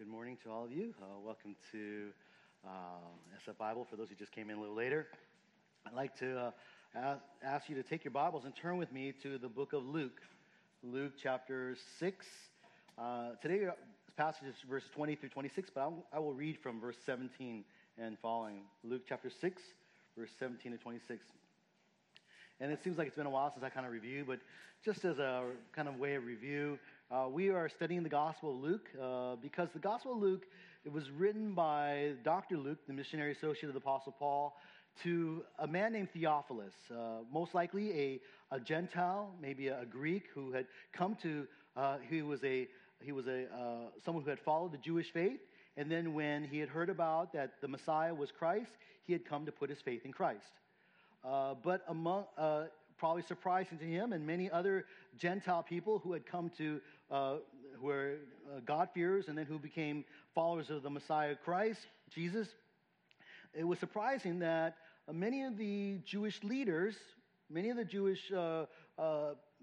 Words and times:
good 0.00 0.08
morning 0.08 0.38
to 0.42 0.50
all 0.50 0.64
of 0.64 0.72
you. 0.72 0.94
Uh, 1.02 1.20
welcome 1.22 1.54
to 1.70 2.06
uh, 2.66 2.70
SF 3.46 3.58
Bible. 3.58 3.84
For 3.84 3.96
those 3.96 4.08
who 4.08 4.14
just 4.14 4.32
came 4.32 4.48
in 4.48 4.56
a 4.56 4.58
little 4.58 4.74
later, 4.74 5.08
I'd 5.86 5.92
like 5.92 6.16
to 6.20 6.52
uh, 6.96 7.16
ask, 7.44 7.68
you 7.68 7.74
to 7.74 7.82
take 7.82 8.02
your 8.02 8.10
Bibles 8.10 8.46
and 8.46 8.56
turn 8.56 8.78
with 8.78 8.90
me 8.94 9.12
to 9.22 9.36
the 9.36 9.50
book 9.50 9.74
of 9.74 9.84
Luke, 9.84 10.22
Luke 10.82 11.12
chapter 11.22 11.76
6. 11.98 12.26
Uh, 12.96 13.32
today, 13.42 13.66
uh, 13.66 13.72
passage 14.16 14.48
is 14.48 14.54
verse 14.66 14.84
20 14.94 15.16
through 15.16 15.28
26, 15.28 15.68
but 15.74 15.82
I'll, 15.82 16.06
I 16.14 16.18
will 16.18 16.32
read 16.32 16.56
from 16.62 16.80
verse 16.80 16.96
17 17.04 17.62
and 17.98 18.18
following. 18.20 18.62
Luke 18.82 19.02
chapter 19.06 19.28
6, 19.28 19.62
verse 20.16 20.30
17 20.38 20.72
to 20.72 20.78
26. 20.78 21.26
And 22.58 22.72
it 22.72 22.82
seems 22.82 22.96
like 22.96 23.06
it's 23.06 23.16
been 23.16 23.26
a 23.26 23.30
while 23.30 23.50
since 23.52 23.64
I 23.64 23.68
kind 23.68 23.84
of 23.84 23.92
reviewed, 23.92 24.26
but 24.26 24.38
just 24.82 25.04
as 25.04 25.18
a 25.18 25.42
kind 25.74 25.88
of 25.88 25.98
way 25.98 26.14
of 26.14 26.24
review, 26.24 26.78
uh, 27.10 27.28
we 27.28 27.48
are 27.48 27.68
studying 27.68 28.02
the 28.02 28.08
Gospel 28.08 28.50
of 28.50 28.62
Luke 28.62 28.88
uh, 29.00 29.36
because 29.42 29.68
the 29.72 29.80
Gospel 29.80 30.12
of 30.12 30.18
Luke 30.18 30.44
it 30.84 30.92
was 30.92 31.10
written 31.10 31.54
by 31.54 32.12
Dr. 32.24 32.56
Luke, 32.56 32.78
the 32.86 32.92
missionary 32.92 33.32
associate 33.32 33.68
of 33.68 33.74
the 33.74 33.80
Apostle 33.80 34.14
Paul, 34.18 34.56
to 35.02 35.42
a 35.58 35.66
man 35.66 35.92
named 35.92 36.08
Theophilus, 36.12 36.72
uh, 36.90 37.22
most 37.32 37.54
likely 37.54 37.92
a, 37.92 38.20
a 38.54 38.60
Gentile, 38.60 39.34
maybe 39.42 39.68
a, 39.68 39.80
a, 39.80 39.86
Greek 39.86 40.24
who 40.34 40.52
had 40.52 40.66
come 40.92 41.16
to. 41.22 41.46
Uh, 41.76 41.98
he 42.08 42.22
was 42.22 42.42
a 42.44 42.68
he 43.00 43.12
was 43.12 43.26
a 43.26 43.44
uh, 43.44 43.90
someone 44.04 44.22
who 44.24 44.30
had 44.30 44.40
followed 44.40 44.72
the 44.72 44.78
Jewish 44.78 45.12
faith, 45.12 45.40
and 45.76 45.90
then 45.90 46.14
when 46.14 46.44
he 46.44 46.58
had 46.58 46.68
heard 46.68 46.90
about 46.90 47.32
that 47.32 47.54
the 47.60 47.68
Messiah 47.68 48.14
was 48.14 48.30
Christ, 48.30 48.70
he 49.04 49.12
had 49.12 49.24
come 49.24 49.44
to 49.46 49.52
put 49.52 49.68
his 49.68 49.80
faith 49.84 50.02
in 50.04 50.12
Christ. 50.12 50.52
Uh, 51.24 51.54
but 51.62 51.82
among, 51.88 52.24
probably 53.00 53.22
surprising 53.22 53.78
to 53.78 53.84
him 53.84 54.12
and 54.12 54.26
many 54.26 54.50
other 54.50 54.84
Gentile 55.18 55.62
people 55.62 55.98
who 55.98 56.12
had 56.12 56.26
come 56.26 56.50
to, 56.58 56.80
uh, 57.10 57.36
who 57.80 57.86
were 57.86 58.16
uh, 58.46 58.60
God-fearers 58.66 59.28
and 59.28 59.38
then 59.38 59.46
who 59.46 59.58
became 59.58 60.04
followers 60.34 60.68
of 60.68 60.82
the 60.82 60.90
Messiah 60.90 61.34
Christ, 61.34 61.80
Jesus, 62.14 62.46
it 63.54 63.64
was 63.64 63.78
surprising 63.78 64.40
that 64.40 64.76
many 65.10 65.44
of 65.44 65.56
the 65.56 65.98
Jewish 66.04 66.38
leaders, 66.44 66.94
many 67.48 67.70
of 67.70 67.78
the 67.78 67.86
Jewish 67.86 68.20
uh, 68.30 68.66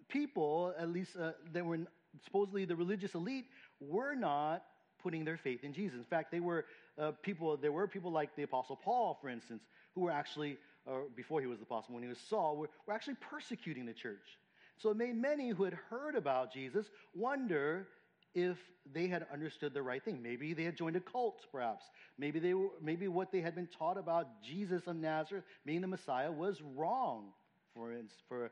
people, 0.09 0.73
at 0.77 0.89
least 0.89 1.11
that 1.53 1.63
were 1.63 1.77
supposedly 2.25 2.65
the 2.65 2.75
religious 2.75 3.13
elite, 3.13 3.45
were 3.79 4.15
not 4.15 4.63
putting 5.03 5.23
their 5.23 5.37
faith 5.37 5.63
in 5.63 5.73
Jesus. 5.73 5.99
In 5.99 6.05
fact, 6.05 6.31
they 6.31 6.39
were 6.39 6.65
uh, 6.97 7.11
people. 7.21 7.55
There 7.55 7.71
were 7.71 7.87
people 7.87 8.11
like 8.11 8.35
the 8.35 8.43
Apostle 8.43 8.75
Paul, 8.75 9.19
for 9.21 9.29
instance, 9.29 9.61
who 9.93 10.01
were 10.01 10.11
actually 10.11 10.57
or 10.87 11.03
before 11.15 11.41
he 11.41 11.47
was 11.47 11.59
the 11.59 11.63
apostle, 11.63 11.93
when 11.93 12.03
he 12.03 12.09
was 12.09 12.19
Saul, 12.29 12.57
were, 12.57 12.69
were 12.85 12.93
actually 12.93 13.15
persecuting 13.15 13.85
the 13.85 13.93
church. 13.93 14.37
So 14.77 14.89
it 14.89 14.97
made 14.97 15.15
many 15.15 15.49
who 15.49 15.63
had 15.63 15.73
heard 15.73 16.15
about 16.15 16.53
Jesus 16.53 16.85
wonder 17.15 17.87
if 18.35 18.57
they 18.93 19.07
had 19.07 19.25
understood 19.33 19.73
the 19.73 19.81
right 19.81 20.03
thing. 20.03 20.21
Maybe 20.21 20.53
they 20.53 20.63
had 20.63 20.77
joined 20.77 20.95
a 20.95 20.99
cult, 20.99 21.45
perhaps. 21.51 21.85
Maybe, 22.17 22.39
they 22.39 22.53
were, 22.53 22.69
maybe 22.81 23.07
what 23.07 23.31
they 23.31 23.41
had 23.41 23.55
been 23.55 23.67
taught 23.67 23.97
about 23.97 24.43
Jesus 24.43 24.85
of 24.87 24.95
Nazareth, 24.95 25.43
being 25.65 25.81
the 25.81 25.87
Messiah, 25.87 26.31
was 26.31 26.61
wrong, 26.75 27.29
for, 27.73 27.93
for, 28.29 28.51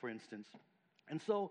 for 0.00 0.08
instance. 0.10 0.48
And 1.08 1.20
so 1.20 1.50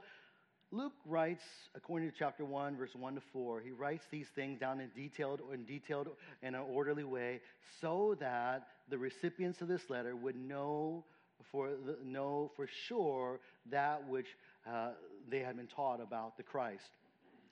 Luke 0.73 0.93
writes, 1.05 1.43
according 1.75 2.09
to 2.09 2.15
chapter 2.17 2.45
1, 2.45 2.77
verse 2.77 2.91
1 2.97 3.15
to 3.15 3.21
4, 3.33 3.59
he 3.59 3.71
writes 3.71 4.05
these 4.09 4.27
things 4.35 4.57
down 4.57 4.79
in 4.79 4.89
detailed 4.95 5.41
in 5.53 5.65
detailed 5.65 6.07
in 6.41 6.55
an 6.55 6.61
orderly 6.61 7.03
way 7.03 7.41
so 7.81 8.15
that 8.21 8.67
the 8.89 8.97
recipients 8.97 9.59
of 9.59 9.67
this 9.67 9.81
letter 9.89 10.15
would 10.15 10.35
know 10.35 11.03
for, 11.51 11.71
know 12.05 12.51
for 12.55 12.67
sure 12.87 13.41
that 13.69 14.07
which 14.07 14.27
uh, 14.65 14.91
they 15.29 15.39
had 15.39 15.57
been 15.57 15.67
taught 15.67 15.99
about 15.99 16.37
the 16.37 16.43
Christ. 16.43 16.89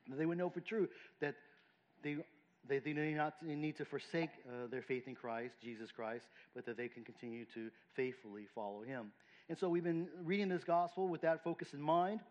They 0.10 0.26
would 0.26 0.38
know 0.38 0.50
for 0.50 0.62
true 0.62 0.88
that 1.20 1.36
they, 2.04 2.18
they, 2.68 2.80
they 2.80 2.94
do 2.94 3.16
not 3.16 3.34
need 3.44 3.76
to 3.78 3.86
forsake 3.86 4.30
uh, 4.48 4.68
their 4.72 4.82
faith 4.82 5.08
in 5.08 5.16
Christ, 5.16 5.56
Jesus 5.62 5.90
Christ, 5.94 6.26
but 6.56 6.66
that 6.66 6.78
they 6.78 6.88
can 6.88 7.04
continue 7.04 7.46
to 7.54 7.70
faithfully 7.96 8.48
follow 8.56 8.82
him. 8.82 9.12
And 9.50 9.58
so 9.58 9.68
we've 9.68 9.84
been 9.84 10.08
reading 10.24 10.48
this 10.48 10.64
gospel 10.64 11.08
with 11.10 11.22
that 11.22 11.44
focus 11.44 11.70
in 11.74 11.82
mind. 11.82 12.22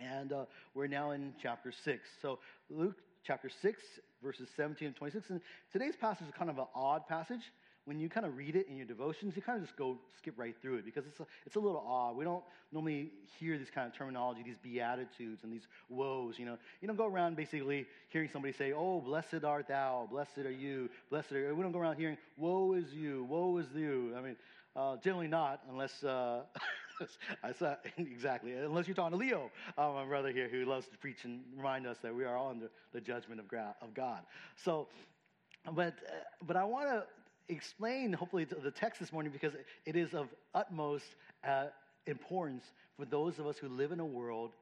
And 0.00 0.32
uh, 0.32 0.44
we're 0.74 0.86
now 0.86 1.12
in 1.12 1.32
chapter 1.40 1.72
6. 1.72 2.00
So, 2.20 2.38
Luke 2.68 2.96
chapter 3.24 3.48
6, 3.62 3.82
verses 4.22 4.48
17 4.56 4.88
and 4.88 4.96
26. 4.96 5.30
And 5.30 5.40
today's 5.72 5.96
passage 5.96 6.26
is 6.26 6.34
kind 6.36 6.50
of 6.50 6.58
an 6.58 6.66
odd 6.74 7.06
passage. 7.08 7.40
When 7.86 7.98
you 8.00 8.08
kind 8.08 8.24
of 8.24 8.36
read 8.36 8.56
it 8.56 8.66
in 8.68 8.76
your 8.78 8.86
devotions, 8.86 9.36
you 9.36 9.42
kind 9.42 9.58
of 9.60 9.66
just 9.66 9.76
go 9.76 9.98
skip 10.16 10.34
right 10.38 10.54
through 10.62 10.76
it 10.76 10.86
because 10.86 11.04
it's 11.06 11.20
a, 11.20 11.26
it's 11.44 11.56
a 11.56 11.60
little 11.60 11.84
odd. 11.86 12.16
We 12.16 12.24
don't 12.24 12.42
normally 12.72 13.10
hear 13.38 13.58
this 13.58 13.68
kind 13.68 13.86
of 13.86 13.94
terminology, 13.94 14.42
these 14.42 14.56
beatitudes 14.62 15.44
and 15.44 15.52
these 15.52 15.66
woes. 15.90 16.36
You 16.38 16.46
know, 16.46 16.56
you 16.80 16.88
don't 16.88 16.96
go 16.96 17.06
around 17.06 17.36
basically 17.36 17.86
hearing 18.08 18.30
somebody 18.32 18.54
say, 18.54 18.72
"Oh, 18.72 19.02
blessed 19.02 19.44
art 19.44 19.68
thou, 19.68 20.08
blessed 20.10 20.38
are 20.38 20.50
you, 20.50 20.88
blessed 21.10 21.32
are." 21.32 21.40
You. 21.40 21.54
We 21.54 21.62
don't 21.62 21.72
go 21.72 21.78
around 21.78 21.96
hearing, 21.96 22.16
"Woe 22.38 22.72
is 22.72 22.90
you, 22.94 23.24
woe 23.24 23.58
is 23.58 23.66
you." 23.74 24.14
I 24.16 24.22
mean, 24.22 24.36
uh, 24.74 24.96
generally 25.04 25.28
not, 25.28 25.60
unless 25.68 26.02
uh, 26.02 26.44
I 27.42 27.52
saw 27.52 27.76
exactly 27.98 28.52
unless 28.52 28.86
you're 28.86 28.94
talking 28.94 29.18
to 29.18 29.24
Leo, 29.24 29.50
uh, 29.76 29.90
my 29.92 30.04
brother 30.04 30.30
here, 30.30 30.48
who 30.48 30.64
loves 30.64 30.86
to 30.88 30.98
preach 30.98 31.24
and 31.24 31.40
remind 31.56 31.86
us 31.86 31.98
that 32.02 32.14
we 32.14 32.24
are 32.24 32.36
all 32.36 32.50
under 32.50 32.70
the 32.92 33.00
judgment 33.00 33.40
of 33.40 33.48
God. 33.94 34.20
So, 34.56 34.88
but 35.72 35.94
uh, 36.06 36.12
but 36.46 36.56
I 36.56 36.64
want 36.64 36.88
to 36.88 37.04
explain 37.48 38.12
hopefully 38.12 38.44
the 38.44 38.70
text 38.70 39.00
this 39.00 39.12
morning 39.12 39.32
because 39.32 39.52
it 39.84 39.96
is 39.96 40.14
of 40.14 40.28
utmost 40.54 41.04
uh, 41.46 41.66
importance 42.06 42.64
for 42.96 43.04
those 43.04 43.38
of 43.38 43.46
us 43.46 43.58
who 43.58 43.68
live 43.68 43.92
in 43.92 44.00
a 44.00 44.06
world 44.06 44.52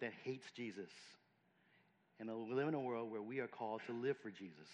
that 0.00 0.12
hates 0.24 0.50
Jesus, 0.56 0.90
and 2.18 2.30
live 2.50 2.68
in 2.68 2.74
a 2.74 2.80
world 2.80 3.10
where 3.10 3.22
we 3.22 3.38
are 3.40 3.48
called 3.48 3.80
to 3.86 3.92
live 3.92 4.16
for 4.22 4.30
Jesus. 4.30 4.68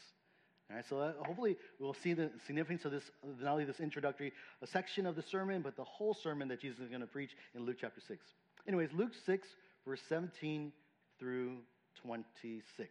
All 0.69 0.77
right, 0.77 0.85
so 0.89 0.99
uh, 0.99 1.13
hopefully 1.21 1.57
we'll 1.79 1.95
see 2.03 2.13
the 2.13 2.31
significance 2.47 2.85
of 2.85 2.91
this, 2.91 3.05
not 3.41 3.53
only 3.53 3.65
this 3.65 3.79
introductory 3.79 4.33
section 4.65 5.07
of 5.07 5.15
the 5.15 5.23
sermon, 5.23 5.63
but 5.63 5.77
the 5.77 5.85
whole 5.85 6.13
sermon 6.13 6.49
that 6.49 6.61
Jesus 6.61 6.81
is 6.81 6.89
going 6.89 7.01
to 7.01 7.07
preach 7.07 7.31
in 7.55 7.65
Luke 7.65 7.77
chapter 7.81 8.01
6. 8.07 8.19
Anyways, 8.67 8.91
Luke 8.93 9.13
6, 9.27 9.47
verse 9.87 10.01
17 10.09 10.73
through 11.21 11.59
26. 12.03 12.91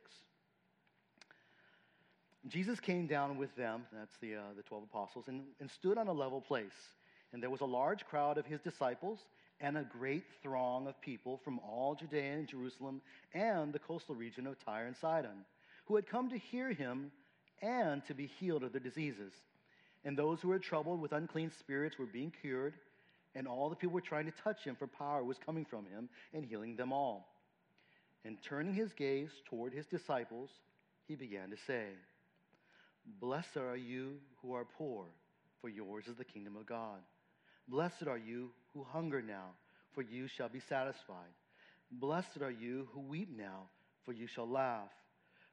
Jesus 2.48 2.80
came 2.80 3.08
down 3.08 3.38
with 3.38 3.54
them, 3.58 3.84
that's 3.92 4.16
the, 4.22 4.36
uh, 4.36 4.40
the 4.56 4.64
12 4.64 4.84
apostles, 4.84 5.26
and, 5.28 5.42
and 5.60 5.70
stood 5.70 5.98
on 5.98 6.08
a 6.08 6.14
level 6.14 6.40
place. 6.40 6.72
And 7.34 7.44
there 7.44 7.50
was 7.50 7.62
a 7.62 7.66
large 7.66 8.06
crowd 8.06 8.38
of 8.38 8.46
his 8.46 8.62
disciples 8.62 9.20
and 9.60 9.78
a 9.78 9.84
great 9.84 10.24
throng 10.42 10.88
of 10.88 11.00
people 11.02 11.42
from 11.44 11.60
all 11.60 11.96
Judea 11.96 12.34
and 12.34 12.48
Jerusalem 12.48 13.02
and 13.34 13.74
the 13.74 13.80
coastal 13.80 14.16
region 14.16 14.48
of 14.48 14.64
Tyre 14.64 14.86
and 14.86 14.96
Sidon, 14.96 15.44
who 15.86 15.96
had 15.96 16.08
come 16.08 16.30
to 16.30 16.38
hear 16.38 16.72
him 16.72 17.12
and 17.62 18.06
to 18.06 18.14
be 18.14 18.28
healed 18.40 18.64
of 18.64 18.72
their 18.72 18.82
diseases. 18.82 19.34
And 20.04 20.18
those 20.18 20.40
who 20.42 20.50
were 20.50 20.60
troubled 20.60 21.02
with 21.02 21.12
unclean 21.12 21.52
spirits 21.60 21.98
were 21.98 22.06
being 22.06 22.32
cured, 22.42 22.76
and 23.34 23.48
all 23.48 23.70
the 23.70 23.76
people 23.76 23.94
were 23.94 24.02
trying 24.02 24.26
to 24.26 24.34
touch 24.44 24.64
him, 24.64 24.76
for 24.76 24.88
power 24.88 25.24
was 25.24 25.38
coming 25.46 25.66
from 25.66 25.86
him 25.86 26.10
and 26.34 26.46
healing 26.46 26.76
them 26.76 26.94
all. 26.94 27.28
And 28.24 28.38
turning 28.48 28.74
his 28.74 28.94
gaze 28.94 29.30
toward 29.50 29.74
his 29.74 29.86
disciples, 29.88 30.50
he 31.08 31.16
began 31.16 31.50
to 31.50 31.58
say, 31.68 31.86
Blessed 33.20 33.58
are 33.58 33.76
you 33.76 34.18
who 34.42 34.54
are 34.54 34.66
poor, 34.66 35.06
for 35.62 35.70
yours 35.70 36.06
is 36.08 36.18
the 36.18 36.26
kingdom 36.26 36.56
of 36.56 36.66
God. 36.66 37.00
Blessed 37.68 38.08
are 38.08 38.18
you 38.18 38.52
who 38.74 38.84
hunger 38.84 39.22
now, 39.22 39.52
for 39.94 40.02
you 40.02 40.28
shall 40.28 40.50
be 40.50 40.62
satisfied. 40.70 41.34
Blessed 41.92 42.42
are 42.42 42.52
you 42.52 42.88
who 42.94 43.02
weep 43.02 43.30
now, 43.36 43.70
for 44.06 44.14
you 44.14 44.28
shall 44.28 44.48
laugh. 44.48 44.90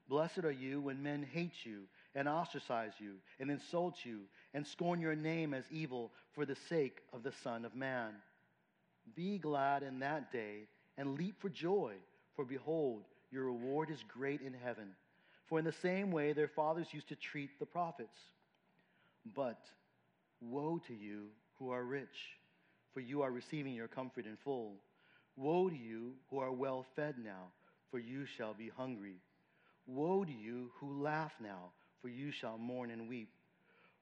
Blessed 0.09 0.45
are 0.45 0.53
you 0.53 0.81
when 0.81 1.03
men 1.03 1.27
hate 1.33 1.65
you 1.65 1.83
and 2.15 2.29
ostracize 2.29 2.93
you 2.99 3.15
and 3.41 3.51
insult 3.51 4.05
you 4.05 4.21
and 4.53 4.67
scorn 4.67 5.01
your 5.01 5.15
name 5.15 5.55
as 5.55 5.65
evil 5.71 6.13
for 6.35 6.45
the 6.45 6.57
sake 6.69 6.99
of 7.13 7.23
the 7.23 7.33
Son 7.43 7.65
of 7.65 7.75
Man. 7.75 8.11
Be 9.15 9.39
glad 9.39 9.83
in 9.83 10.01
that 10.01 10.33
day 10.33 10.69
and 10.99 11.19
leap 11.19 11.41
for 11.41 11.49
joy, 11.49 11.95
for 12.37 12.45
behold, 12.45 13.05
your 13.31 13.45
reward 13.45 13.91
is 13.91 14.05
great 14.07 14.41
in 14.43 14.53
heaven. 14.53 14.89
For 15.47 15.59
in 15.59 15.65
the 15.65 15.73
same 15.73 16.11
way 16.11 16.33
their 16.33 16.49
fathers 16.49 16.89
used 16.93 17.09
to 17.09 17.17
treat 17.17 17.59
the 17.59 17.67
prophets. 17.67 18.17
But 19.35 19.61
woe 20.41 20.81
to 20.87 20.95
you 20.95 21.29
who 21.59 21.71
are 21.71 21.85
rich, 21.85 22.37
for 22.93 23.01
you 23.01 23.23
are 23.23 23.31
receiving 23.31 23.75
your 23.75 23.89
comfort 23.89 24.27
in 24.27 24.37
full. 24.45 24.75
Woe 25.37 25.71
to 25.71 25.77
you 25.77 26.13
who 26.31 26.39
are 26.39 26.53
well 26.53 26.85
fed 26.97 27.15
now, 27.23 27.53
for 27.91 27.99
you 27.99 28.27
shall 28.27 28.55
be 28.55 28.71
hungry. 28.77 29.17
Woe 29.87 30.25
to 30.25 30.33
you 30.33 30.71
who 30.79 31.03
laugh 31.03 31.33
now, 31.41 31.73
for 32.01 32.09
you 32.09 32.31
shall 32.31 32.59
mourn 32.59 32.91
and 32.91 33.09
weep. 33.09 33.31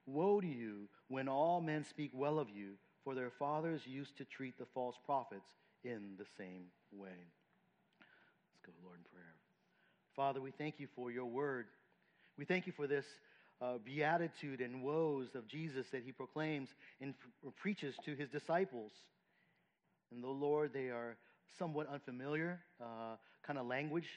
Woe 0.07 0.41
to 0.41 0.47
you 0.47 0.89
when 1.09 1.29
all 1.29 1.61
men 1.61 1.85
speak 1.85 2.11
well 2.15 2.39
of 2.39 2.49
you, 2.51 2.73
for 3.05 3.15
their 3.15 3.31
fathers 3.31 3.81
used 3.87 4.17
to 4.19 4.25
treat 4.25 4.59
the 4.59 4.67
false 4.75 4.97
prophets 5.05 5.49
in 5.85 6.15
the 6.19 6.27
same 6.37 6.67
way. 6.93 7.09
Let's 7.99 8.67
go, 8.67 8.73
Lord, 8.85 8.99
in 8.99 9.05
prayer. 9.13 9.35
Father, 10.15 10.41
we 10.41 10.51
thank 10.51 10.79
you 10.79 10.89
for 10.95 11.11
your 11.11 11.27
word. 11.27 11.67
We 12.37 12.45
thank 12.45 12.67
you 12.67 12.73
for 12.73 12.87
this 12.87 13.05
uh, 13.63 13.79
beatitude 13.85 14.61
and 14.61 14.83
woes 14.83 15.29
of 15.35 15.47
Jesus 15.47 15.87
that 15.93 16.03
he 16.03 16.13
proclaims 16.13 16.69
and 17.01 17.15
preaches 17.57 17.95
to 18.05 18.15
his 18.15 18.29
disciples. 18.29 18.93
And 20.11 20.23
though, 20.25 20.33
Lord, 20.33 20.73
they 20.73 20.89
are 20.89 21.17
somewhat 21.59 21.89
unfamiliar 21.89 22.61
uh, 22.81 23.17
kind 23.47 23.59
of 23.59 23.67
language 23.67 24.09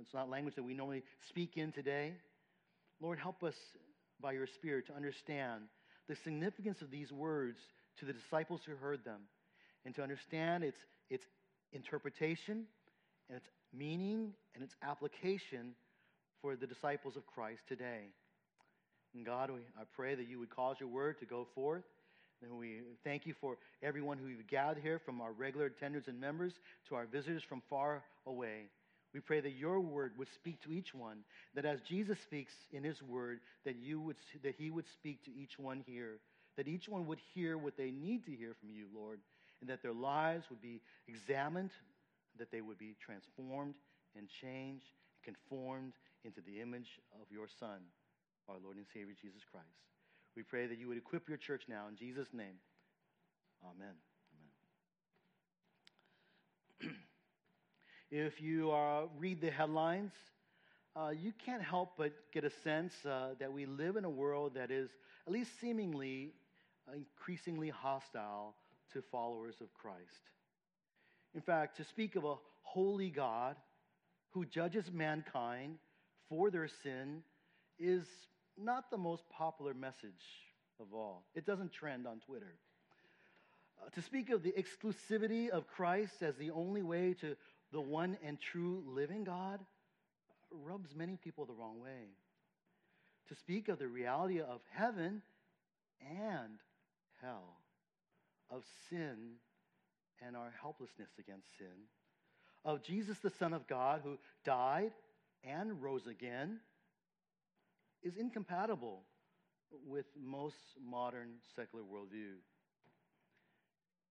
It's 0.00 0.14
not 0.14 0.30
language 0.30 0.54
that 0.54 0.62
we 0.62 0.74
normally 0.74 1.02
speak 1.28 1.56
in 1.56 1.72
today. 1.72 2.12
Lord, 3.00 3.18
help 3.18 3.42
us 3.42 3.54
by 4.20 4.32
your 4.32 4.46
Spirit 4.46 4.86
to 4.86 4.94
understand 4.94 5.62
the 6.08 6.16
significance 6.24 6.80
of 6.82 6.90
these 6.90 7.12
words 7.12 7.58
to 7.98 8.06
the 8.06 8.12
disciples 8.12 8.60
who 8.66 8.74
heard 8.76 9.04
them 9.04 9.20
and 9.84 9.94
to 9.94 10.02
understand 10.02 10.64
its, 10.64 10.78
its 11.10 11.24
interpretation 11.72 12.64
and 13.28 13.36
its 13.36 13.46
meaning 13.72 14.32
and 14.54 14.64
its 14.64 14.74
application 14.82 15.74
for 16.40 16.56
the 16.56 16.66
disciples 16.66 17.16
of 17.16 17.26
Christ 17.26 17.62
today. 17.68 18.10
And 19.14 19.24
God, 19.24 19.50
we, 19.50 19.60
I 19.78 19.84
pray 19.94 20.14
that 20.14 20.28
you 20.28 20.38
would 20.38 20.50
cause 20.50 20.76
your 20.78 20.88
word 20.88 21.18
to 21.20 21.26
go 21.26 21.46
forth. 21.54 21.84
And 22.42 22.52
we 22.56 22.82
thank 23.02 23.26
you 23.26 23.34
for 23.40 23.56
everyone 23.82 24.16
who 24.18 24.28
you've 24.28 24.46
gathered 24.46 24.80
here, 24.80 25.00
from 25.04 25.20
our 25.20 25.32
regular 25.32 25.68
attenders 25.68 26.06
and 26.06 26.20
members 26.20 26.52
to 26.88 26.94
our 26.94 27.06
visitors 27.06 27.42
from 27.42 27.62
far 27.68 28.04
away. 28.26 28.66
We 29.14 29.20
pray 29.20 29.40
that 29.40 29.52
your 29.52 29.80
word 29.80 30.12
would 30.18 30.28
speak 30.34 30.62
to 30.62 30.72
each 30.72 30.94
one, 30.94 31.18
that 31.54 31.64
as 31.64 31.80
Jesus 31.80 32.18
speaks 32.20 32.52
in 32.72 32.84
his 32.84 33.02
word, 33.02 33.40
that, 33.64 33.76
you 33.76 34.00
would, 34.00 34.16
that 34.42 34.54
he 34.56 34.70
would 34.70 34.86
speak 34.92 35.24
to 35.24 35.30
each 35.34 35.58
one 35.58 35.82
here, 35.86 36.18
that 36.56 36.68
each 36.68 36.88
one 36.88 37.06
would 37.06 37.20
hear 37.34 37.56
what 37.56 37.76
they 37.76 37.90
need 37.90 38.24
to 38.26 38.32
hear 38.32 38.54
from 38.60 38.70
you, 38.70 38.86
Lord, 38.94 39.20
and 39.60 39.70
that 39.70 39.82
their 39.82 39.94
lives 39.94 40.44
would 40.50 40.60
be 40.60 40.80
examined, 41.06 41.70
that 42.38 42.52
they 42.52 42.60
would 42.60 42.78
be 42.78 42.96
transformed 43.04 43.74
and 44.16 44.28
changed 44.28 44.86
and 45.26 45.34
conformed 45.34 45.94
into 46.24 46.40
the 46.40 46.60
image 46.60 47.00
of 47.20 47.26
your 47.30 47.46
Son, 47.58 47.80
our 48.48 48.56
Lord 48.62 48.76
and 48.76 48.86
Savior 48.92 49.14
Jesus 49.20 49.42
Christ. 49.50 49.66
We 50.36 50.42
pray 50.42 50.66
that 50.66 50.78
you 50.78 50.88
would 50.88 50.98
equip 50.98 51.28
your 51.28 51.38
church 51.38 51.62
now 51.68 51.86
in 51.88 51.96
Jesus' 51.96 52.28
name. 52.32 52.60
Amen. 53.64 53.88
Amen. 53.88 54.07
If 58.10 58.40
you 58.40 58.70
uh, 58.70 59.02
read 59.18 59.40
the 59.40 59.50
headlines, 59.50 60.12
uh, 60.96 61.10
you 61.10 61.32
can't 61.44 61.62
help 61.62 61.92
but 61.96 62.12
get 62.32 62.44
a 62.44 62.50
sense 62.50 62.94
uh, 63.04 63.30
that 63.38 63.52
we 63.52 63.66
live 63.66 63.96
in 63.96 64.04
a 64.04 64.10
world 64.10 64.54
that 64.54 64.70
is, 64.70 64.90
at 65.26 65.32
least 65.32 65.50
seemingly, 65.60 66.32
increasingly 66.94 67.68
hostile 67.68 68.54
to 68.92 69.02
followers 69.12 69.56
of 69.60 69.72
Christ. 69.74 70.30
In 71.34 71.40
fact, 71.40 71.76
to 71.76 71.84
speak 71.84 72.16
of 72.16 72.24
a 72.24 72.36
holy 72.62 73.10
God 73.10 73.56
who 74.30 74.44
judges 74.44 74.90
mankind 74.92 75.78
for 76.28 76.50
their 76.50 76.68
sin 76.82 77.22
is 77.78 78.04
not 78.56 78.90
the 78.90 78.96
most 78.96 79.22
popular 79.30 79.74
message 79.74 80.12
of 80.80 80.94
all. 80.94 81.24
It 81.34 81.46
doesn't 81.46 81.72
trend 81.72 82.06
on 82.06 82.20
Twitter. 82.20 82.54
Uh, 83.80 83.90
to 83.90 84.02
speak 84.02 84.30
of 84.30 84.42
the 84.42 84.52
exclusivity 84.52 85.48
of 85.48 85.68
Christ 85.68 86.22
as 86.22 86.34
the 86.36 86.50
only 86.50 86.82
way 86.82 87.14
to 87.20 87.36
the 87.72 87.80
one 87.80 88.16
and 88.24 88.38
true 88.40 88.82
living 88.86 89.24
God 89.24 89.60
rubs 90.50 90.94
many 90.94 91.16
people 91.16 91.44
the 91.44 91.52
wrong 91.52 91.80
way. 91.80 92.08
To 93.28 93.34
speak 93.34 93.68
of 93.68 93.78
the 93.78 93.88
reality 93.88 94.40
of 94.40 94.60
heaven 94.72 95.22
and 96.00 96.58
hell, 97.20 97.58
of 98.50 98.64
sin 98.88 99.34
and 100.24 100.36
our 100.36 100.52
helplessness 100.62 101.10
against 101.18 101.46
sin, 101.58 101.66
of 102.64 102.82
Jesus, 102.82 103.18
the 103.18 103.30
Son 103.30 103.52
of 103.52 103.66
God, 103.66 104.00
who 104.02 104.18
died 104.44 104.92
and 105.44 105.82
rose 105.82 106.06
again, 106.06 106.60
is 108.02 108.16
incompatible 108.16 109.02
with 109.86 110.06
most 110.20 110.56
modern 110.82 111.34
secular 111.54 111.84
worldview. 111.84 112.34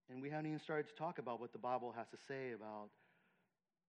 And 0.09 0.21
we 0.21 0.30
haven't 0.30 0.48
even 0.48 0.59
started 0.59 0.88
to 0.88 0.95
talk 0.95 1.19
about 1.19 1.39
what 1.39 1.51
the 1.51 1.59
Bible 1.59 1.94
has 1.98 2.07
to 2.09 2.18
say 2.27 2.54
about 2.54 2.89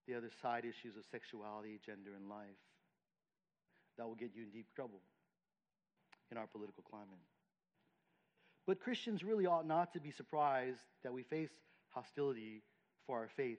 the 0.08 0.16
other 0.16 0.31
side 0.43 0.64
issues 0.64 0.96
of 0.96 1.05
sexuality, 1.12 1.78
gender, 1.84 2.16
and 2.16 2.28
life. 2.28 2.58
That 3.99 4.06
will 4.06 4.14
get 4.14 4.31
you 4.34 4.43
in 4.43 4.50
deep 4.50 4.66
trouble 4.75 5.00
in 6.32 6.38
our 6.38 6.46
political 6.46 6.82
climate. 6.88 7.08
But 8.66 8.81
Christians 8.81 9.22
really 9.22 9.46
ought 9.46 9.66
not 9.66 9.93
to 9.93 10.00
be 10.00 10.10
surprised 10.10 10.81
that 11.02 11.12
we 11.12 11.22
face 11.22 11.50
hostility 11.90 12.62
for 13.06 13.19
our 13.19 13.28
faith 13.37 13.58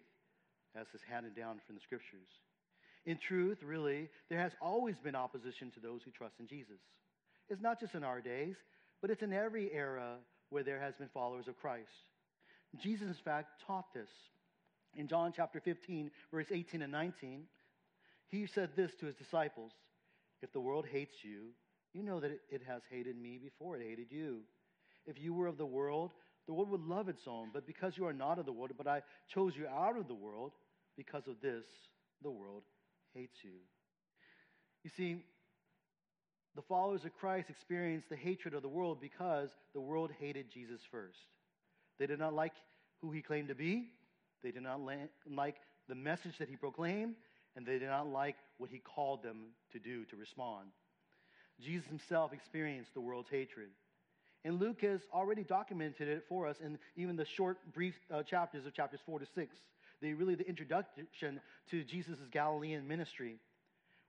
as 0.75 0.87
is 0.93 1.01
handed 1.09 1.35
down 1.35 1.59
from 1.65 1.75
the 1.75 1.81
scriptures. 1.81 2.29
In 3.05 3.17
truth, 3.17 3.63
really, 3.63 4.09
there 4.29 4.39
has 4.39 4.51
always 4.61 4.95
been 4.97 5.15
opposition 5.15 5.71
to 5.71 5.79
those 5.79 6.01
who 6.03 6.11
trust 6.11 6.35
in 6.39 6.47
Jesus. 6.47 6.79
It's 7.49 7.61
not 7.61 7.79
just 7.79 7.95
in 7.95 8.03
our 8.03 8.21
days, 8.21 8.55
but 9.01 9.09
it's 9.09 9.23
in 9.23 9.33
every 9.33 9.71
era 9.73 10.17
where 10.49 10.63
there 10.63 10.79
has 10.79 10.93
been 10.95 11.09
followers 11.13 11.47
of 11.47 11.59
Christ. 11.59 11.89
Jesus, 12.79 13.07
in 13.07 13.13
fact, 13.13 13.63
taught 13.65 13.91
this. 13.93 14.09
In 14.95 15.07
John 15.07 15.33
chapter 15.35 15.59
15, 15.59 16.11
verse 16.31 16.47
18 16.51 16.81
and 16.81 16.91
19, 16.91 17.43
he 18.27 18.45
said 18.45 18.71
this 18.75 18.91
to 18.99 19.05
his 19.05 19.15
disciples 19.15 19.71
If 20.41 20.51
the 20.51 20.59
world 20.59 20.85
hates 20.91 21.23
you, 21.23 21.49
you 21.93 22.03
know 22.03 22.19
that 22.19 22.39
it 22.49 22.61
has 22.67 22.81
hated 22.89 23.19
me 23.19 23.39
before 23.41 23.75
it 23.75 23.87
hated 23.87 24.11
you. 24.11 24.41
If 25.05 25.19
you 25.19 25.33
were 25.33 25.47
of 25.47 25.57
the 25.57 25.65
world, 25.65 26.11
the 26.45 26.53
world 26.53 26.69
would 26.69 26.85
love 26.85 27.09
its 27.09 27.23
own. 27.27 27.49
But 27.53 27.65
because 27.65 27.97
you 27.97 28.05
are 28.05 28.13
not 28.13 28.39
of 28.39 28.45
the 28.45 28.51
world, 28.51 28.71
but 28.77 28.87
I 28.87 29.01
chose 29.33 29.55
you 29.55 29.67
out 29.67 29.97
of 29.97 30.07
the 30.07 30.13
world, 30.13 30.51
because 30.97 31.27
of 31.27 31.41
this, 31.41 31.63
the 32.21 32.29
world 32.29 32.63
hates 33.13 33.37
you. 33.43 33.51
You 34.83 34.91
see, 34.95 35.23
the 36.55 36.61
followers 36.61 37.05
of 37.05 37.15
Christ 37.17 37.49
experienced 37.49 38.09
the 38.09 38.15
hatred 38.15 38.53
of 38.53 38.61
the 38.61 38.67
world 38.67 38.99
because 38.99 39.49
the 39.73 39.81
world 39.81 40.11
hated 40.19 40.51
Jesus 40.51 40.81
first. 40.91 41.17
They 41.99 42.05
did 42.05 42.19
not 42.19 42.33
like 42.33 42.53
who 43.01 43.11
he 43.11 43.21
claimed 43.21 43.47
to 43.47 43.55
be, 43.55 43.87
they 44.43 44.51
did 44.51 44.63
not 44.63 44.81
like 44.81 45.55
the 45.87 45.95
message 45.95 46.37
that 46.39 46.49
he 46.49 46.55
proclaimed, 46.55 47.15
and 47.55 47.65
they 47.65 47.79
did 47.79 47.89
not 47.89 48.07
like 48.07 48.35
what 48.57 48.69
he 48.69 48.79
called 48.79 49.23
them 49.23 49.47
to 49.73 49.79
do 49.79 50.05
to 50.05 50.15
respond. 50.15 50.67
Jesus 51.61 51.87
himself 51.87 52.31
experienced 52.33 52.93
the 52.93 53.01
world's 53.01 53.29
hatred. 53.29 53.69
And 54.45 54.59
Luke 54.59 54.81
has 54.81 55.01
already 55.13 55.43
documented 55.43 56.07
it 56.07 56.23
for 56.29 56.47
us 56.47 56.55
in 56.63 56.79
even 56.95 57.17
the 57.17 57.25
short, 57.25 57.57
brief 57.73 57.95
uh, 58.13 58.23
chapters 58.23 58.65
of 58.65 58.73
chapters 58.73 59.01
4 59.05 59.19
to 59.19 59.25
6. 59.35 59.55
They 60.01 60.13
really 60.13 60.35
the 60.35 60.47
introduction 60.47 61.41
to 61.71 61.83
Jesus' 61.83 62.19
Galilean 62.31 62.87
ministry. 62.87 63.37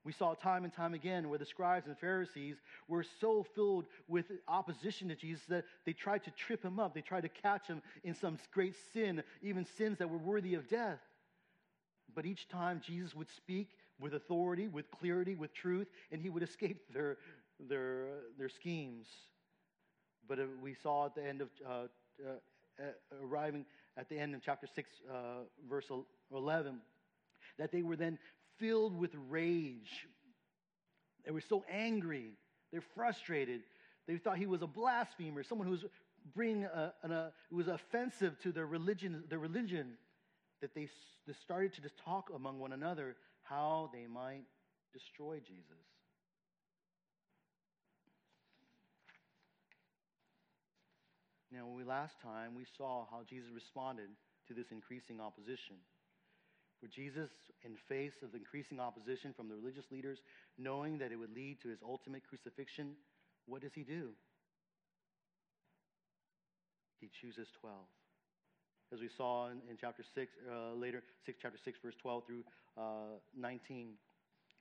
We 0.02 0.12
saw 0.12 0.34
time 0.34 0.64
and 0.64 0.72
time 0.72 0.94
again 0.94 1.28
where 1.28 1.38
the 1.38 1.44
scribes 1.44 1.86
and 1.86 1.98
Pharisees 1.98 2.56
were 2.88 3.04
so 3.20 3.42
filled 3.54 3.84
with 4.08 4.26
opposition 4.48 5.08
to 5.08 5.14
Jesus 5.14 5.44
that 5.48 5.64
they 5.84 5.92
tried 5.92 6.24
to 6.24 6.30
trip 6.30 6.64
him 6.64 6.80
up. 6.80 6.94
They 6.94 7.02
tried 7.02 7.22
to 7.22 7.28
catch 7.28 7.66
him 7.66 7.82
in 8.02 8.14
some 8.14 8.38
great 8.52 8.74
sin, 8.94 9.22
even 9.42 9.66
sins 9.76 9.98
that 9.98 10.08
were 10.08 10.18
worthy 10.18 10.54
of 10.54 10.68
death. 10.68 11.00
But 12.14 12.24
each 12.24 12.48
time 12.48 12.80
Jesus 12.84 13.14
would 13.14 13.28
speak 13.28 13.68
with 14.00 14.14
authority, 14.14 14.68
with 14.68 14.90
clarity, 14.90 15.34
with 15.34 15.52
truth, 15.52 15.88
and 16.10 16.22
he 16.22 16.30
would 16.30 16.42
escape 16.42 16.80
their, 16.94 17.18
their, 17.68 18.06
their 18.38 18.48
schemes. 18.48 19.06
But 20.26 20.38
uh, 20.38 20.44
we 20.62 20.74
saw 20.82 21.06
at 21.06 21.14
the 21.14 21.26
end 21.26 21.42
of, 21.42 21.48
uh, 21.66 21.70
uh, 21.70 22.30
uh, 22.80 22.84
arriving 23.22 23.66
at 23.98 24.08
the 24.08 24.18
end 24.18 24.34
of 24.34 24.40
chapter 24.42 24.66
6, 24.66 24.88
uh, 25.12 25.14
verse 25.68 25.90
11, 26.32 26.80
that 27.58 27.70
they 27.70 27.82
were 27.82 27.96
then 27.96 28.18
filled 28.60 28.96
with 28.96 29.10
rage. 29.28 30.06
They 31.24 31.32
were 31.32 31.40
so 31.40 31.64
angry. 31.70 32.32
They're 32.70 32.84
frustrated. 32.94 33.62
They 34.06 34.16
thought 34.16 34.38
he 34.38 34.46
was 34.46 34.62
a 34.62 34.66
blasphemer, 34.66 35.42
someone 35.42 35.66
uh, 35.66 35.70
uh, 35.70 35.76
who 35.76 35.82
was 35.82 35.92
bringing 36.34 36.64
a, 36.64 36.92
an, 37.02 37.12
a, 37.12 37.32
was 37.50 37.68
offensive 37.68 38.38
to 38.42 38.52
their 38.52 38.66
religion, 38.66 39.24
their 39.28 39.38
religion, 39.38 39.94
that 40.60 40.74
they, 40.74 40.88
they 41.26 41.34
started 41.44 41.72
to 41.74 41.80
just 41.80 41.94
talk 42.04 42.30
among 42.34 42.58
one 42.58 42.72
another 42.72 43.16
how 43.42 43.90
they 43.92 44.06
might 44.06 44.44
destroy 44.92 45.38
Jesus. 45.40 45.64
Now, 51.52 51.66
when 51.66 51.76
we 51.76 51.84
last 51.84 52.14
time, 52.22 52.54
we 52.54 52.64
saw 52.76 53.06
how 53.10 53.22
Jesus 53.28 53.48
responded 53.52 54.08
to 54.46 54.54
this 54.54 54.66
increasing 54.70 55.20
opposition. 55.20 55.76
For 56.80 56.86
Jesus, 56.88 57.28
in 57.64 57.76
face 57.88 58.22
of 58.22 58.34
increasing 58.34 58.80
opposition 58.80 59.34
from 59.36 59.48
the 59.48 59.54
religious 59.54 59.84
leaders, 59.90 60.18
knowing 60.56 60.98
that 60.98 61.12
it 61.12 61.16
would 61.16 61.34
lead 61.34 61.60
to 61.62 61.68
his 61.68 61.78
ultimate 61.86 62.22
crucifixion, 62.26 62.92
what 63.46 63.60
does 63.60 63.72
he 63.74 63.82
do? 63.82 64.10
He 67.00 67.10
chooses 67.20 67.48
12. 67.60 67.76
As 68.92 69.00
we 69.00 69.08
saw 69.16 69.48
in, 69.48 69.58
in 69.70 69.76
chapter 69.80 70.02
6, 70.14 70.32
uh, 70.50 70.74
later, 70.74 71.02
6, 71.26 71.38
chapter 71.40 71.58
6, 71.64 71.78
verse 71.84 71.94
12 72.02 72.26
through 72.26 72.44
uh, 72.78 73.18
19. 73.36 73.90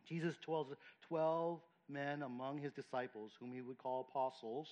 Jesus 0.07 0.35
12, 0.43 0.67
12 1.07 1.59
men 1.89 2.21
among 2.21 2.59
his 2.59 2.71
disciples, 2.73 3.31
whom 3.39 3.53
he 3.53 3.61
would 3.61 3.77
call 3.77 4.07
apostles, 4.09 4.67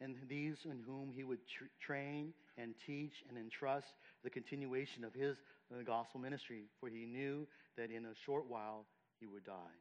and 0.00 0.16
these 0.28 0.56
in 0.64 0.80
whom 0.86 1.12
he 1.14 1.24
would 1.24 1.38
tr- 1.46 1.64
train 1.84 2.32
and 2.58 2.74
teach 2.86 3.12
and 3.28 3.38
entrust 3.38 3.86
the 4.24 4.30
continuation 4.30 5.04
of 5.04 5.14
his 5.14 5.36
uh, 5.70 5.82
gospel 5.86 6.18
ministry, 6.18 6.64
for 6.80 6.88
he 6.88 7.04
knew 7.04 7.46
that 7.76 7.90
in 7.90 8.06
a 8.06 8.14
short 8.24 8.46
while 8.48 8.86
he 9.20 9.26
would 9.26 9.44
die. 9.44 9.76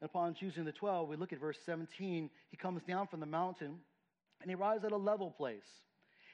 And 0.00 0.08
upon 0.08 0.34
choosing 0.34 0.64
the 0.64 0.72
12, 0.72 1.08
we 1.08 1.16
look 1.16 1.32
at 1.32 1.40
verse 1.40 1.58
17. 1.64 2.30
He 2.50 2.56
comes 2.56 2.82
down 2.82 3.06
from 3.06 3.20
the 3.20 3.26
mountain 3.26 3.76
and 4.40 4.50
he 4.50 4.54
arrives 4.54 4.84
at 4.84 4.92
a 4.92 4.96
level 4.96 5.30
place. 5.30 5.66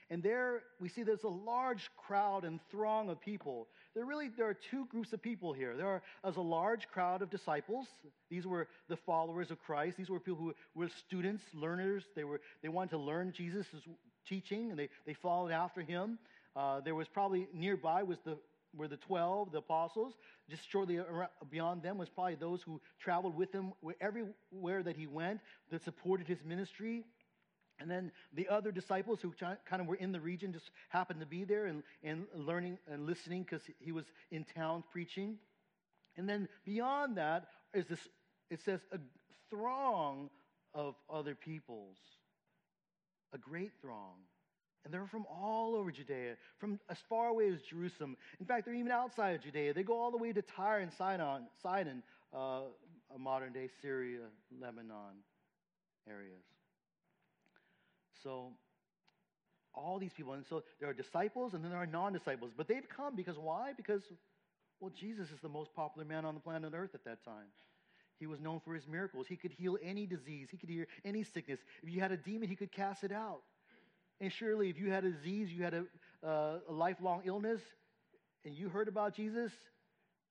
And 0.09 0.23
there 0.23 0.63
we 0.81 0.89
see 0.89 1.03
there's 1.03 1.25
a 1.25 1.29
large 1.29 1.91
crowd 1.97 2.45
and 2.45 2.61
throng 2.71 3.11
of 3.11 3.21
people. 3.21 3.67
There 3.97 4.05
really 4.05 4.29
there 4.37 4.47
are 4.47 4.57
two 4.71 4.85
groups 4.91 5.15
of 5.15 5.23
people 5.23 5.55
here. 5.55 5.75
There 5.75 5.87
are 5.87 6.03
as 6.23 6.37
a 6.37 6.41
large 6.43 6.87
crowd 6.89 7.23
of 7.23 7.31
disciples. 7.31 7.87
These 8.29 8.47
were 8.47 8.69
the 8.91 8.97
followers 8.99 9.51
of 9.51 9.59
Christ. 9.59 9.97
These 9.97 10.11
were 10.11 10.21
people 10.21 10.39
who 10.39 10.55
were 10.75 10.91
students, 11.07 11.43
learners. 11.55 12.05
They 12.15 12.25
were 12.25 12.43
they 12.63 12.69
wanted 12.69 12.91
to 12.91 12.99
learn 12.99 13.33
Jesus' 13.33 13.67
teaching 14.29 14.71
and 14.71 14.79
they, 14.79 14.91
they 15.07 15.15
followed 15.15 15.51
after 15.51 15.81
him. 15.81 16.19
Uh, 16.55 16.81
there 16.81 16.95
was 16.95 17.09
probably 17.09 17.49
nearby 17.55 18.03
was 18.03 18.19
the 18.27 18.37
were 18.77 18.87
the 18.87 18.99
12, 18.99 19.53
the 19.53 19.59
apostles. 19.59 20.13
Just 20.51 20.71
shortly 20.71 21.01
beyond 21.51 21.83
them 21.83 21.97
was 21.97 22.11
probably 22.11 22.35
those 22.35 22.61
who 22.61 22.79
traveled 23.01 23.35
with 23.35 23.51
him 23.51 23.73
everywhere 23.99 24.83
that 24.83 24.97
he 24.97 25.07
went, 25.07 25.41
that 25.71 25.83
supported 25.85 26.27
his 26.27 26.39
ministry. 26.45 27.05
And 27.79 27.91
then 27.91 28.11
the 28.33 28.49
other 28.49 28.73
disciples 28.73 29.21
who 29.21 29.33
kind 29.33 29.83
of 29.83 29.87
were 29.87 29.97
in 29.97 30.13
the 30.13 30.21
region 30.21 30.53
just 30.53 30.71
happened 30.89 31.21
to 31.21 31.27
be 31.27 31.45
there 31.45 31.67
and, 31.67 31.83
and 32.03 32.27
learning 32.35 32.79
and 32.91 33.07
listening 33.07 33.43
because 33.43 33.63
he 33.79 33.93
was 33.93 34.07
in 34.31 34.45
town 34.45 34.83
preaching. 34.91 35.37
And 36.17 36.29
then 36.29 36.49
beyond 36.65 37.17
that 37.19 37.49
is 37.75 37.87
this, 37.87 38.01
it 38.51 38.61
says, 38.65 38.81
a 38.93 38.99
throng 39.51 40.31
of 40.75 40.95
other 41.11 41.35
peoples, 41.35 41.97
a 43.35 43.39
great 43.39 43.73
throng. 43.83 44.15
And 44.85 44.95
they're 44.95 45.07
from 45.07 45.27
all 45.29 45.75
over 45.75 45.91
Judea, 45.91 46.37
from 46.59 46.79
as 46.89 46.99
far 47.09 47.29
away 47.29 47.49
as 47.49 47.61
Jerusalem. 47.61 48.17
In 48.39 48.47
fact, 48.47 48.65
they're 48.65 48.75
even 48.75 48.93
outside 48.93 49.35
of 49.35 49.43
Judea. 49.43 49.75
They 49.75 49.83
go 49.83 49.99
all 49.99 50.13
the 50.13 50.17
way 50.17 50.33
to 50.33 50.43
Tyre 50.43 50.79
and 50.79 50.93
Sidon, 50.93 51.49
Sidon 51.61 52.03
uh, 52.33 52.61
modern 53.19 53.53
day 53.53 53.69
Syria, 53.83 54.21
Lebanon 54.61 55.23
areas. 56.09 56.45
So, 58.27 58.51
all 59.73 60.01
these 60.01 60.13
people, 60.13 60.33
and 60.33 60.45
so 60.45 60.65
there 60.81 60.89
are 60.89 60.95
disciples 60.95 61.55
and 61.55 61.63
then 61.63 61.71
there 61.71 61.81
are 61.81 61.87
non 61.87 62.13
disciples. 62.13 62.51
But 62.57 62.67
they've 62.67 62.89
come 62.89 63.15
because 63.15 63.39
why? 63.39 63.73
Because, 63.77 64.03
well, 64.81 64.91
Jesus 64.91 65.31
is 65.31 65.39
the 65.41 65.49
most 65.49 65.73
popular 65.77 66.05
man 66.05 66.25
on 66.25 66.35
the 66.35 66.41
planet 66.41 66.73
Earth 66.75 66.91
at 66.95 67.05
that 67.05 67.25
time. 67.25 67.47
He 68.19 68.27
was 68.27 68.41
known 68.41 68.59
for 68.65 68.75
his 68.75 68.89
miracles. 68.89 69.27
He 69.29 69.37
could 69.37 69.53
heal 69.53 69.79
any 69.81 70.07
disease, 70.07 70.49
he 70.51 70.57
could 70.57 70.71
heal 70.71 70.87
any 71.05 71.23
sickness. 71.23 71.61
If 71.85 71.91
you 71.91 72.01
had 72.01 72.11
a 72.11 72.17
demon, 72.17 72.49
he 72.49 72.57
could 72.57 72.73
cast 72.73 73.05
it 73.05 73.13
out. 73.13 73.43
And 74.21 74.33
surely, 74.33 74.71
if 74.71 74.79
you 74.79 74.91
had 74.91 75.05
a 75.05 75.11
disease, 75.11 75.53
you 75.53 75.63
had 75.63 75.75
a, 75.75 75.85
uh, 76.27 76.59
a 76.69 76.73
lifelong 76.73 77.23
illness, 77.27 77.61
and 78.45 78.57
you 78.57 78.71
heard 78.71 78.89
about 78.89 79.15
Jesus, 79.15 79.53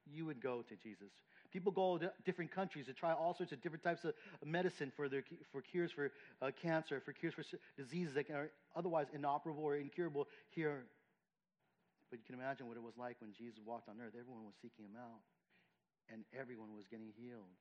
you 0.06 0.26
would 0.26 0.42
go 0.42 0.64
to 0.64 0.76
Jesus. 0.76 1.12
People 1.56 1.72
go 1.72 1.98
to 1.98 2.12
different 2.26 2.52
countries 2.52 2.86
to 2.88 2.94
try 2.94 3.14
all 3.14 3.34
sorts 3.34 3.54
of 3.54 3.62
different 3.62 3.82
types 3.82 4.04
of 4.04 4.14
medicine 4.44 4.92
for, 4.94 5.08
their, 5.08 5.24
for 5.54 5.62
cures 5.62 5.90
for 5.90 6.12
uh, 6.42 6.52
cancer, 6.62 7.00
for 7.00 7.14
cures 7.14 7.34
for 7.34 7.44
diseases 7.78 8.14
that 8.16 8.30
are 8.30 8.50
otherwise 8.76 9.08
inoperable 9.14 9.64
or 9.64 9.78
incurable 9.78 10.28
here. 10.50 10.84
But 12.10 12.20
you 12.20 12.26
can 12.26 12.36
imagine 12.36 12.68
what 12.68 12.76
it 12.76 12.84
was 12.84 12.96
like 12.98 13.16
when 13.22 13.32
Jesus 13.32 13.58
walked 13.66 13.88
on 13.88 13.96
earth. 14.06 14.16
Everyone 14.20 14.44
was 14.44 14.54
seeking 14.62 14.84
him 14.84 14.98
out, 15.00 15.22
and 16.12 16.26
everyone 16.38 16.76
was 16.76 16.88
getting 16.92 17.08
healed. 17.16 17.56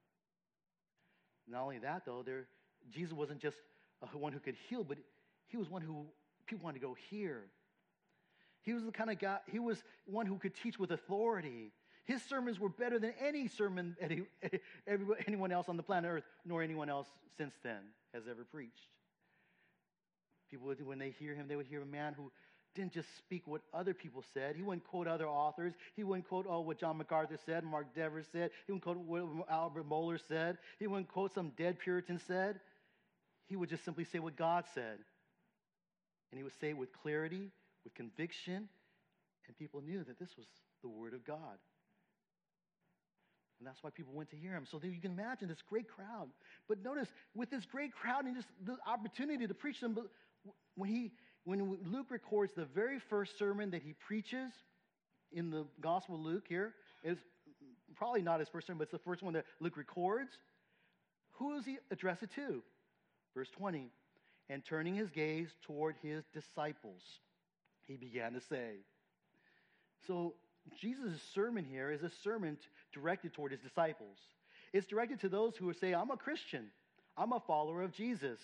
Not 1.47 1.63
only 1.63 1.79
that, 1.79 2.03
though, 2.05 2.25
there, 2.27 2.49
Jesus 2.91 3.13
wasn't 3.13 3.39
just 3.39 3.59
one 4.13 4.33
who 4.33 4.41
could 4.41 4.57
heal, 4.69 4.83
but 4.83 4.99
he 5.47 5.57
was 5.57 5.71
one 5.71 5.83
who 5.83 6.07
people 6.49 6.65
wanted 6.65 6.81
to 6.81 6.85
go 6.85 6.97
hear. 7.11 7.43
He 8.63 8.73
was 8.73 8.83
the 8.83 8.91
kind 8.91 9.11
of 9.11 9.21
guy, 9.21 9.39
he 9.47 9.61
was 9.61 9.85
one 10.05 10.27
who 10.27 10.39
could 10.39 10.57
teach 10.57 10.81
with 10.81 10.91
authority. 10.91 11.71
His 12.05 12.23
sermons 12.23 12.61
were 12.61 12.69
better 12.69 12.99
than 12.99 13.15
any 13.21 13.49
sermon 13.49 13.97
any, 14.01 14.23
anyone 15.27 15.53
else 15.53 15.69
on 15.69 15.77
the 15.77 15.83
planet 15.83 16.11
Earth, 16.11 16.25
nor 16.45 16.63
anyone 16.63 16.91
else 16.91 17.09
since 17.37 17.55
then 17.63 17.81
has 18.13 18.25
ever 18.31 18.45
preached. 18.45 18.89
People, 20.51 20.67
would, 20.67 20.87
when 20.87 20.99
they 20.99 21.11
hear 21.11 21.35
him, 21.35 21.49
they 21.49 21.57
would 21.57 21.67
hear 21.67 21.83
a 21.83 21.87
man 21.87 22.15
who 22.15 22.31
didn't 22.75 22.93
just 22.93 23.09
speak 23.17 23.47
what 23.47 23.63
other 23.73 23.95
people 23.95 24.23
said. 24.35 24.57
He 24.57 24.63
wouldn't 24.63 24.85
quote 24.85 25.07
other 25.07 25.29
authors. 25.29 25.73
He 25.95 26.05
wouldn't 26.05 26.29
quote, 26.29 26.47
oh, 26.49 26.61
what 26.61 26.79
John 26.79 26.99
MacArthur 26.99 27.39
said, 27.47 27.65
Mark 27.65 27.95
Dever 27.95 28.23
said. 28.33 28.51
He 28.67 28.73
wouldn't 28.73 28.85
quote 28.85 28.99
what 28.99 29.49
Albert 29.49 29.89
Mohler 29.89 30.19
said. 30.29 30.59
He 30.79 30.87
wouldn't 30.87 31.09
quote 31.09 31.33
some 31.33 31.53
dead 31.57 31.79
Puritan 31.79 32.19
said. 32.27 32.61
He 33.47 33.57
would 33.57 33.69
just 33.69 33.85
simply 33.85 34.05
say 34.05 34.19
what 34.19 34.37
God 34.37 34.65
said. 34.75 34.99
And 36.31 36.39
he 36.39 36.43
would 36.43 36.59
say 36.61 36.71
it 36.71 36.77
with 36.77 36.93
clarity, 36.93 37.51
with 37.85 37.95
conviction, 37.95 38.69
and 39.47 39.59
people 39.59 39.83
knew 39.83 40.03
that 40.05 40.19
this 40.19 40.37
was 40.37 40.47
the 40.83 40.89
Word 40.89 41.15
of 41.15 41.25
God. 41.25 41.59
And 43.65 43.71
that's 43.71 43.83
why 43.83 43.89
people 43.89 44.13
went 44.13 44.29
to 44.29 44.37
hear 44.37 44.53
him. 44.53 44.67
So 44.71 44.79
you 44.83 45.01
can 45.01 45.13
imagine 45.13 45.49
this 45.49 45.63
great 45.67 45.89
crowd. 45.89 46.29
But 46.69 46.85
notice, 46.85 47.09
with 47.35 47.49
this 47.49 47.65
great 47.65 47.95
crowd 47.95 48.27
and 48.27 48.37
just 48.37 48.49
the 48.63 48.77
opportunity 48.87 49.47
to 49.47 49.55
preach 49.55 49.81
them, 49.81 49.95
but 49.95 50.05
when, 50.75 50.91
he, 50.91 51.13
when 51.45 51.79
Luke 51.83 52.09
records 52.11 52.53
the 52.55 52.67
very 52.67 52.99
first 52.99 53.39
sermon 53.39 53.71
that 53.71 53.81
he 53.83 53.95
preaches 53.95 54.53
in 55.33 55.49
the 55.49 55.65
Gospel 55.81 56.17
of 56.17 56.21
Luke 56.21 56.45
here, 56.47 56.75
is 57.03 57.17
probably 57.97 58.21
not 58.21 58.39
his 58.39 58.51
first 58.51 58.67
sermon, 58.67 58.81
but 58.81 58.83
it's 58.83 58.93
the 58.93 58.99
first 58.99 59.23
one 59.23 59.33
that 59.33 59.47
Luke 59.61 59.79
records. 59.79 60.33
Who 61.39 61.55
does 61.55 61.65
he 61.65 61.79
address 61.91 62.23
it 62.23 62.29
to? 62.35 62.63
Verse 63.35 63.49
20. 63.49 63.89
And 64.51 64.63
turning 64.63 64.95
his 64.95 65.09
gaze 65.09 65.49
toward 65.63 65.95
his 66.03 66.23
disciples, 66.35 67.01
he 67.87 67.97
began 67.97 68.35
to 68.35 68.43
say. 68.43 68.81
So 70.07 70.35
Jesus' 70.81 71.21
sermon 71.35 71.65
here 71.65 71.91
is 71.91 72.03
a 72.03 72.11
sermon 72.23 72.57
directed 72.93 73.35
toward 73.35 73.53
his 73.53 73.61
disciples. 73.61 74.17
It's 74.73 74.87
directed 74.87 75.21
to 75.21 75.29
those 75.29 75.57
who 75.57 75.73
say, 75.73 75.93
I'm 75.95 76.11
a 76.11 76.17
Christian, 76.17 76.67
I'm 77.17 77.33
a 77.33 77.41
follower 77.41 77.83
of 77.83 77.93
Jesus. 77.93 78.39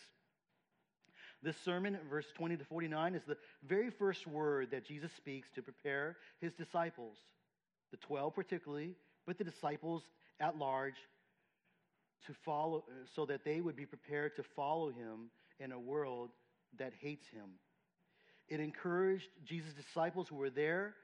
This 1.43 1.57
sermon, 1.65 1.99
verse 2.11 2.27
20 2.37 2.59
to 2.59 2.65
49, 2.65 3.15
is 3.15 3.23
the 3.27 3.37
very 3.67 3.91
first 3.91 4.27
word 4.27 4.71
that 4.73 4.85
Jesus 4.85 5.11
speaks 5.17 5.49
to 5.55 5.63
prepare 5.63 6.17
his 6.41 6.53
disciples, 6.53 7.17
the 7.91 7.97
12 7.97 8.35
particularly, 8.35 8.95
but 9.27 9.39
the 9.39 9.45
disciples 9.45 10.03
at 10.39 10.59
large, 10.59 10.97
to 12.27 12.35
follow, 12.45 12.85
so 13.15 13.25
that 13.25 13.45
they 13.45 13.63
would 13.63 13.77
be 13.77 13.87
prepared 13.87 14.37
to 14.37 14.43
follow 14.43 14.91
him 14.91 15.31
in 15.59 15.73
a 15.73 15.81
world 15.81 16.31
that 16.79 16.93
hates 17.01 17.27
him. 17.29 17.49
It 18.49 18.61
encouraged 18.61 19.29
Jesus' 19.47 19.73
disciples 19.73 20.29
who 20.29 20.37
were 20.37 20.51
there 20.51 20.95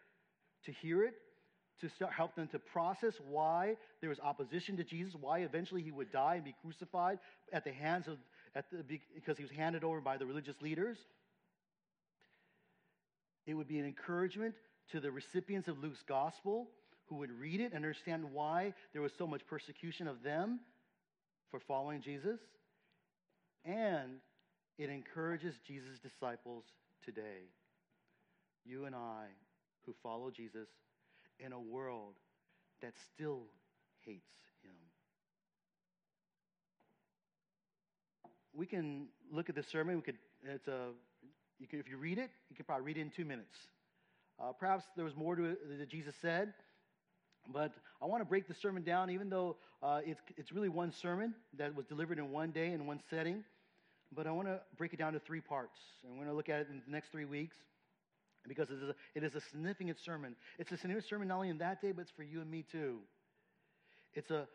to 0.67 0.73
hear 0.73 1.03
it, 1.03 1.15
to 1.81 1.89
start, 1.91 2.13
help 2.13 2.35
them 2.35 2.49
to 2.49 2.59
process 2.59 3.15
why 3.29 3.77
there 4.01 4.11
was 4.11 4.21
opposition 4.21 4.77
to 4.77 4.85
Jesus, 4.85 5.15
why 5.19 5.41
eventually 5.41 5.83
he 5.83 5.91
would 5.91 6.11
die 6.13 6.37
and 6.37 6.45
be 6.45 6.55
crucified 6.63 7.19
at 7.53 7.65
the 7.65 7.73
hands 7.73 8.09
of, 8.09 8.19
at 8.55 8.65
the, 8.71 8.83
because 9.15 9.37
he 9.37 9.43
was 9.43 9.53
handed 9.53 9.85
over 9.85 10.01
by 10.01 10.17
the 10.17 10.27
religious 10.27 10.57
leaders. 10.61 10.97
It 13.47 13.55
would 13.55 13.69
be 13.69 13.79
an 13.79 13.87
encouragement 13.87 14.55
to 14.93 15.01
the 15.01 15.11
recipients 15.11 15.69
of 15.69 15.79
Luke's 15.79 16.03
gospel 16.09 16.69
who 17.07 17.17
would 17.17 17.31
read 17.31 17.61
it 17.61 17.67
and 17.67 17.77
understand 17.77 18.25
why 18.33 18.75
there 18.93 19.03
was 19.03 19.13
so 19.17 19.27
much 19.27 19.47
persecution 19.47 20.09
of 20.09 20.23
them 20.23 20.61
for 21.51 21.61
following 21.61 22.01
Jesus. 22.01 22.41
And 23.65 24.19
it 24.79 24.91
encourages 24.91 25.55
Jesus' 25.67 25.99
disciples 26.01 26.65
today. 27.05 27.51
You 28.65 28.87
and 28.87 28.95
I 28.95 29.27
who 29.87 29.95
follow 30.03 30.31
Jesus 30.31 30.69
in 31.39 31.53
a 31.53 31.61
world 31.61 32.15
that 32.83 32.93
still 33.15 33.45
hates 34.05 34.21
him. 34.63 34.75
We 38.55 38.67
can 38.67 39.07
look 39.31 39.49
at 39.49 39.55
this 39.55 39.67
sermon. 39.69 39.97
We 39.97 40.03
could, 40.03 40.19
it's 40.43 40.69
a, 40.69 40.89
you 41.59 41.67
could, 41.67 41.81
if 41.81 41.89
you 41.89 41.97
read 41.97 42.19
it, 42.19 42.31
you 42.51 42.57
could 42.57 42.67
probably 42.67 42.85
read 42.85 42.97
it 42.99 43.03
in 43.03 43.11
two 43.11 43.25
minutes. 43.25 43.57
Uh, 44.39 44.53
perhaps 44.53 44.85
there 44.97 45.05
was 45.05 45.17
more 45.17 45.37
to 45.37 45.45
it 45.45 45.79
that 45.79 45.89
Jesus 45.89 46.15
said, 46.21 46.53
but 47.53 47.73
I 48.03 48.07
want 48.07 48.21
to 48.21 48.25
break 48.27 48.49
the 48.49 48.55
sermon 48.55 48.83
down, 48.83 49.09
even 49.11 49.31
though 49.31 49.57
uh, 49.83 50.01
it's, 50.05 50.21
it's 50.37 50.53
really 50.53 50.69
one 50.69 50.93
sermon 50.93 51.35
that 51.57 51.75
was 51.75 51.87
delivered 51.87 52.19
in 52.19 52.31
one 52.31 52.51
day 52.51 52.73
in 52.73 52.87
one 52.87 53.01
setting. 53.09 53.45
But 54.15 54.27
I 54.27 54.31
want 54.33 54.49
to 54.49 54.61
break 54.77 54.93
it 54.93 54.99
down 54.99 55.13
to 55.15 55.21
three 55.21 55.41
parts. 55.41 55.79
And 56.03 56.13
we're 56.13 56.25
going 56.25 56.29
to 56.29 56.37
look 56.37 56.49
at 56.49 56.61
it 56.61 56.69
in 56.71 56.83
the 56.85 56.93
next 56.93 57.11
three 57.11 57.25
weeks 57.25 57.57
because 58.49 58.71
it 58.71 58.77
is, 58.83 58.89
a, 58.91 58.95
it 59.15 59.23
is 59.23 59.35
a 59.35 59.41
significant 59.41 59.99
sermon. 59.99 60.37
It's 60.59 60.73
a 60.73 60.77
significant 60.77 61.09
sermon 61.09 61.29
not 61.29 61.37
only 61.37 61.49
in 61.49 61.59
that 61.59 61.81
day, 61.81 61.93
but 61.93 62.03
it's 62.03 62.11
for 62.11 62.23
you 62.23 62.41
and 62.41 62.51
me 62.51 62.65
too. 62.71 62.99
It's 64.15 64.31
a 64.31 64.49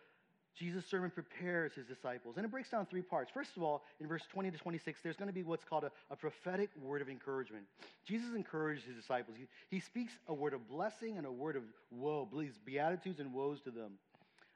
Jesus' 0.58 0.86
sermon 0.86 1.10
prepares 1.10 1.74
his 1.74 1.86
disciples. 1.86 2.36
And 2.38 2.46
it 2.46 2.52
breaks 2.52 2.70
down 2.70 2.86
three 2.86 3.02
parts. 3.02 3.32
First 3.34 3.56
of 3.56 3.64
all, 3.64 3.84
in 4.00 4.08
verse 4.08 4.24
20 4.32 4.52
to 4.52 4.58
26, 4.58 5.00
there's 5.02 5.16
going 5.16 5.30
to 5.30 5.34
be 5.34 5.44
what's 5.44 5.64
called 5.64 5.86
a, 5.86 5.92
a 6.10 6.16
prophetic 6.16 6.70
word 6.82 7.02
of 7.02 7.10
encouragement. 7.10 7.64
Jesus 8.06 8.36
encouraged 8.36 8.86
his 8.86 8.96
disciples. 8.96 9.38
He, 9.38 9.48
he 9.70 9.80
speaks 9.80 10.14
a 10.28 10.34
word 10.34 10.54
of 10.54 10.68
blessing 10.68 11.18
and 11.18 11.26
a 11.26 11.32
word 11.32 11.56
of 11.56 11.64
woe, 11.90 12.28
these 12.38 12.60
beatitudes 12.66 13.20
and 13.20 13.34
woes 13.34 13.62
to 13.62 13.72
them. 13.72 13.94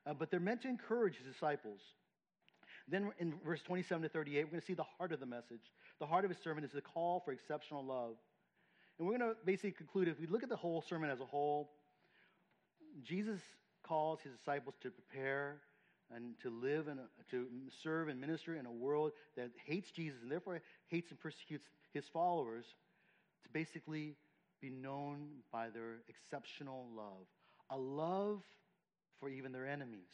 Uh, 0.06 0.13
but 0.13 0.30
they're 0.30 0.39
meant 0.39 0.62
to 0.63 0.68
encourage 0.68 1.15
his 1.18 1.34
disciples. 1.34 1.80
Then 2.88 3.12
in 3.20 3.34
verse 3.44 3.62
27 3.63 4.04
to 4.04 4.10
38, 4.10 4.44
we're 4.44 4.51
going 4.51 4.62
to 4.62 4.65
see 4.65 4.74
the 4.74 4.84
heart 4.84 5.12
of 5.12 5.20
the 5.20 5.25
message. 5.25 5.72
The 6.00 6.06
heart 6.06 6.25
of 6.25 6.30
his 6.30 6.39
sermon 6.44 6.63
is 6.63 6.72
the 6.72 6.82
call 6.82 7.22
for 7.25 7.32
exceptional 7.32 7.84
love. 7.84 8.15
And 8.97 9.07
we're 9.07 9.17
going 9.17 9.29
to 9.29 9.35
basically 9.45 9.71
conclude 9.71 10.07
if 10.07 10.19
we 10.19 10.27
look 10.27 10.43
at 10.43 10.49
the 10.49 10.55
whole 10.55 10.81
sermon 10.81 11.09
as 11.09 11.19
a 11.19 11.25
whole, 11.25 11.71
Jesus 13.03 13.41
calls 13.83 14.19
his 14.21 14.33
disciples 14.33 14.75
to 14.81 14.89
prepare 14.89 15.57
and 16.13 16.39
to 16.41 16.49
live 16.49 16.87
and 16.87 16.99
to 17.31 17.47
serve 17.83 18.07
and 18.07 18.19
minister 18.21 18.55
in 18.55 18.65
a 18.65 18.71
world 18.71 19.11
that 19.35 19.49
hates 19.65 19.91
Jesus 19.91 20.21
and 20.21 20.31
therefore 20.31 20.61
hates 20.87 21.09
and 21.09 21.19
persecutes 21.19 21.65
his 21.93 22.05
followers, 22.07 22.65
to 23.43 23.49
basically 23.51 24.15
be 24.61 24.69
known 24.69 25.27
by 25.51 25.69
their 25.69 26.01
exceptional 26.07 26.87
love, 26.95 27.27
a 27.69 27.77
love 27.77 28.41
for 29.19 29.29
even 29.29 29.51
their 29.51 29.67
enemies, 29.67 30.11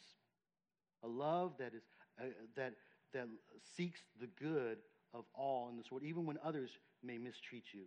a 1.02 1.08
love 1.08 1.52
that 1.58 1.74
is 1.74 1.82
uh, 2.20 2.24
that 2.56 2.74
that 3.12 3.28
seeks 3.76 4.00
the 4.20 4.28
good 4.40 4.78
of 5.12 5.24
all 5.34 5.68
in 5.68 5.76
this 5.76 5.90
world, 5.90 6.02
even 6.04 6.24
when 6.24 6.38
others 6.42 6.70
may 7.02 7.18
mistreat 7.18 7.64
you. 7.72 7.82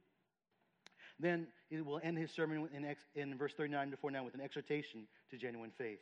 Then 1.19 1.47
it 1.69 1.85
will 1.85 1.99
end 2.03 2.17
his 2.17 2.31
sermon 2.31 2.67
in, 2.73 2.85
ex, 2.85 3.01
in 3.15 3.37
verse 3.37 3.53
39 3.55 3.91
to 3.91 3.97
49 3.97 4.25
with 4.25 4.33
an 4.33 4.41
exhortation 4.41 5.07
to 5.31 5.37
genuine 5.37 5.71
faith. 5.77 5.99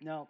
Now, 0.00 0.28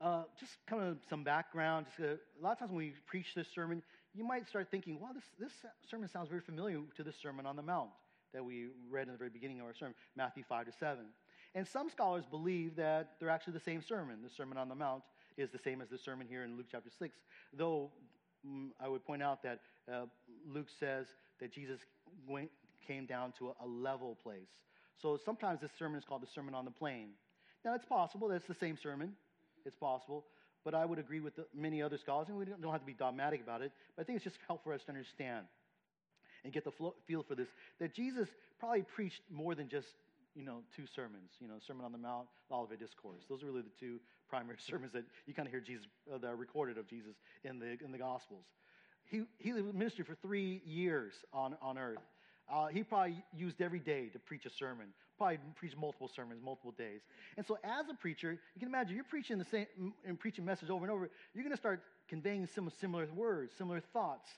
uh, 0.00 0.22
just 0.38 0.52
kind 0.66 0.82
of 0.82 0.98
some 1.08 1.22
background. 1.22 1.86
Just 1.86 2.00
a, 2.00 2.12
a, 2.12 2.40
lot 2.42 2.52
of 2.52 2.58
times 2.58 2.70
when 2.70 2.78
we 2.78 2.92
preach 3.06 3.34
this 3.34 3.48
sermon, 3.54 3.82
you 4.14 4.24
might 4.24 4.48
start 4.48 4.68
thinking, 4.70 4.98
wow, 4.98 5.10
this, 5.14 5.24
this 5.38 5.52
sermon 5.88 6.08
sounds 6.08 6.28
very 6.28 6.40
familiar 6.40 6.80
to 6.96 7.02
the 7.02 7.12
Sermon 7.12 7.46
on 7.46 7.56
the 7.56 7.62
Mount 7.62 7.90
that 8.32 8.44
we 8.44 8.68
read 8.90 9.06
in 9.06 9.12
the 9.12 9.18
very 9.18 9.30
beginning 9.30 9.60
of 9.60 9.66
our 9.66 9.74
sermon, 9.74 9.94
Matthew 10.16 10.42
5 10.48 10.66
to 10.66 10.72
7. 10.72 10.98
And 11.54 11.66
some 11.66 11.90
scholars 11.90 12.24
believe 12.30 12.76
that 12.76 13.12
they're 13.18 13.30
actually 13.30 13.54
the 13.54 13.60
same 13.60 13.82
sermon. 13.82 14.18
The 14.22 14.30
Sermon 14.30 14.56
on 14.56 14.68
the 14.68 14.74
Mount 14.74 15.02
is 15.36 15.50
the 15.50 15.58
same 15.58 15.80
as 15.80 15.88
the 15.88 15.98
sermon 15.98 16.26
here 16.28 16.44
in 16.44 16.56
Luke 16.56 16.66
chapter 16.70 16.90
6, 16.96 17.16
though 17.52 17.90
mm, 18.46 18.68
I 18.80 18.88
would 18.88 19.04
point 19.04 19.22
out 19.22 19.42
that 19.42 19.60
uh, 19.92 20.06
Luke 20.46 20.68
says 20.78 21.06
that 21.40 21.52
Jesus 21.52 21.80
went, 22.28 22.50
came 22.86 23.06
down 23.06 23.32
to 23.38 23.52
a, 23.62 23.66
level 23.66 24.16
place. 24.22 24.48
So 25.00 25.18
sometimes 25.24 25.60
this 25.60 25.70
sermon 25.78 25.98
is 25.98 26.04
called 26.04 26.22
the 26.22 26.28
Sermon 26.34 26.54
on 26.54 26.64
the 26.64 26.70
Plain. 26.70 27.10
Now, 27.64 27.74
it's 27.74 27.84
possible 27.84 28.28
that 28.28 28.36
it's 28.36 28.46
the 28.46 28.54
same 28.54 28.78
sermon. 28.82 29.12
It's 29.64 29.76
possible. 29.76 30.24
But 30.64 30.74
I 30.74 30.84
would 30.84 30.98
agree 30.98 31.20
with 31.20 31.36
the, 31.36 31.46
many 31.54 31.82
other 31.82 31.96
scholars, 31.98 32.28
and 32.28 32.36
we 32.36 32.44
don't, 32.44 32.60
don't 32.60 32.72
have 32.72 32.82
to 32.82 32.86
be 32.86 32.94
dogmatic 32.94 33.42
about 33.42 33.62
it, 33.62 33.72
but 33.96 34.02
I 34.02 34.04
think 34.04 34.16
it's 34.16 34.24
just 34.24 34.36
helpful 34.46 34.72
for 34.72 34.74
us 34.74 34.82
to 34.84 34.90
understand 34.90 35.46
and 36.44 36.52
get 36.52 36.64
the 36.64 36.70
flow, 36.70 36.94
feel 37.06 37.22
for 37.22 37.34
this 37.34 37.48
that 37.78 37.94
Jesus 37.94 38.28
probably 38.58 38.82
preached 38.82 39.22
more 39.30 39.54
than 39.54 39.68
just 39.68 39.88
you 40.34 40.44
know 40.44 40.58
two 40.74 40.84
sermons 40.94 41.30
you 41.40 41.48
know 41.48 41.54
sermon 41.66 41.84
on 41.84 41.92
the 41.92 41.98
mount 41.98 42.26
the 42.48 42.54
olivet 42.54 42.78
discourse 42.78 43.24
those 43.28 43.42
are 43.42 43.46
really 43.46 43.62
the 43.62 43.78
two 43.78 43.98
primary 44.28 44.56
sermons 44.66 44.92
that 44.92 45.04
you 45.26 45.34
kind 45.34 45.46
of 45.46 45.52
hear 45.52 45.60
jesus 45.60 45.86
uh, 46.12 46.18
that 46.18 46.28
are 46.28 46.36
recorded 46.36 46.78
of 46.78 46.86
jesus 46.88 47.16
in 47.44 47.58
the 47.58 47.76
in 47.84 47.90
the 47.90 47.98
gospels 47.98 48.44
he 49.04 49.22
he 49.38 49.52
ministered 49.52 50.06
for 50.06 50.14
three 50.22 50.62
years 50.64 51.12
on 51.32 51.56
on 51.60 51.78
earth 51.78 51.98
uh, 52.52 52.66
he 52.66 52.82
probably 52.82 53.22
used 53.36 53.60
every 53.60 53.78
day 53.78 54.08
to 54.08 54.18
preach 54.18 54.46
a 54.46 54.50
sermon 54.50 54.86
probably 55.16 55.38
preached 55.54 55.76
multiple 55.76 56.08
sermons 56.08 56.40
multiple 56.42 56.72
days 56.72 57.00
and 57.36 57.46
so 57.46 57.58
as 57.62 57.88
a 57.90 57.94
preacher 57.94 58.32
you 58.54 58.58
can 58.58 58.68
imagine 58.68 58.94
you're 58.94 59.04
preaching 59.04 59.38
the 59.38 59.44
same 59.44 59.66
and 60.06 60.18
preaching 60.18 60.44
message 60.44 60.70
over 60.70 60.84
and 60.84 60.92
over 60.92 61.10
you're 61.34 61.44
going 61.44 61.54
to 61.54 61.60
start 61.60 61.82
conveying 62.08 62.46
some 62.46 62.70
similar 62.80 63.06
words 63.14 63.52
similar 63.56 63.80
thoughts 63.80 64.30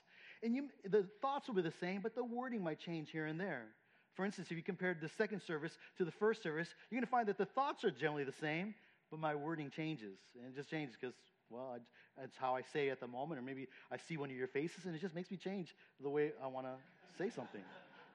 and 0.43 0.53
you, 0.53 0.65
the 0.87 1.05
thoughts 1.21 1.47
will 1.47 1.55
be 1.55 1.61
the 1.61 1.71
same, 1.71 2.01
but 2.01 2.15
the 2.15 2.23
wording 2.23 2.61
might 2.61 2.77
change 2.77 3.09
here 3.09 3.25
and 3.25 3.39
there. 3.39 3.67
For 4.13 4.25
instance, 4.25 4.49
if 4.51 4.57
you 4.57 4.63
compared 4.63 4.99
the 5.01 5.09
second 5.17 5.41
service 5.41 5.77
to 5.97 6.05
the 6.05 6.11
first 6.11 6.43
service, 6.43 6.67
you're 6.89 6.99
going 6.99 7.05
to 7.05 7.09
find 7.09 7.27
that 7.29 7.37
the 7.37 7.45
thoughts 7.45 7.83
are 7.85 7.89
generally 7.89 8.25
the 8.25 8.33
same, 8.33 8.75
but 9.09 9.19
my 9.19 9.33
wording 9.33 9.71
changes. 9.71 10.19
And 10.35 10.53
it 10.53 10.55
just 10.55 10.69
changes 10.69 10.95
because, 10.99 11.15
well, 11.49 11.77
that's 12.19 12.35
how 12.37 12.55
I 12.55 12.61
say 12.61 12.89
it 12.89 12.91
at 12.91 12.99
the 12.99 13.07
moment, 13.07 13.39
or 13.39 13.41
maybe 13.41 13.67
I 13.89 13.97
see 13.97 14.17
one 14.17 14.29
of 14.29 14.35
your 14.35 14.47
faces 14.47 14.85
and 14.85 14.93
it 14.93 15.01
just 15.01 15.15
makes 15.15 15.31
me 15.31 15.37
change 15.37 15.73
the 16.01 16.09
way 16.09 16.33
I 16.43 16.47
want 16.47 16.67
to 16.67 16.75
say 17.17 17.29
something. 17.29 17.61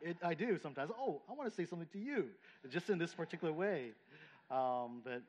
It, 0.00 0.16
I 0.22 0.34
do 0.34 0.58
sometimes. 0.58 0.90
Oh, 0.98 1.22
I 1.28 1.32
want 1.32 1.50
to 1.50 1.54
say 1.54 1.66
something 1.66 1.88
to 1.92 1.98
you, 1.98 2.26
just 2.70 2.88
in 2.88 2.98
this 2.98 3.14
particular 3.14 3.52
way. 3.52 3.92
Um, 4.50 5.02
but 5.04 5.22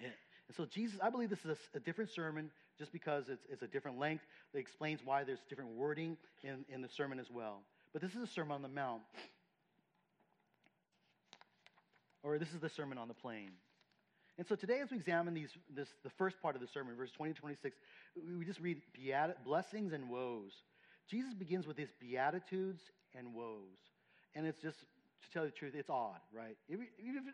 yeah. 0.00 0.08
And 0.48 0.56
so 0.56 0.66
Jesus, 0.66 0.98
I 1.02 1.10
believe 1.10 1.30
this 1.30 1.44
is 1.44 1.56
a, 1.74 1.76
a 1.76 1.80
different 1.80 2.10
sermon 2.10 2.50
just 2.78 2.92
because 2.92 3.28
it's, 3.28 3.44
it's 3.48 3.62
a 3.62 3.66
different 3.66 3.98
length. 3.98 4.24
It 4.52 4.58
explains 4.58 5.00
why 5.04 5.24
there's 5.24 5.38
different 5.48 5.70
wording 5.70 6.16
in, 6.42 6.64
in 6.68 6.82
the 6.82 6.88
sermon 6.88 7.18
as 7.18 7.30
well. 7.30 7.62
But 7.92 8.02
this 8.02 8.14
is 8.14 8.22
a 8.22 8.26
Sermon 8.26 8.52
on 8.52 8.62
the 8.62 8.68
Mount. 8.68 9.02
Or 12.22 12.38
this 12.38 12.52
is 12.52 12.60
the 12.60 12.68
Sermon 12.68 12.98
on 12.98 13.06
the 13.06 13.14
Plain. 13.14 13.50
And 14.36 14.46
so 14.46 14.56
today, 14.56 14.80
as 14.80 14.90
we 14.90 14.96
examine 14.96 15.32
these, 15.32 15.50
this, 15.72 15.88
the 16.02 16.10
first 16.10 16.42
part 16.42 16.56
of 16.56 16.60
the 16.60 16.66
sermon, 16.66 16.96
verse 16.96 17.12
20 17.12 17.34
to 17.34 17.40
26, 17.40 17.76
we 18.36 18.44
just 18.44 18.60
read 18.60 18.82
blessings 19.44 19.92
and 19.92 20.10
woes. 20.10 20.52
Jesus 21.10 21.34
begins 21.34 21.66
with 21.66 21.76
these 21.76 21.92
beatitudes 22.00 22.82
and 23.16 23.34
woes. 23.34 23.78
And 24.34 24.46
it's 24.46 24.58
just, 24.60 24.78
to 24.78 25.30
tell 25.32 25.44
you 25.44 25.50
the 25.50 25.56
truth, 25.56 25.74
it's 25.76 25.90
odd, 25.90 26.20
right? 26.32 26.56
If, 26.68 26.80
if, 26.98 27.24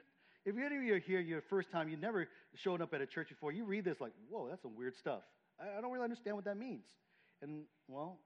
if 0.44 0.56
any 0.56 0.76
of 0.76 0.83
you 0.83 0.94
are 0.94 0.98
here, 0.98 1.20
your 1.20 1.42
first 1.48 1.70
time, 1.70 1.88
you've 1.88 2.00
never 2.00 2.28
shown 2.54 2.83
up 2.83 2.92
at 2.94 3.00
a 3.00 3.06
church 3.06 3.28
before, 3.28 3.52
you 3.52 3.64
read 3.64 3.85
this 3.85 4.00
like, 4.00 4.12
whoa, 4.28 4.48
that's 4.48 4.62
some 4.62 4.76
weird 4.76 4.96
stuff. 4.96 5.22
I, 5.61 5.78
I 5.78 5.80
don't 5.80 5.92
really 5.92 6.04
understand 6.04 6.37
what 6.37 6.44
that 6.44 6.56
means. 6.56 6.85
And, 7.42 7.62
well, 7.88 8.18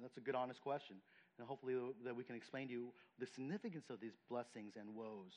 that's 0.00 0.16
a 0.16 0.20
good, 0.20 0.34
honest 0.34 0.60
question. 0.60 0.96
And 1.38 1.46
hopefully 1.46 1.74
that 2.04 2.14
we 2.14 2.22
can 2.22 2.36
explain 2.36 2.68
to 2.68 2.72
you 2.72 2.92
the 3.18 3.26
significance 3.34 3.86
of 3.90 4.00
these 4.00 4.12
blessings 4.28 4.74
and 4.78 4.94
woes. 4.94 5.32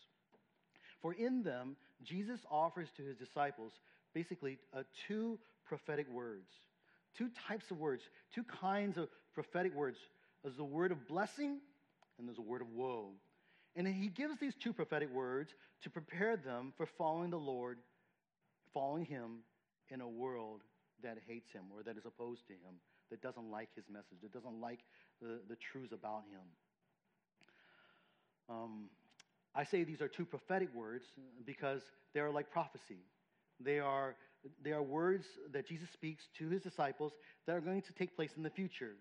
For 1.01 1.13
in 1.13 1.43
them, 1.43 1.75
Jesus 2.03 2.39
offers 2.49 2.87
to 2.97 3.03
his 3.03 3.17
disciples 3.17 3.73
basically 4.13 4.57
uh, 4.75 4.83
two 5.07 5.39
prophetic 5.65 6.09
words, 6.09 6.49
two 7.17 7.29
types 7.47 7.65
of 7.71 7.77
words, 7.77 8.03
two 8.33 8.43
kinds 8.43 8.97
of 8.97 9.07
prophetic 9.37 9.75
words. 9.75 9.99
There's 10.41 10.55
the 10.55 10.63
word 10.63 10.91
of 10.91 11.07
blessing 11.07 11.59
and 12.17 12.27
there's 12.27 12.39
a 12.39 12.41
word 12.41 12.63
of 12.63 12.69
woe. 12.73 13.11
And 13.75 13.87
he 13.87 14.07
gives 14.07 14.39
these 14.39 14.55
two 14.55 14.73
prophetic 14.73 15.13
words 15.13 15.51
to 15.83 15.91
prepare 15.91 16.35
them 16.35 16.73
for 16.75 16.87
following 16.97 17.29
the 17.29 17.37
Lord, 17.37 17.77
following 18.73 19.05
him 19.05 19.43
in 19.91 20.01
a 20.01 20.07
world 20.07 20.61
that 21.03 21.19
hates 21.27 21.51
him 21.51 21.65
or 21.71 21.83
that 21.83 21.97
is 21.97 22.05
opposed 22.07 22.47
to 22.47 22.53
him, 22.53 22.81
that 23.11 23.21
doesn't 23.21 23.51
like 23.51 23.69
his 23.75 23.85
message, 23.93 24.17
that 24.23 24.33
doesn't 24.33 24.59
like 24.59 24.79
the, 25.21 25.39
the 25.47 25.55
truths 25.55 25.91
about 25.93 26.23
him. 26.31 26.41
Um, 28.49 28.89
I 29.53 29.65
say 29.65 29.83
these 29.83 30.01
are 30.01 30.07
two 30.07 30.25
prophetic 30.25 30.73
words 30.73 31.05
because 31.45 31.83
they 32.15 32.21
are 32.21 32.31
like 32.31 32.49
prophecy. 32.49 33.05
They 33.59 33.77
are, 33.77 34.15
they 34.63 34.71
are 34.71 34.81
words 34.81 35.27
that 35.51 35.67
Jesus 35.67 35.89
speaks 35.93 36.23
to 36.39 36.49
his 36.49 36.63
disciples 36.63 37.13
that 37.45 37.55
are 37.55 37.61
going 37.61 37.83
to 37.83 37.93
take 37.93 38.15
place 38.15 38.31
in 38.35 38.41
the 38.41 38.49
future. 38.49 38.95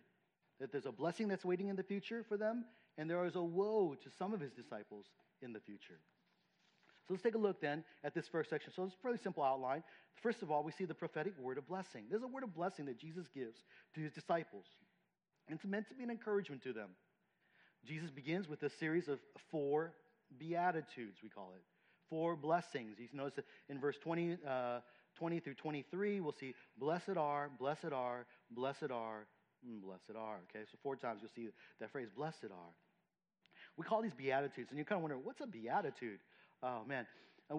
That 0.60 0.72
there's 0.72 0.86
a 0.86 0.92
blessing 0.92 1.28
that's 1.28 1.44
waiting 1.44 1.68
in 1.68 1.76
the 1.76 1.82
future 1.82 2.24
for 2.28 2.36
them, 2.36 2.64
and 2.96 3.10
there 3.10 3.24
is 3.26 3.36
a 3.36 3.42
woe 3.42 3.94
to 4.02 4.10
some 4.18 4.32
of 4.32 4.40
his 4.40 4.52
disciples 4.52 5.06
in 5.42 5.52
the 5.52 5.60
future. 5.60 5.98
So 7.06 7.14
let's 7.14 7.22
take 7.22 7.34
a 7.34 7.38
look 7.38 7.60
then 7.60 7.84
at 8.02 8.14
this 8.14 8.26
first 8.26 8.50
section. 8.50 8.72
So 8.74 8.84
it's 8.84 8.94
a 8.94 8.98
pretty 8.98 9.22
simple 9.22 9.44
outline. 9.44 9.84
First 10.22 10.42
of 10.42 10.50
all, 10.50 10.64
we 10.64 10.72
see 10.72 10.84
the 10.84 10.94
prophetic 10.94 11.34
word 11.38 11.56
of 11.56 11.68
blessing. 11.68 12.04
There's 12.10 12.22
a 12.22 12.26
word 12.26 12.42
of 12.42 12.54
blessing 12.54 12.86
that 12.86 12.98
Jesus 12.98 13.26
gives 13.32 13.58
to 13.94 14.00
his 14.00 14.12
disciples, 14.12 14.64
and 15.48 15.56
it's 15.56 15.64
meant 15.64 15.88
to 15.88 15.94
be 15.94 16.04
an 16.04 16.10
encouragement 16.10 16.62
to 16.64 16.72
them. 16.72 16.90
Jesus 17.84 18.10
begins 18.10 18.48
with 18.48 18.62
a 18.64 18.70
series 18.70 19.06
of 19.06 19.20
four 19.50 19.92
beatitudes, 20.38 21.18
we 21.22 21.28
call 21.28 21.52
it. 21.54 21.62
Four 22.10 22.36
blessings. 22.36 22.98
You 22.98 23.08
notice 23.12 23.34
that 23.36 23.44
in 23.68 23.80
verse 23.80 23.96
20, 24.02 24.38
uh, 24.48 24.80
20 25.16 25.40
through 25.40 25.54
23, 25.54 26.20
we'll 26.20 26.34
see, 26.38 26.54
Blessed 26.78 27.16
are, 27.16 27.50
blessed 27.58 27.92
are, 27.92 28.26
blessed 28.50 28.90
are, 28.92 29.26
blessed 29.82 30.16
are. 30.16 30.38
Okay, 30.48 30.64
so 30.70 30.78
four 30.82 30.96
times 30.96 31.20
you'll 31.22 31.30
see 31.34 31.50
that 31.80 31.90
phrase, 31.90 32.08
blessed 32.14 32.44
are. 32.44 32.72
We 33.76 33.84
call 33.84 34.02
these 34.02 34.14
beatitudes, 34.14 34.70
and 34.70 34.78
you 34.78 34.84
kind 34.84 34.98
of 34.98 35.02
wonder, 35.02 35.18
what's 35.18 35.40
a 35.40 35.46
beatitude? 35.46 36.20
Oh, 36.62 36.82
man. 36.86 37.06
Uh, 37.50 37.56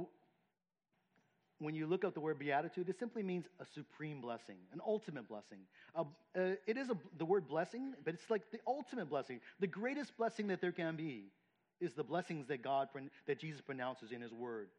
when 1.59 1.73
you 1.73 1.87
look 1.87 2.05
up 2.05 2.13
the 2.13 2.19
word 2.19 2.37
beatitude, 2.37 2.87
it 2.87 2.99
simply 2.99 3.23
means 3.23 3.45
a 3.59 3.65
supreme 3.65 4.21
blessing, 4.21 4.57
an 4.73 4.79
ultimate 4.85 5.27
blessing. 5.27 5.59
Uh, 5.95 6.03
uh, 6.37 6.55
it 6.67 6.77
is 6.77 6.89
a, 6.89 6.97
the 7.17 7.25
word 7.25 7.47
blessing, 7.47 7.93
but 8.05 8.13
it's 8.13 8.29
like 8.29 8.51
the 8.51 8.59
ultimate 8.67 9.09
blessing. 9.09 9.39
The 9.59 9.67
greatest 9.67 10.15
blessing 10.17 10.47
that 10.47 10.61
there 10.61 10.71
can 10.71 10.95
be 10.95 11.31
is 11.79 11.93
the 11.93 12.03
blessings 12.03 12.47
that 12.47 12.61
God, 12.63 12.89
that 13.25 13.39
Jesus 13.39 13.61
pronounces 13.61 14.11
in 14.11 14.21
His 14.21 14.33
Word. 14.33 14.69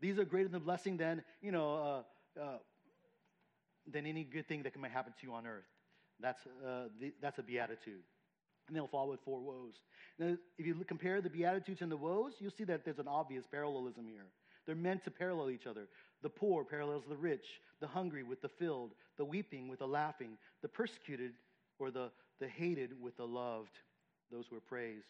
These 0.00 0.18
are 0.18 0.24
greater 0.24 0.48
than 0.48 0.60
the 0.60 0.64
blessing 0.64 0.96
than, 0.96 1.22
you 1.40 1.52
know, 1.52 2.04
uh, 2.38 2.40
uh, 2.40 2.58
than 3.90 4.06
any 4.06 4.24
good 4.24 4.46
thing 4.46 4.62
that 4.62 4.72
can 4.72 4.82
happen 4.82 5.12
to 5.20 5.26
you 5.26 5.32
on 5.34 5.46
earth. 5.46 5.64
That's, 6.22 6.40
uh, 6.64 6.84
the, 7.00 7.12
that's 7.20 7.38
a 7.38 7.42
beatitude 7.42 8.02
and 8.68 8.76
they'll 8.76 8.86
follow 8.86 9.10
with 9.10 9.20
four 9.24 9.40
woes. 9.40 9.74
Now, 10.18 10.36
if 10.58 10.66
you 10.66 10.74
compare 10.86 11.20
the 11.20 11.30
Beatitudes 11.30 11.82
and 11.82 11.90
the 11.90 11.96
woes, 11.96 12.32
you'll 12.38 12.52
see 12.56 12.64
that 12.64 12.84
there's 12.84 12.98
an 12.98 13.08
obvious 13.08 13.44
parallelism 13.50 14.06
here. 14.06 14.26
They're 14.66 14.74
meant 14.74 15.04
to 15.04 15.10
parallel 15.10 15.50
each 15.50 15.66
other. 15.66 15.88
The 16.22 16.28
poor 16.28 16.64
parallels 16.64 17.02
the 17.08 17.16
rich, 17.16 17.60
the 17.80 17.86
hungry 17.86 18.22
with 18.22 18.40
the 18.40 18.48
filled, 18.48 18.92
the 19.16 19.24
weeping 19.24 19.68
with 19.68 19.80
the 19.80 19.86
laughing, 19.86 20.38
the 20.62 20.68
persecuted 20.68 21.32
or 21.78 21.90
the, 21.90 22.10
the 22.40 22.46
hated 22.46 22.90
with 23.00 23.16
the 23.16 23.26
loved, 23.26 23.76
those 24.30 24.46
who 24.48 24.56
are 24.56 24.60
praised. 24.60 25.06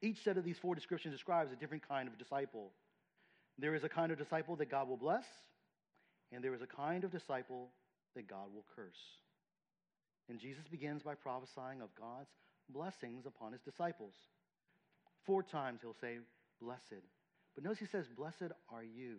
Each 0.00 0.22
set 0.22 0.36
of 0.36 0.44
these 0.44 0.58
four 0.58 0.74
descriptions 0.74 1.14
describes 1.14 1.52
a 1.52 1.56
different 1.56 1.86
kind 1.88 2.08
of 2.08 2.16
disciple. 2.18 2.70
There 3.58 3.74
is 3.74 3.82
a 3.82 3.88
kind 3.88 4.12
of 4.12 4.18
disciple 4.18 4.54
that 4.56 4.70
God 4.70 4.88
will 4.88 4.98
bless, 4.98 5.24
and 6.30 6.44
there 6.44 6.54
is 6.54 6.62
a 6.62 6.66
kind 6.66 7.02
of 7.02 7.10
disciple 7.10 7.70
that 8.14 8.28
God 8.28 8.54
will 8.54 8.64
curse. 8.76 9.18
And 10.28 10.38
Jesus 10.40 10.64
begins 10.70 11.02
by 11.02 11.14
prophesying 11.14 11.80
of 11.80 11.94
God's 11.98 12.30
blessings 12.68 13.26
upon 13.26 13.52
his 13.52 13.60
disciples. 13.62 14.14
Four 15.24 15.42
times 15.42 15.80
he'll 15.82 15.96
say, 16.00 16.18
Blessed. 16.60 17.04
But 17.54 17.64
notice 17.64 17.78
he 17.78 17.86
says, 17.86 18.06
Blessed 18.16 18.52
are 18.72 18.82
you. 18.82 19.16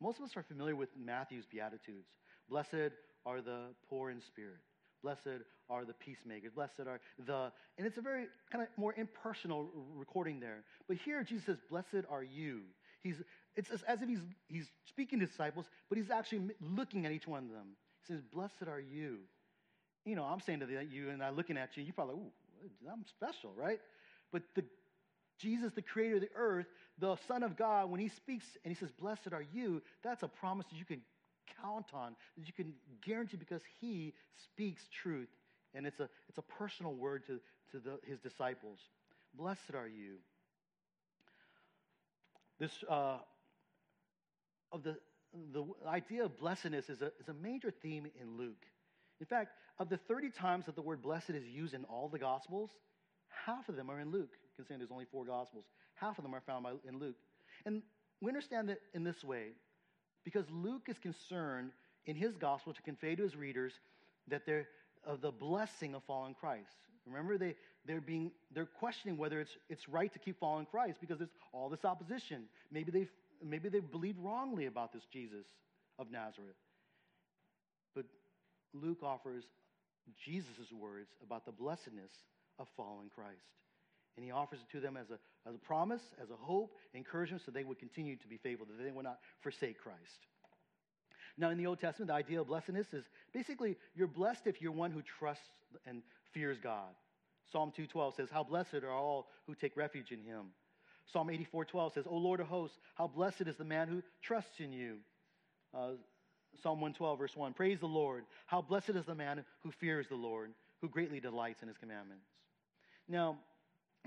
Most 0.00 0.18
of 0.18 0.24
us 0.24 0.36
are 0.36 0.42
familiar 0.42 0.76
with 0.76 0.88
Matthew's 0.98 1.46
Beatitudes. 1.46 2.08
Blessed 2.48 2.92
are 3.26 3.40
the 3.40 3.74
poor 3.88 4.10
in 4.10 4.20
spirit. 4.20 4.60
Blessed 5.02 5.42
are 5.68 5.84
the 5.84 5.92
peacemakers. 5.92 6.52
Blessed 6.54 6.80
are 6.88 7.00
the, 7.26 7.52
and 7.76 7.86
it's 7.86 7.98
a 7.98 8.00
very 8.00 8.26
kind 8.50 8.62
of 8.62 8.68
more 8.76 8.94
impersonal 8.96 9.68
recording 9.94 10.40
there. 10.40 10.64
But 10.88 10.96
here 11.04 11.22
Jesus 11.22 11.44
says, 11.44 11.58
Blessed 11.70 12.06
are 12.10 12.22
you. 12.22 12.62
He's, 13.02 13.16
it's 13.54 13.70
as 13.86 14.00
if 14.00 14.08
he's, 14.08 14.20
he's 14.48 14.66
speaking 14.88 15.20
to 15.20 15.26
disciples, 15.26 15.66
but 15.88 15.98
he's 15.98 16.10
actually 16.10 16.50
looking 16.60 17.04
at 17.04 17.12
each 17.12 17.26
one 17.26 17.44
of 17.44 17.50
them. 17.50 17.76
He 18.06 18.14
says, 18.14 18.22
Blessed 18.32 18.66
are 18.66 18.80
you. 18.80 19.18
You 20.04 20.16
know, 20.16 20.24
I'm 20.24 20.40
saying 20.40 20.60
to 20.60 20.66
you 20.66 21.10
and 21.10 21.22
I'm 21.22 21.36
looking 21.36 21.56
at 21.56 21.76
you, 21.76 21.82
you're 21.82 21.94
probably, 21.94 22.16
ooh, 22.16 22.32
I'm 22.90 23.04
special, 23.06 23.52
right? 23.56 23.80
But 24.32 24.42
the 24.54 24.64
Jesus, 25.38 25.72
the 25.74 25.82
creator 25.82 26.16
of 26.16 26.20
the 26.20 26.30
earth, 26.36 26.66
the 26.98 27.16
Son 27.26 27.42
of 27.42 27.56
God, 27.56 27.90
when 27.90 28.00
he 28.00 28.08
speaks 28.08 28.46
and 28.64 28.72
he 28.72 28.78
says, 28.78 28.90
Blessed 28.92 29.32
are 29.32 29.44
you, 29.52 29.82
that's 30.02 30.22
a 30.22 30.28
promise 30.28 30.66
that 30.70 30.78
you 30.78 30.84
can 30.84 31.00
count 31.60 31.86
on, 31.92 32.14
that 32.38 32.46
you 32.46 32.52
can 32.52 32.72
guarantee 33.04 33.36
because 33.36 33.62
he 33.80 34.14
speaks 34.36 34.82
truth. 35.02 35.28
And 35.74 35.86
it's 35.86 35.98
a, 35.98 36.08
it's 36.28 36.38
a 36.38 36.42
personal 36.42 36.94
word 36.94 37.26
to, 37.26 37.40
to 37.72 37.78
the, 37.78 37.98
his 38.08 38.20
disciples. 38.20 38.78
Blessed 39.36 39.74
are 39.74 39.88
you. 39.88 40.16
This, 42.60 42.70
uh, 42.88 43.16
of 44.70 44.84
the, 44.84 44.96
the 45.52 45.64
idea 45.88 46.24
of 46.24 46.38
blessedness 46.38 46.88
is 46.88 47.02
a, 47.02 47.06
is 47.18 47.28
a 47.28 47.34
major 47.34 47.72
theme 47.72 48.06
in 48.20 48.36
Luke. 48.36 48.64
In 49.20 49.26
fact, 49.26 49.52
of 49.78 49.88
the 49.88 49.96
30 49.96 50.30
times 50.30 50.66
that 50.66 50.76
the 50.76 50.82
word 50.82 51.02
blessed 51.02 51.30
is 51.30 51.44
used 51.44 51.74
in 51.74 51.84
all 51.84 52.08
the 52.08 52.18
Gospels, 52.18 52.70
half 53.46 53.68
of 53.68 53.76
them 53.76 53.90
are 53.90 54.00
in 54.00 54.10
Luke, 54.10 54.30
considering 54.56 54.80
there's 54.80 54.92
only 54.92 55.06
four 55.10 55.24
Gospels. 55.24 55.64
Half 55.94 56.18
of 56.18 56.24
them 56.24 56.34
are 56.34 56.42
found 56.46 56.66
in 56.88 56.98
Luke. 56.98 57.16
And 57.66 57.82
we 58.20 58.30
understand 58.30 58.68
that 58.68 58.80
in 58.92 59.04
this 59.04 59.22
way 59.24 59.48
because 60.24 60.44
Luke 60.50 60.88
is 60.88 60.98
concerned 60.98 61.70
in 62.06 62.16
his 62.16 62.36
Gospel 62.36 62.72
to 62.72 62.82
convey 62.82 63.14
to 63.14 63.22
his 63.22 63.36
readers 63.36 63.72
that 64.28 64.46
they're 64.46 64.66
of 65.06 65.20
the 65.20 65.30
blessing 65.30 65.94
of 65.94 66.02
following 66.06 66.34
Christ. 66.34 66.76
Remember, 67.06 67.36
they, 67.36 67.54
they're, 67.86 68.00
being, 68.00 68.30
they're 68.54 68.64
questioning 68.64 69.18
whether 69.18 69.40
it's, 69.40 69.50
it's 69.68 69.88
right 69.88 70.12
to 70.12 70.18
keep 70.18 70.40
following 70.40 70.66
Christ 70.66 70.98
because 71.00 71.18
there's 71.18 71.34
all 71.52 71.68
this 71.68 71.84
opposition. 71.84 72.44
Maybe 72.70 72.90
they've, 72.90 73.10
maybe 73.42 73.68
they've 73.68 73.90
believed 73.90 74.18
wrongly 74.18 74.66
about 74.66 74.92
this 74.92 75.02
Jesus 75.12 75.44
of 75.98 76.10
Nazareth. 76.10 76.56
Luke 78.74 79.02
offers 79.02 79.44
Jesus' 80.24 80.72
words 80.72 81.08
about 81.22 81.46
the 81.46 81.52
blessedness 81.52 82.10
of 82.58 82.66
following 82.76 83.08
Christ. 83.08 83.40
And 84.16 84.24
he 84.24 84.30
offers 84.30 84.60
it 84.60 84.70
to 84.72 84.80
them 84.80 84.96
as 84.96 85.10
a, 85.10 85.18
as 85.48 85.54
a 85.54 85.58
promise, 85.58 86.02
as 86.22 86.30
a 86.30 86.36
hope, 86.36 86.76
encouragement, 86.94 87.42
so 87.44 87.50
they 87.50 87.64
would 87.64 87.78
continue 87.78 88.16
to 88.16 88.28
be 88.28 88.36
faithful, 88.36 88.66
that 88.66 88.82
they 88.82 88.92
would 88.92 89.04
not 89.04 89.18
forsake 89.42 89.78
Christ. 89.78 90.26
Now, 91.36 91.50
in 91.50 91.58
the 91.58 91.66
Old 91.66 91.80
Testament, 91.80 92.08
the 92.08 92.14
idea 92.14 92.40
of 92.40 92.46
blessedness 92.46 92.86
is 92.92 93.04
basically 93.32 93.76
you're 93.94 94.06
blessed 94.06 94.46
if 94.46 94.62
you're 94.62 94.72
one 94.72 94.92
who 94.92 95.02
trusts 95.02 95.42
and 95.84 96.02
fears 96.32 96.58
God. 96.62 96.94
Psalm 97.50 97.72
2:12 97.72 98.14
says, 98.14 98.30
"How 98.30 98.44
blessed 98.44 98.74
are 98.74 98.90
all 98.90 99.28
who 99.46 99.54
take 99.54 99.76
refuge 99.76 100.12
in 100.12 100.20
Him." 100.20 100.54
Psalm 101.06 101.28
84:12 101.28 101.92
says, 101.92 102.06
"O 102.06 102.16
Lord 102.16 102.40
of 102.40 102.46
hosts, 102.46 102.78
how 102.94 103.08
blessed 103.08 103.42
is 103.42 103.56
the 103.56 103.64
man 103.64 103.88
who 103.88 104.02
trusts 104.22 104.60
in 104.60 104.72
you." 104.72 105.02
Uh, 105.72 105.94
Psalm 106.62 106.80
112, 106.80 107.18
verse 107.18 107.36
1 107.36 107.52
Praise 107.52 107.78
the 107.80 107.86
Lord. 107.86 108.24
How 108.46 108.62
blessed 108.62 108.90
is 108.90 109.06
the 109.06 109.14
man 109.14 109.44
who 109.62 109.70
fears 109.70 110.06
the 110.08 110.14
Lord, 110.14 110.50
who 110.80 110.88
greatly 110.88 111.20
delights 111.20 111.62
in 111.62 111.68
his 111.68 111.76
commandments. 111.76 112.26
Now, 113.08 113.38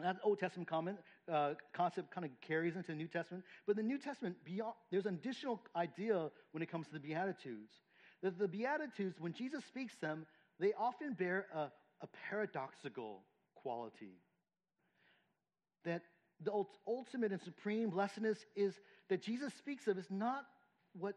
that 0.02 0.18
Old 0.24 0.40
Testament 0.40 0.70
comment, 0.70 0.98
uh, 1.32 1.54
concept 1.74 2.12
kind 2.12 2.26
of 2.26 2.32
carries 2.42 2.76
into 2.76 2.90
the 2.90 2.98
New 2.98 3.08
Testament, 3.08 3.44
but 3.66 3.76
the 3.76 3.84
New 3.84 3.98
Testament, 3.98 4.36
beyond, 4.46 4.74
there's 4.92 5.06
an 5.06 5.16
additional 5.16 5.62
idea 5.76 6.30
when 6.52 6.62
it 6.62 6.72
comes 6.72 6.88
to 6.88 6.94
the 6.94 7.00
Beatitudes. 7.00 7.72
That 8.22 8.38
the 8.38 8.48
Beatitudes, 8.48 9.20
when 9.20 9.34
Jesus 9.34 9.64
speaks 9.66 9.96
them, 10.02 10.26
they 10.60 10.74
often 10.74 11.14
bear 11.14 11.48
a, 11.54 11.72
a 12.02 12.08
paradoxical 12.30 13.24
quality. 13.56 14.20
That 15.84 16.04
the 16.44 16.64
ultimate 16.88 17.32
and 17.32 17.42
supreme 17.42 17.90
blessedness 17.90 18.46
is 18.56 18.76
that 19.10 19.22
Jesus 19.22 19.54
speaks 19.56 19.88
of 19.88 19.98
is 19.98 20.10
not 20.10 20.46
what 20.94 21.16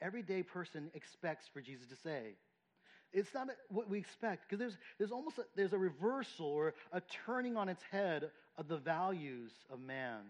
everyday 0.00 0.42
person 0.42 0.90
expects 0.94 1.46
for 1.52 1.60
Jesus 1.60 1.86
to 1.88 1.96
say. 1.96 2.34
It's 3.12 3.32
not 3.32 3.48
what 3.68 3.88
we 3.88 3.98
expect 3.98 4.44
because 4.48 4.58
there's, 4.58 4.76
there's 4.98 5.12
almost 5.12 5.38
a, 5.38 5.44
there's 5.54 5.72
a 5.72 5.78
reversal 5.78 6.46
or 6.46 6.74
a 6.92 7.00
turning 7.24 7.56
on 7.56 7.68
its 7.68 7.82
head 7.90 8.30
of 8.58 8.68
the 8.68 8.76
values 8.76 9.52
of 9.70 9.80
man. 9.80 10.20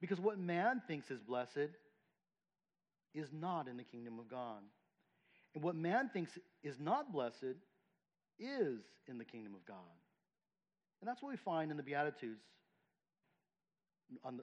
Because 0.00 0.20
what 0.20 0.38
man 0.38 0.82
thinks 0.86 1.10
is 1.10 1.20
blessed 1.20 1.70
is 3.14 3.28
not 3.32 3.66
in 3.68 3.76
the 3.76 3.84
kingdom 3.84 4.18
of 4.18 4.28
God. 4.28 4.60
And 5.54 5.64
what 5.64 5.74
man 5.74 6.10
thinks 6.12 6.30
is 6.62 6.78
not 6.78 7.12
blessed 7.12 7.56
is 8.38 8.80
in 9.08 9.16
the 9.16 9.24
kingdom 9.24 9.54
of 9.54 9.64
God. 9.64 9.76
And 11.00 11.08
that's 11.08 11.22
what 11.22 11.30
we 11.30 11.36
find 11.38 11.70
in 11.70 11.76
the 11.76 11.82
Beatitudes, 11.82 12.42
on 14.22 14.36
the, 14.36 14.42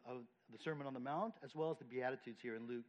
the 0.52 0.64
Sermon 0.64 0.88
on 0.88 0.94
the 0.94 1.00
Mount, 1.00 1.36
as 1.44 1.54
well 1.54 1.70
as 1.70 1.78
the 1.78 1.86
Beatitudes 1.86 2.40
here 2.42 2.56
in 2.56 2.68
Luke. 2.68 2.86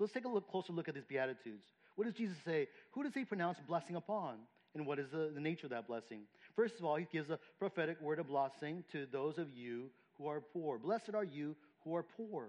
So 0.00 0.04
let's 0.04 0.14
take 0.14 0.24
a 0.24 0.28
look, 0.28 0.50
closer 0.50 0.72
look 0.72 0.88
at 0.88 0.94
these 0.94 1.04
Beatitudes. 1.04 1.66
What 1.94 2.06
does 2.06 2.14
Jesus 2.14 2.38
say? 2.42 2.68
Who 2.92 3.02
does 3.02 3.12
he 3.12 3.26
pronounce 3.26 3.58
blessing 3.68 3.96
upon? 3.96 4.36
And 4.74 4.86
what 4.86 4.98
is 4.98 5.10
the, 5.10 5.30
the 5.34 5.42
nature 5.42 5.66
of 5.66 5.72
that 5.72 5.86
blessing? 5.86 6.22
First 6.56 6.78
of 6.78 6.86
all, 6.86 6.96
he 6.96 7.06
gives 7.12 7.28
a 7.28 7.38
prophetic 7.58 8.00
word 8.00 8.18
of 8.18 8.28
blessing 8.28 8.82
to 8.92 9.04
those 9.12 9.36
of 9.36 9.50
you 9.50 9.90
who 10.16 10.26
are 10.26 10.40
poor. 10.40 10.78
Blessed 10.78 11.10
are 11.14 11.22
you 11.22 11.54
who 11.84 11.94
are 11.94 12.02
poor. 12.02 12.46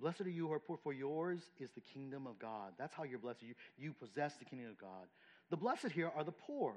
Blessed 0.00 0.22
are 0.22 0.30
you 0.30 0.46
who 0.46 0.52
are 0.54 0.58
poor, 0.58 0.78
for 0.82 0.94
yours 0.94 1.40
is 1.60 1.68
the 1.74 1.82
kingdom 1.92 2.26
of 2.26 2.38
God. 2.38 2.72
That's 2.78 2.94
how 2.94 3.02
you're 3.02 3.18
blessed. 3.18 3.42
You, 3.42 3.54
you 3.76 3.92
possess 3.92 4.36
the 4.38 4.46
kingdom 4.46 4.70
of 4.70 4.78
God. 4.78 5.08
The 5.50 5.58
blessed 5.58 5.90
here 5.92 6.10
are 6.16 6.24
the 6.24 6.32
poor. 6.32 6.72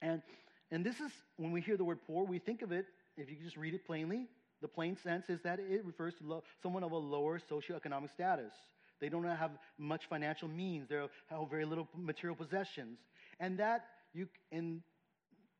And, 0.00 0.22
and 0.70 0.86
this 0.86 1.00
is, 1.00 1.10
when 1.36 1.50
we 1.50 1.60
hear 1.60 1.76
the 1.76 1.82
word 1.82 1.98
poor, 2.06 2.24
we 2.24 2.38
think 2.38 2.62
of 2.62 2.70
it, 2.70 2.86
if 3.16 3.28
you 3.28 3.34
just 3.42 3.56
read 3.56 3.74
it 3.74 3.84
plainly, 3.84 4.28
the 4.62 4.68
plain 4.68 4.96
sense 4.96 5.28
is 5.28 5.40
that 5.42 5.58
it 5.60 5.84
refers 5.84 6.14
to 6.14 6.24
lo- 6.24 6.42
someone 6.62 6.84
of 6.84 6.92
a 6.92 6.96
lower 6.96 7.38
socioeconomic 7.38 8.10
status. 8.14 8.52
They 9.00 9.08
don't 9.08 9.24
have 9.24 9.50
much 9.76 10.02
financial 10.08 10.48
means. 10.48 10.88
They 10.88 10.94
have 10.94 11.10
very 11.50 11.64
little 11.64 11.88
material 11.96 12.36
possessions. 12.36 12.98
And 13.40 13.58
that 13.58 13.84
you, 14.14 14.28
and 14.52 14.80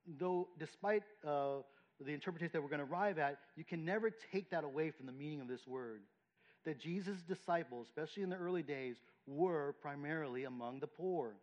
though, 0.06 0.48
despite 0.58 1.02
uh, 1.26 1.56
the 2.00 2.12
interpretation 2.12 2.52
that 2.52 2.62
we're 2.62 2.68
going 2.68 2.86
to 2.86 2.90
arrive 2.90 3.18
at, 3.18 3.38
you 3.56 3.64
can 3.64 3.84
never 3.84 4.10
take 4.32 4.50
that 4.50 4.62
away 4.62 4.92
from 4.92 5.06
the 5.06 5.12
meaning 5.12 5.40
of 5.40 5.48
this 5.48 5.66
word. 5.66 6.02
That 6.64 6.78
Jesus' 6.78 7.20
disciples, 7.22 7.88
especially 7.88 8.22
in 8.22 8.30
the 8.30 8.36
early 8.36 8.62
days, 8.62 8.94
were 9.26 9.74
primarily 9.82 10.44
among 10.44 10.78
the 10.78 10.86
poor. 10.86 11.34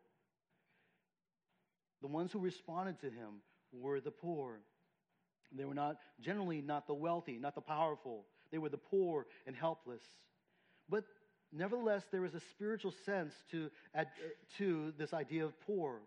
The 2.02 2.08
ones 2.08 2.32
who 2.32 2.40
responded 2.40 3.02
to 3.02 3.08
him 3.08 3.42
were 3.74 4.00
the 4.00 4.12
poor. 4.12 4.62
They 5.56 5.66
were 5.66 5.74
not 5.74 5.98
generally 6.22 6.62
not 6.62 6.88
the 6.88 6.94
wealthy, 6.94 7.38
not 7.40 7.56
the 7.56 7.62
powerful. 7.62 8.26
They 8.52 8.58
were 8.58 8.70
the 8.70 8.78
poor 8.78 9.26
and 9.48 9.56
helpless. 9.56 10.02
But 10.90 11.06
nevertheless, 11.52 12.04
there 12.12 12.26
is 12.26 12.36
a 12.36 12.42
spiritual 12.52 12.94
sense 13.06 13.34
to, 13.52 13.70
to 14.58 14.94
this 14.98 15.14
idea 15.14 15.46
of 15.46 15.60
poor. 15.62 16.02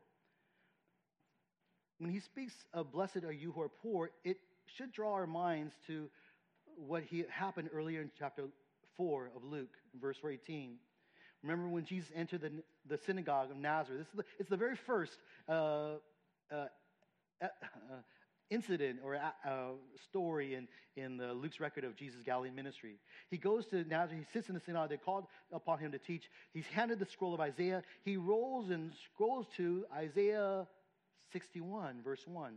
When 1.99 2.11
he 2.11 2.21
speaks 2.21 2.55
of 2.73 2.93
blessed 2.93 3.25
are 3.25 3.33
you 3.33 3.53
who 3.53 3.63
are 3.63 3.69
poor, 3.69 4.11
it 4.25 4.39
should 4.77 4.93
draw 4.93 5.13
our 5.13 5.27
minds 5.27 5.73
to 5.87 6.09
what 6.77 7.03
he, 7.03 7.25
happened 7.31 7.71
earlier 7.73 8.01
in 8.01 8.11
chapter 8.19 8.45
4 8.97 9.31
of 9.37 9.45
Luke, 9.45 9.77
verse 10.01 10.19
18. 10.29 10.77
Remember 11.43 11.69
when 11.69 11.85
Jesus 11.85 12.09
entered 12.15 12.41
the, 12.41 12.53
the 12.89 12.99
synagogue 13.05 13.51
of 13.51 13.57
Nazareth? 13.57 14.01
This 14.01 14.09
is 14.09 14.17
the, 14.17 14.25
it's 14.39 14.51
the 14.51 14.57
very 14.57 14.77
first 14.77 15.13
uh, 15.49 15.53
uh, 15.53 15.97
uh, 17.43 17.49
incident 18.53 19.01
or 19.03 19.15
a, 19.15 19.33
story 20.05 20.55
in, 20.55 20.69
in 20.97 21.17
the 21.17 21.33
Luke's 21.33 21.61
record 21.61 21.85
of 21.85 21.97
Jesus' 21.97 22.23
Galilean 22.23 22.55
ministry. 22.55 22.97
He 23.31 23.39
goes 23.39 23.67
to 23.67 23.85
Nazareth, 23.85 24.25
he 24.27 24.33
sits 24.33 24.49
in 24.49 24.55
the 24.55 24.61
synagogue, 24.61 24.91
they 24.91 24.97
called 24.97 25.27
upon 25.53 25.79
him 25.79 25.93
to 25.93 25.99
teach. 25.99 26.31
He's 26.53 26.67
handed 26.67 26.99
the 26.99 27.07
scroll 27.07 27.35
of 27.35 27.41
Isaiah. 27.41 27.83
He 28.05 28.17
rolls 28.17 28.71
and 28.71 28.93
scrolls 29.15 29.47
to 29.57 29.87
Isaiah 29.95 30.67
61, 31.33 32.03
verse 32.03 32.27
1. 32.27 32.53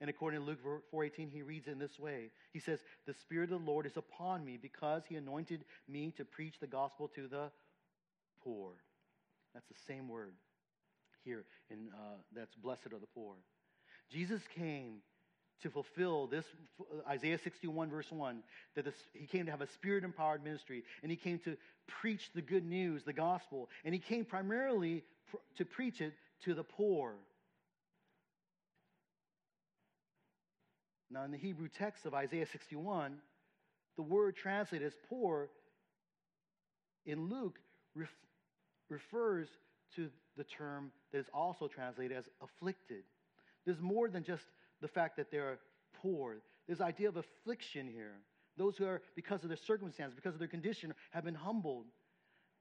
And 0.00 0.08
according 0.08 0.40
to 0.40 0.46
Luke 0.46 0.60
4:18, 0.92 1.28
he 1.30 1.42
reads 1.42 1.66
in 1.66 1.78
this 1.78 1.98
way. 1.98 2.30
He 2.52 2.60
says, 2.60 2.84
"The 3.06 3.14
Spirit 3.14 3.50
of 3.50 3.60
the 3.60 3.70
Lord 3.70 3.84
is 3.84 3.96
upon 3.96 4.44
me 4.44 4.56
because 4.56 5.04
he 5.06 5.16
anointed 5.16 5.64
me 5.88 6.12
to 6.12 6.24
preach 6.24 6.60
the 6.60 6.68
gospel 6.68 7.08
to 7.08 7.26
the 7.26 7.50
poor." 8.40 8.76
That's 9.54 9.66
the 9.66 9.74
same 9.88 10.08
word 10.08 10.36
here, 11.24 11.44
and 11.68 11.90
uh, 11.92 12.18
that's 12.32 12.54
blessed 12.54 12.92
are 12.92 13.00
the 13.00 13.08
poor. 13.12 13.34
Jesus 14.10 14.40
came 14.56 14.98
to 15.62 15.70
fulfill 15.70 16.26
this 16.26 16.44
Isaiah 17.08 17.38
61, 17.38 17.90
verse 17.90 18.10
1, 18.10 18.42
that 18.76 18.84
this, 18.84 18.94
he 19.12 19.26
came 19.26 19.46
to 19.46 19.50
have 19.50 19.60
a 19.60 19.66
spirit 19.66 20.04
empowered 20.04 20.44
ministry, 20.44 20.84
and 21.02 21.10
he 21.10 21.16
came 21.16 21.38
to 21.40 21.56
preach 22.00 22.30
the 22.34 22.42
good 22.42 22.64
news, 22.64 23.02
the 23.04 23.12
gospel, 23.12 23.68
and 23.84 23.92
he 23.92 24.00
came 24.00 24.24
primarily 24.24 25.02
pr- 25.30 25.36
to 25.56 25.64
preach 25.64 26.00
it 26.00 26.12
to 26.44 26.54
the 26.54 26.62
poor. 26.62 27.14
Now, 31.10 31.24
in 31.24 31.30
the 31.30 31.38
Hebrew 31.38 31.68
text 31.68 32.06
of 32.06 32.14
Isaiah 32.14 32.46
61, 32.46 33.16
the 33.96 34.02
word 34.02 34.36
translated 34.36 34.86
as 34.86 34.92
poor 35.08 35.48
in 37.06 37.28
Luke 37.28 37.58
ref- 37.94 38.08
refers 38.88 39.48
to 39.96 40.08
the 40.36 40.44
term 40.44 40.92
that 41.12 41.18
is 41.18 41.26
also 41.32 41.66
translated 41.66 42.16
as 42.16 42.24
afflicted. 42.42 43.02
There's 43.68 43.82
more 43.82 44.08
than 44.08 44.24
just 44.24 44.44
the 44.80 44.88
fact 44.88 45.18
that 45.18 45.30
they're 45.30 45.58
poor. 46.00 46.38
There's 46.66 46.80
idea 46.80 47.10
of 47.10 47.18
affliction 47.18 47.86
here. 47.86 48.14
Those 48.56 48.78
who 48.78 48.86
are, 48.86 49.02
because 49.14 49.42
of 49.42 49.50
their 49.50 49.58
circumstance, 49.58 50.14
because 50.14 50.32
of 50.32 50.38
their 50.38 50.48
condition, 50.48 50.94
have 51.10 51.24
been 51.24 51.34
humbled. 51.34 51.84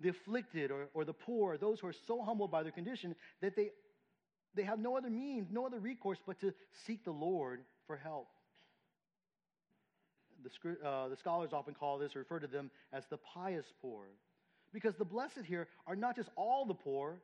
The 0.01 0.09
afflicted 0.09 0.69
or, 0.69 0.89
or 0.93 1.05
the 1.05 1.13
poor, 1.13 1.57
those 1.57 1.79
who 1.79 1.87
are 1.87 1.95
so 2.07 2.21
humbled 2.21 2.51
by 2.51 2.61
their 2.63 2.73
condition 2.73 3.15
that 3.41 3.55
they, 3.55 3.69
they 4.53 4.63
have 4.63 4.79
no 4.79 4.97
other 4.97 5.09
means, 5.09 5.47
no 5.49 5.65
other 5.65 5.79
recourse 5.79 6.19
but 6.27 6.41
to 6.41 6.53
seek 6.85 7.05
the 7.05 7.11
Lord 7.11 7.61
for 7.85 7.95
help. 7.95 8.27
The, 10.43 10.85
uh, 10.85 11.07
the 11.07 11.15
scholars 11.15 11.51
often 11.53 11.73
call 11.73 11.99
this, 11.99 12.17
or 12.17 12.19
refer 12.19 12.39
to 12.39 12.47
them 12.47 12.69
as 12.91 13.05
the 13.09 13.17
pious 13.33 13.65
poor. 13.81 14.07
Because 14.73 14.95
the 14.95 15.05
blessed 15.05 15.45
here 15.45 15.69
are 15.87 15.95
not 15.95 16.17
just 16.17 16.27
all 16.35 16.65
the 16.65 16.73
poor, 16.73 17.21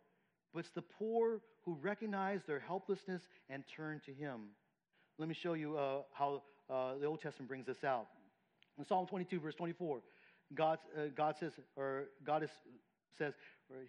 but 0.54 0.60
it's 0.60 0.70
the 0.76 0.82
poor 0.82 1.42
who 1.66 1.78
recognize 1.82 2.42
their 2.46 2.60
helplessness 2.60 3.22
and 3.50 3.64
turn 3.76 4.02
to 4.06 4.14
Him. 4.14 4.50
Let 5.18 5.28
me 5.30 5.36
show 5.36 5.54
you 5.54 5.78
uh, 5.78 6.02
how 6.14 6.44
uh, 6.70 6.98
the 7.00 7.06
Old 7.06 7.22
Testament 7.22 7.50
brings 7.50 7.66
this 7.66 7.84
out. 7.84 8.08
In 8.78 8.86
Psalm 8.86 9.06
22, 9.08 9.40
verse 9.40 9.56
24, 9.56 10.02
God, 10.56 10.80
uh, 10.98 11.02
God 11.16 11.36
says, 11.40 11.54
or 11.76 12.06
God 12.26 12.44
is, 12.44 12.50
says, 13.18 13.34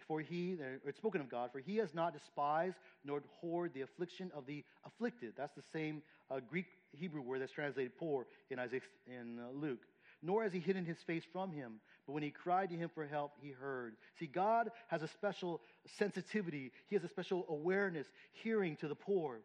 for 0.07 0.20
he, 0.20 0.57
it's 0.87 0.98
spoken 0.98 1.20
of 1.20 1.31
God, 1.31 1.50
for 1.53 1.59
he 1.59 1.77
has 1.77 1.94
not 1.94 2.12
despised 2.12 2.77
nor 3.05 3.18
abhorred 3.18 3.74
the 3.74 3.83
affliction 3.83 4.31
of 4.35 4.46
the 4.46 4.64
afflicted. 4.87 5.33
That's 5.37 5.55
the 5.55 5.62
same 5.72 6.03
uh, 6.31 6.40
Greek 6.48 6.66
Hebrew 6.92 7.22
word 7.22 7.40
that's 7.40 7.53
translated 7.53 7.96
poor 7.98 8.27
in 8.50 8.59
Isaiah 8.59 8.81
in 9.07 9.38
uh, 9.38 9.50
Luke. 9.53 9.81
Nor 10.22 10.42
has 10.44 10.53
he 10.53 10.61
hidden 10.61 10.85
his 10.85 10.98
face 11.07 11.24
from 11.33 11.53
him, 11.53 11.81
but 12.07 12.12
when 12.12 12.23
he 12.23 12.31
cried 12.31 12.71
to 12.71 12.77
him 12.77 12.90
for 12.95 13.07
help, 13.07 13.33
he 13.40 13.51
heard. 13.51 13.97
See, 14.19 14.27
God 14.27 14.71
has 14.88 15.03
a 15.03 15.09
special 15.09 15.62
sensitivity. 15.99 16.73
He 16.87 16.97
has 16.97 17.05
a 17.05 17.09
special 17.09 17.47
awareness, 17.49 18.07
hearing 18.33 18.77
to 18.77 18.88
the 18.88 18.95
poor. 18.95 19.40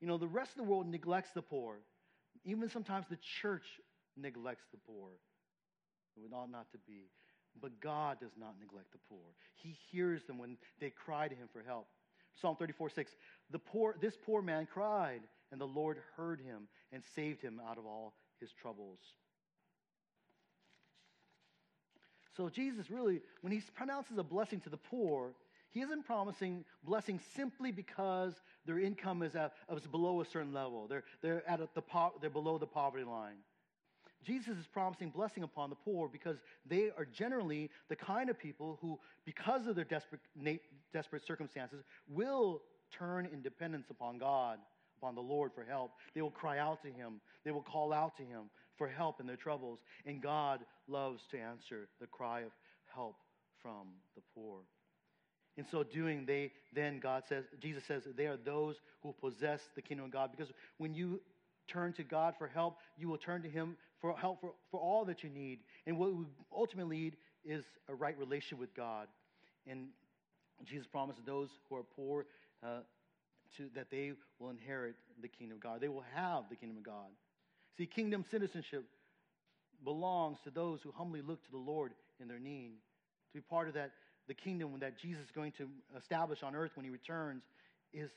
You 0.00 0.08
know, 0.08 0.18
the 0.18 0.26
rest 0.26 0.52
of 0.52 0.56
the 0.56 0.64
world 0.64 0.86
neglects 0.86 1.30
the 1.34 1.42
poor. 1.42 1.76
Even 2.44 2.68
sometimes 2.68 3.06
the 3.08 3.18
church 3.40 3.64
neglects 4.16 4.64
the 4.72 4.78
poor. 4.86 5.10
It 6.16 6.34
ought 6.34 6.50
not 6.50 6.70
to 6.72 6.78
be. 6.86 7.10
But 7.60 7.80
God 7.80 8.18
does 8.20 8.32
not 8.38 8.54
neglect 8.60 8.92
the 8.92 8.98
poor. 9.08 9.34
He 9.54 9.76
hears 9.90 10.24
them 10.24 10.38
when 10.38 10.56
they 10.80 10.90
cry 10.90 11.28
to 11.28 11.34
him 11.34 11.48
for 11.52 11.62
help. 11.62 11.88
Psalm 12.40 12.56
34, 12.56 12.90
6. 12.90 13.12
The 13.50 13.58
poor, 13.58 13.96
this 14.00 14.16
poor 14.24 14.40
man 14.40 14.66
cried, 14.72 15.20
and 15.50 15.60
the 15.60 15.66
Lord 15.66 15.98
heard 16.16 16.40
him 16.40 16.68
and 16.92 17.02
saved 17.14 17.42
him 17.42 17.60
out 17.68 17.78
of 17.78 17.86
all 17.86 18.14
his 18.40 18.50
troubles. 18.52 18.98
So 22.40 22.48
Jesus 22.48 22.90
really, 22.90 23.20
when 23.42 23.52
he 23.52 23.60
pronounces 23.74 24.16
a 24.16 24.22
blessing 24.22 24.60
to 24.60 24.70
the 24.70 24.78
poor, 24.78 25.34
he 25.72 25.82
isn't 25.82 26.06
promising 26.06 26.64
blessing 26.82 27.20
simply 27.36 27.70
because 27.70 28.32
their 28.64 28.78
income 28.78 29.22
is, 29.22 29.36
at, 29.36 29.52
is 29.76 29.86
below 29.86 30.22
a 30.22 30.24
certain 30.24 30.54
level. 30.54 30.86
They're, 30.88 31.04
they're, 31.20 31.46
at 31.46 31.58
the, 31.74 31.82
they're 32.18 32.30
below 32.30 32.56
the 32.56 32.66
poverty 32.66 33.04
line. 33.04 33.36
Jesus 34.24 34.56
is 34.56 34.66
promising 34.66 35.10
blessing 35.10 35.42
upon 35.42 35.68
the 35.68 35.76
poor 35.76 36.08
because 36.08 36.38
they 36.64 36.88
are 36.96 37.04
generally 37.04 37.68
the 37.90 37.96
kind 37.96 38.30
of 38.30 38.38
people 38.38 38.78
who, 38.80 38.98
because 39.26 39.66
of 39.66 39.76
their 39.76 39.84
desperate, 39.84 40.22
desperate 40.94 41.26
circumstances, 41.26 41.84
will 42.08 42.62
turn 42.90 43.28
in 43.30 43.42
dependence 43.42 43.90
upon 43.90 44.16
God, 44.16 44.58
upon 44.96 45.14
the 45.14 45.20
Lord 45.20 45.52
for 45.54 45.64
help. 45.64 45.92
They 46.14 46.22
will 46.22 46.30
cry 46.30 46.58
out 46.58 46.82
to 46.84 46.88
Him, 46.88 47.20
they 47.44 47.50
will 47.50 47.60
call 47.60 47.92
out 47.92 48.16
to 48.16 48.22
Him 48.22 48.48
for 48.80 48.88
help 48.88 49.20
in 49.20 49.26
their 49.26 49.36
troubles. 49.36 49.78
And 50.06 50.22
God 50.22 50.60
loves 50.88 51.20
to 51.32 51.38
answer 51.38 51.86
the 52.00 52.06
cry 52.06 52.40
of 52.40 52.52
help 52.94 53.16
from 53.60 53.88
the 54.16 54.22
poor. 54.34 54.60
In 55.58 55.66
so 55.70 55.82
doing, 55.82 56.24
they 56.24 56.52
then 56.72 56.98
God 56.98 57.24
says, 57.28 57.44
Jesus 57.60 57.84
says, 57.84 58.04
they 58.16 58.24
are 58.24 58.38
those 58.38 58.76
who 59.02 59.14
possess 59.20 59.60
the 59.76 59.82
kingdom 59.82 60.06
of 60.06 60.12
God. 60.12 60.30
Because 60.34 60.50
when 60.78 60.94
you 60.94 61.20
turn 61.68 61.92
to 61.92 62.02
God 62.02 62.32
for 62.38 62.46
help, 62.46 62.78
you 62.96 63.06
will 63.06 63.18
turn 63.18 63.42
to 63.42 63.50
Him 63.50 63.76
for 64.00 64.16
help 64.16 64.40
for, 64.40 64.52
for 64.70 64.80
all 64.80 65.04
that 65.04 65.22
you 65.22 65.28
need. 65.28 65.58
And 65.86 65.98
what 65.98 66.14
we 66.14 66.24
ultimately 66.50 66.96
need 66.96 67.16
is 67.44 67.64
a 67.86 67.94
right 67.94 68.18
relationship 68.18 68.58
with 68.58 68.74
God. 68.74 69.08
And 69.66 69.88
Jesus 70.64 70.86
promised 70.86 71.20
those 71.26 71.50
who 71.68 71.76
are 71.76 71.82
poor 71.82 72.24
uh, 72.64 72.80
to, 73.58 73.68
that 73.74 73.90
they 73.90 74.12
will 74.38 74.48
inherit 74.48 74.94
the 75.20 75.28
kingdom 75.28 75.58
of 75.58 75.62
God. 75.62 75.82
They 75.82 75.88
will 75.88 76.04
have 76.14 76.44
the 76.48 76.56
kingdom 76.56 76.78
of 76.78 76.84
God. 76.84 77.10
See, 77.76 77.86
kingdom 77.86 78.24
citizenship 78.30 78.84
belongs 79.84 80.38
to 80.44 80.50
those 80.50 80.80
who 80.82 80.92
humbly 80.92 81.22
look 81.22 81.42
to 81.44 81.50
the 81.50 81.58
Lord 81.58 81.92
in 82.20 82.28
their 82.28 82.38
need. 82.38 82.72
To 83.32 83.38
be 83.38 83.40
part 83.40 83.68
of 83.68 83.74
that, 83.74 83.92
the 84.28 84.34
kingdom 84.34 84.78
that 84.80 84.98
Jesus 84.98 85.22
is 85.24 85.30
going 85.34 85.52
to 85.52 85.68
establish 85.96 86.42
on 86.42 86.54
earth 86.54 86.72
when 86.74 86.84
he 86.84 86.90
returns 86.90 87.42
is 87.92 88.10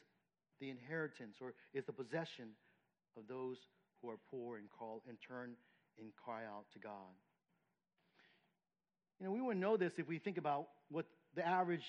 the 0.59 0.69
inheritance 0.69 1.35
or 1.41 1.53
is 1.73 1.85
the 1.85 1.93
possession 1.93 2.49
of 3.17 3.23
those 3.27 3.57
who 4.01 4.09
are 4.09 4.17
poor 4.29 4.57
and 4.57 4.67
call 4.77 5.01
and 5.07 5.17
turn 5.27 5.51
and 5.99 6.09
cry 6.23 6.41
out 6.45 6.65
to 6.73 6.79
God. 6.79 6.91
You 9.19 9.27
know, 9.27 9.31
we 9.31 9.41
wouldn't 9.41 9.61
know 9.61 9.77
this 9.77 9.93
if 9.97 10.07
we 10.07 10.19
think 10.19 10.37
about 10.37 10.67
what 10.89 11.05
the 11.35 11.45
average, 11.45 11.85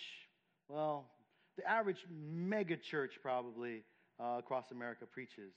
well, 0.69 1.07
the 1.57 1.69
average 1.69 2.05
mega 2.11 2.77
church 2.77 3.13
probably 3.23 3.83
uh, 4.21 4.37
across 4.39 4.71
America 4.71 5.07
preaches. 5.07 5.53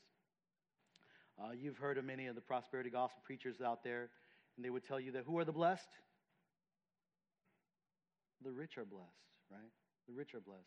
Uh, 1.39 1.52
you've 1.52 1.78
heard 1.78 1.97
of 1.97 2.06
many 2.06 2.28
of 2.28 2.36
the 2.36 2.41
prosperity 2.41 2.89
gospel 2.89 3.21
preachers 3.23 3.62
out 3.62 3.84
there, 3.84 4.10
and 4.56 4.65
they 4.65 4.69
would 4.69 4.86
tell 4.86 5.00
you 5.00 5.12
that 5.12 5.23
who 5.26 5.38
are 5.38 5.45
the 5.45 5.52
blessed? 5.52 5.89
The 8.43 8.52
rich 8.52 8.78
are 8.78 8.86
blessed, 8.86 9.08
right? 9.52 9.71
The 10.08 10.13
rich 10.13 10.34
are 10.34 10.39
blessed. 10.39 10.63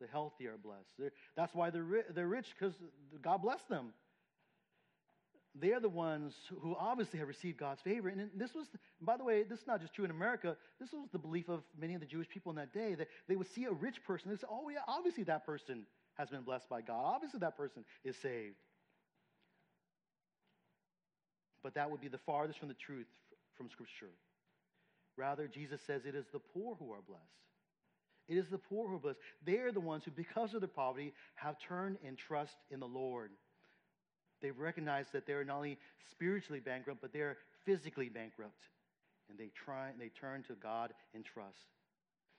The 0.00 0.06
healthy 0.06 0.46
are 0.46 0.58
blessed. 0.58 0.88
They're, 0.98 1.12
that's 1.36 1.54
why 1.54 1.70
they're, 1.70 1.82
ri- 1.82 2.02
they're 2.14 2.28
rich, 2.28 2.48
because 2.58 2.74
God 3.22 3.42
blessed 3.42 3.68
them 3.68 3.92
they're 5.60 5.80
the 5.80 5.88
ones 5.88 6.34
who 6.60 6.76
obviously 6.78 7.18
have 7.18 7.28
received 7.28 7.58
God's 7.58 7.80
favor. 7.80 8.08
And 8.08 8.30
this 8.34 8.54
was, 8.54 8.66
by 9.00 9.16
the 9.16 9.24
way, 9.24 9.42
this 9.42 9.60
is 9.60 9.66
not 9.66 9.80
just 9.80 9.94
true 9.94 10.04
in 10.04 10.10
America. 10.10 10.56
This 10.78 10.92
was 10.92 11.08
the 11.12 11.18
belief 11.18 11.48
of 11.48 11.62
many 11.78 11.94
of 11.94 12.00
the 12.00 12.06
Jewish 12.06 12.28
people 12.28 12.50
in 12.50 12.56
that 12.56 12.72
day 12.72 12.94
that 12.94 13.08
they 13.28 13.36
would 13.36 13.50
see 13.52 13.64
a 13.64 13.72
rich 13.72 14.02
person. 14.04 14.30
They 14.30 14.36
say, 14.36 14.46
oh, 14.50 14.68
yeah, 14.68 14.80
obviously 14.86 15.24
that 15.24 15.46
person 15.46 15.86
has 16.14 16.30
been 16.30 16.42
blessed 16.42 16.68
by 16.68 16.80
God. 16.82 17.02
Obviously 17.02 17.40
that 17.40 17.56
person 17.56 17.84
is 18.04 18.16
saved. 18.16 18.56
But 21.66 21.74
that 21.74 21.90
would 21.90 22.00
be 22.00 22.06
the 22.06 22.18
farthest 22.18 22.60
from 22.60 22.68
the 22.68 22.74
truth 22.74 23.08
from 23.56 23.68
Scripture. 23.68 24.12
Rather, 25.16 25.48
Jesus 25.48 25.80
says 25.84 26.02
it 26.06 26.14
is 26.14 26.26
the 26.32 26.38
poor 26.38 26.76
who 26.76 26.92
are 26.92 27.02
blessed. 27.04 27.24
It 28.28 28.36
is 28.36 28.46
the 28.48 28.58
poor 28.58 28.86
who 28.86 28.94
are 28.94 29.00
blessed. 29.00 29.18
They 29.44 29.56
are 29.56 29.72
the 29.72 29.80
ones 29.80 30.04
who, 30.04 30.12
because 30.12 30.54
of 30.54 30.60
their 30.60 30.68
poverty, 30.68 31.12
have 31.34 31.58
turned 31.58 31.96
and 32.06 32.16
trust 32.16 32.54
in 32.70 32.78
the 32.78 32.86
Lord. 32.86 33.32
They've 34.40 34.56
recognized 34.56 35.12
that 35.12 35.26
they're 35.26 35.42
not 35.42 35.56
only 35.56 35.76
spiritually 36.08 36.60
bankrupt, 36.60 37.00
but 37.00 37.12
they're 37.12 37.36
physically 37.64 38.10
bankrupt. 38.10 38.62
And 39.28 39.36
they 39.36 39.50
try 39.52 39.90
they 39.98 40.10
turn 40.10 40.44
to 40.44 40.52
God 40.52 40.92
in 41.14 41.24
trust. 41.24 41.66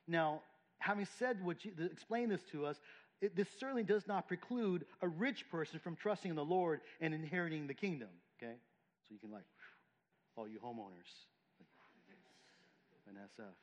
Now, 0.08 0.40
having 0.80 1.06
said 1.20 1.44
what 1.44 1.58
explain 1.92 2.30
this 2.30 2.44
to 2.54 2.66
us, 2.66 2.78
it, 3.20 3.36
this 3.36 3.50
certainly 3.60 3.84
does 3.84 4.08
not 4.08 4.30
preclude 4.30 4.86
a 5.02 5.08
rich 5.10 5.50
person 5.52 5.80
from 5.80 5.98
trusting 5.98 6.30
in 6.30 6.38
the 6.38 6.46
Lord 6.46 6.80
and 7.02 7.14
inheriting 7.14 7.68
the 7.68 7.74
kingdom. 7.74 8.08
Okay? 8.42 8.54
So 9.08 9.14
you 9.14 9.20
can 9.20 9.32
like, 9.32 9.46
all 10.36 10.48
you 10.48 10.60
homeowners, 10.60 11.10
an 13.08 13.16
SF. 13.16 13.54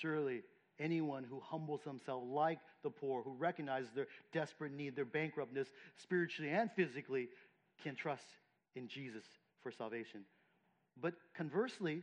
Surely 0.00 0.42
anyone 0.78 1.24
who 1.24 1.40
humbles 1.40 1.80
himself 1.82 2.22
like 2.26 2.58
the 2.82 2.90
poor, 2.90 3.22
who 3.22 3.32
recognizes 3.32 3.88
their 3.94 4.06
desperate 4.32 4.72
need, 4.72 4.94
their 4.94 5.06
bankruptness, 5.06 5.68
spiritually 6.02 6.50
and 6.52 6.70
physically, 6.76 7.28
can 7.82 7.94
trust 7.94 8.26
in 8.74 8.86
Jesus 8.86 9.24
for 9.62 9.72
salvation. 9.72 10.20
But 11.00 11.14
conversely, 11.34 12.02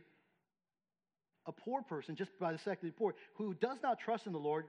a 1.46 1.52
poor 1.52 1.82
person, 1.82 2.16
just 2.16 2.36
by 2.40 2.52
the 2.52 2.58
of 2.58 2.96
poor, 2.96 3.14
who 3.36 3.54
does 3.54 3.78
not 3.82 4.00
trust 4.00 4.26
in 4.26 4.32
the 4.32 4.38
Lord, 4.38 4.66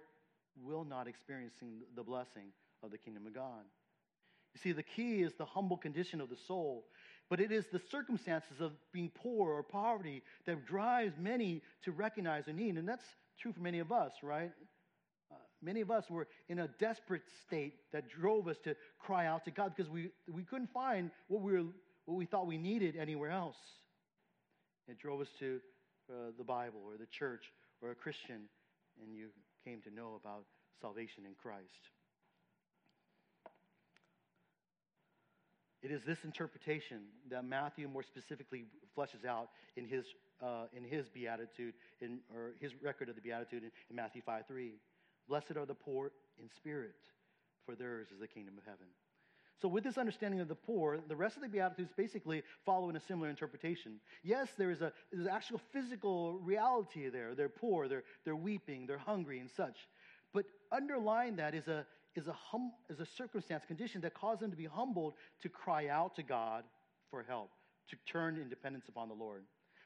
will 0.64 0.84
not 0.84 1.08
experience 1.08 1.54
the 1.96 2.04
blessing 2.04 2.50
of 2.84 2.92
the 2.92 2.98
kingdom 2.98 3.26
of 3.26 3.34
God. 3.34 3.64
You 4.54 4.62
see, 4.62 4.72
the 4.72 4.84
key 4.84 5.22
is 5.22 5.34
the 5.38 5.46
humble 5.46 5.78
condition 5.78 6.22
of 6.22 6.30
the 6.30 6.38
soul, 6.48 6.86
but 7.30 7.40
it 7.40 7.52
is 7.52 7.66
the 7.72 7.82
circumstances 7.92 8.62
of 8.62 8.72
being 8.94 9.12
poor 9.14 9.52
or 9.52 9.64
poverty 9.64 10.22
that 10.46 10.66
drives 10.66 11.14
many 11.20 11.62
to 11.84 11.92
recognize 11.92 12.48
a 12.48 12.54
need. 12.54 12.78
And 12.78 12.88
that's 12.88 13.06
true 13.40 13.52
for 13.52 13.62
many 13.62 13.80
of 13.80 13.92
us, 13.92 14.12
right? 14.22 14.52
Uh, 15.32 15.36
many 15.62 15.82
of 15.82 15.90
us 15.90 16.10
were 16.10 16.28
in 16.50 16.60
a 16.60 16.68
desperate 16.80 17.24
state 17.46 17.74
that 17.92 18.10
drove 18.10 18.48
us 18.48 18.58
to 18.64 18.76
cry 19.00 19.26
out 19.26 19.46
to 19.46 19.52
God 19.52 19.74
because 19.76 19.92
we, 19.92 20.10
we 20.32 20.44
couldn't 20.44 20.72
find 20.72 21.10
what 21.28 21.42
we, 21.42 21.54
were, 21.54 21.66
what 22.06 22.16
we 22.16 22.26
thought 22.26 22.46
we 22.46 22.58
needed 22.58 22.96
anywhere 22.96 23.32
else. 23.32 23.58
It 24.88 25.00
drove 25.00 25.22
us 25.22 25.30
to 25.40 25.60
uh, 26.10 26.32
the 26.38 26.44
Bible 26.44 26.82
or 26.86 26.98
the 26.98 27.08
church 27.08 27.46
or 27.82 27.90
a 27.90 27.96
Christian, 27.96 28.42
and 29.02 29.16
you 29.16 29.30
came 29.66 29.82
to 29.82 29.94
know 29.94 30.20
about 30.24 30.46
salvation 30.80 31.26
in 31.26 31.34
Christ. 31.34 31.95
It 35.86 35.92
is 35.92 36.02
this 36.02 36.18
interpretation 36.24 37.02
that 37.30 37.46
Matthew 37.46 37.88
more 37.88 38.02
specifically 38.02 38.66
fleshes 38.98 39.24
out 39.24 39.50
in 39.76 39.86
his, 39.86 40.04
uh, 40.42 40.66
in 40.76 40.84
his 40.84 41.08
beatitude, 41.10 41.76
in, 42.02 42.22
or 42.34 42.54
his 42.60 42.72
record 42.82 43.08
of 43.08 43.14
the 43.14 43.22
beatitude 43.22 43.62
in, 43.62 43.72
in 43.92 43.96
Matthew 43.96 44.24
5 44.26 44.48
3. 44.48 44.72
Blessed 45.30 45.58
are 45.58 45.66
the 45.68 45.76
poor 45.76 46.12
in 46.42 46.50
spirit, 46.56 46.96
for 47.68 47.76
theirs 47.76 48.08
is 48.12 48.20
the 48.20 48.28
kingdom 48.28 48.58
of 48.58 48.64
heaven. 48.64 48.88
So, 49.62 49.68
with 49.68 49.84
this 49.84 50.00
understanding 50.00 50.40
of 50.40 50.48
the 50.48 50.56
poor, 50.56 50.98
the 51.08 51.16
rest 51.16 51.36
of 51.36 51.44
the 51.44 51.50
Beatitudes 51.50 51.92
basically 51.96 52.42
follow 52.66 52.90
in 52.90 52.96
a 52.96 53.02
similar 53.02 53.30
interpretation. 53.30 54.00
Yes, 54.24 54.48
there 54.58 54.72
is 54.72 54.82
a 54.82 54.92
there's 55.12 55.28
actual 55.28 55.62
physical 55.72 56.40
reality 56.40 57.10
there. 57.10 57.36
They're 57.36 57.48
poor, 57.48 57.88
they're, 57.88 58.04
they're 58.24 58.36
weeping, 58.36 58.88
they're 58.88 58.98
hungry, 58.98 59.38
and 59.38 59.52
such. 59.56 59.78
But 60.34 60.46
underlying 60.72 61.36
that 61.36 61.54
is 61.54 61.68
a, 61.68 61.86
is, 62.16 62.28
a 62.28 62.34
hum, 62.34 62.72
is 62.90 63.00
a 63.00 63.06
circumstance, 63.06 63.64
condition 63.66 64.02
that 64.02 64.14
causes 64.14 64.42
them 64.42 64.52
to 64.52 64.58
be 64.58 64.66
humbled 64.66 65.14
to 65.42 65.50
cry 65.50 65.88
out 65.88 66.16
to 66.16 66.24
God 66.24 66.64
for 67.10 67.24
help, 67.24 67.52
to 67.90 67.96
turn 68.12 68.38
in 68.38 68.50
dependence 68.50 68.88
upon 68.88 69.08
the 69.08 69.14
Lord. 69.14 69.44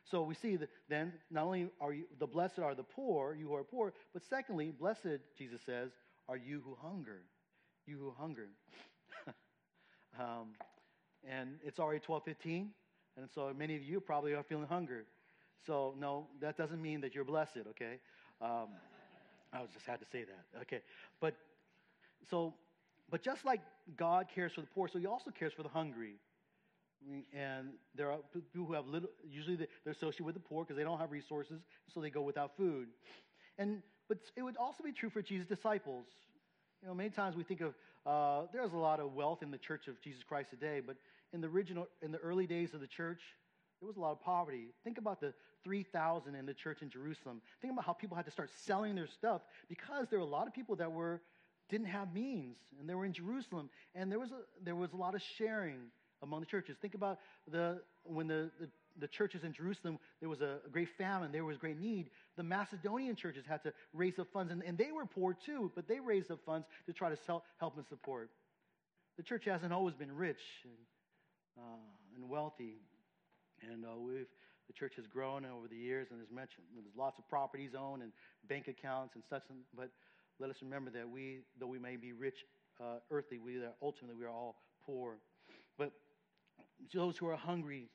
So 0.10 0.24
we 0.24 0.34
see 0.34 0.56
that 0.56 0.70
then 0.88 1.13
not 1.30 1.46
only 1.46 1.70
are 1.80 1.94
you, 1.94 2.06
the 2.20 2.28
blessed 2.28 2.60
are 2.60 2.74
the 2.74 2.84
poor, 2.84 3.36
you 3.36 3.48
who 3.48 3.56
are 3.56 3.63
poor, 3.63 3.94
but 4.13 4.24
secondly, 4.30 4.72
blessed, 4.72 5.20
Jesus 5.38 5.62
says, 5.65 5.92
are 6.28 6.38
you 6.38 6.62
who 6.65 6.76
hunger. 6.82 7.22
You 7.86 7.98
who 7.98 8.13
hunger. 8.18 8.48
Um, 10.20 10.50
and 11.30 11.60
it's 11.63 11.80
already 11.80 12.00
12:15, 12.00 12.68
and 13.15 13.30
so 13.34 13.54
many 13.56 13.76
of 13.76 13.84
you 13.84 14.02
probably 14.02 14.34
are 14.34 14.44
feeling 14.44 14.65
hunger. 14.68 15.06
So 15.65 15.94
no, 15.98 16.28
that 16.42 16.58
doesn't 16.58 16.82
mean 16.82 17.02
that 17.02 17.13
you're 17.13 17.26
blessed. 17.26 17.68
Okay, 17.70 18.00
um, 18.42 18.70
I 19.54 19.62
was 19.62 19.70
just 19.74 19.86
had 19.86 20.00
to 20.00 20.06
say 20.12 20.24
that. 20.24 20.62
Okay, 20.63 20.82
but 21.22 21.36
so, 22.29 22.53
but 23.10 23.23
just 23.23 23.45
like 23.45 23.62
God 23.97 24.27
cares 24.34 24.53
for 24.53 24.62
the 24.62 24.67
poor, 24.67 24.88
so 24.88 24.99
He 24.99 25.05
also 25.05 25.32
cares 25.32 25.53
for 25.53 25.63
the 25.63 25.69
hungry. 25.69 26.15
And 27.34 27.69
there 27.95 28.12
are 28.12 28.17
people 28.34 28.65
who 28.65 28.73
have 28.73 28.86
little. 28.88 29.10
Usually, 29.29 29.55
they're 29.55 29.93
associated 29.93 30.25
with 30.25 30.36
the 30.36 30.41
poor 30.41 30.65
because 30.65 30.75
they 30.75 30.84
don't 30.84 30.99
have 30.99 31.12
resources, 31.12 31.62
so 31.93 32.01
they 32.01 32.10
go 32.10 32.21
without 32.21 32.58
food. 32.58 32.89
And 33.58 33.82
but 34.10 34.17
it 34.36 34.41
would 34.41 34.58
also 34.58 34.84
be 34.84 34.91
true 34.91 35.10
for 35.10 35.21
Jesus' 35.21 35.47
disciples. 35.47 36.05
You 36.82 36.89
know, 36.89 36.93
many 36.93 37.10
times 37.10 37.36
we 37.36 37.43
think 37.43 37.62
of 37.62 37.73
uh, 38.05 38.47
there's 38.51 38.73
a 38.73 38.77
lot 38.77 38.99
of 38.99 39.13
wealth 39.13 39.43
in 39.43 39.51
the 39.51 39.58
Church 39.58 39.88
of 39.88 40.01
Jesus 40.01 40.23
Christ 40.23 40.49
today, 40.49 40.82
but 40.86 40.97
in 41.32 41.41
the 41.41 41.47
original, 41.47 41.88
in 42.01 42.12
the 42.12 42.17
early 42.17 42.47
days 42.47 42.73
of 42.73 42.82
the 42.82 42.88
church, 42.88 43.21
there 43.79 43.88
was 43.88 43.97
a 43.97 43.99
lot 43.99 44.12
of 44.12 44.21
poverty. 44.21 44.67
Think 44.84 44.97
about 44.97 45.21
the 45.21 45.34
3,000 45.63 46.36
in 46.36 46.45
the 46.45 46.53
church 46.53 46.82
in 46.82 46.89
Jerusalem. 46.89 47.41
Think 47.62 47.73
about 47.73 47.86
how 47.86 47.93
people 47.93 48.15
had 48.15 48.25
to 48.25 48.32
start 48.32 48.49
selling 48.65 48.95
their 48.95 49.08
stuff 49.08 49.41
because 49.67 50.08
there 50.10 50.19
were 50.19 50.25
a 50.25 50.29
lot 50.29 50.47
of 50.47 50.53
people 50.53 50.75
that 50.77 50.91
were 50.91 51.21
didn't 51.69 51.88
have 51.88 52.13
means, 52.13 52.58
and 52.79 52.89
they 52.89 52.95
were 52.95 53.05
in 53.05 53.13
Jerusalem, 53.13 53.69
and 53.95 54.12
there 54.12 54.19
was 54.19 54.32
a, 54.32 54.41
there 54.63 54.75
was 54.75 54.91
a 54.93 54.97
lot 54.97 55.15
of 55.15 55.21
sharing 55.38 55.79
among 56.21 56.41
the 56.41 56.45
churches. 56.45 56.75
Think 56.82 56.95
about 56.95 57.19
the 57.51 57.82
when 58.03 58.27
the, 58.27 58.49
the 58.60 58.67
the 58.99 59.08
churches 59.08 59.43
in 59.43 59.53
Jerusalem, 59.53 59.99
there 60.19 60.29
was 60.29 60.41
a, 60.41 60.58
great 60.71 60.89
famine, 60.97 61.32
there 61.32 61.45
was 61.45 61.58
great 61.58 61.79
need. 61.79 62.10
The 62.38 62.43
Macedonian 62.43 63.15
churches 63.15 63.45
had 63.47 63.63
to 63.63 63.73
raise 63.93 64.19
up 64.19 64.27
funds, 64.34 64.51
and, 64.51 64.63
and 64.63 64.77
they 64.77 64.91
were 64.91 65.05
poor 65.05 65.36
too, 65.45 65.71
but 65.75 65.88
they 65.88 65.99
raised 65.99 66.32
up 66.32 66.39
funds 66.45 66.67
to 66.86 66.93
try 66.93 67.10
to 67.10 67.17
sell, 67.25 67.43
help 67.60 67.77
and 67.77 67.86
support. 67.88 68.29
The 69.17 69.23
church 69.23 69.45
hasn't 69.45 69.73
always 69.73 69.95
been 69.95 70.15
rich 70.15 70.41
and, 70.63 70.73
uh, 71.58 72.15
and 72.15 72.29
wealthy, 72.29 72.75
and 73.69 73.86
uh, 73.86 73.97
we've, 73.97 74.27
the 74.67 74.73
church 74.73 74.93
has 74.97 75.08
grown 75.08 75.45
over 75.45 75.67
the 75.67 75.75
years, 75.75 76.08
and 76.12 76.21
as 76.21 76.29
mentioned, 76.29 76.63
there's 76.73 76.95
lots 76.95 77.17
of 77.17 77.27
properties 77.27 77.71
owned 77.77 78.03
and 78.03 78.12
bank 78.47 78.67
accounts 78.67 79.15
and 79.15 79.23
such. 79.29 79.43
But 79.75 79.89
let 80.39 80.49
us 80.49 80.58
remember 80.62 80.89
that 80.91 81.10
we, 81.10 81.39
though 81.60 81.67
we 81.67 81.80
may 81.80 81.95
be 81.97 82.13
rich 82.13 82.45
uh, 82.80 82.99
earthly, 83.12 83.39
we 83.39 83.58
are, 83.58 83.73
ultimately 83.82 84.15
we 84.17 84.25
are 84.25 84.30
all 84.30 84.56
poor. 84.86 85.17
But 85.78 85.91
those 86.93 87.17
who 87.17 87.28
are 87.28 87.36
hungry 87.36 87.89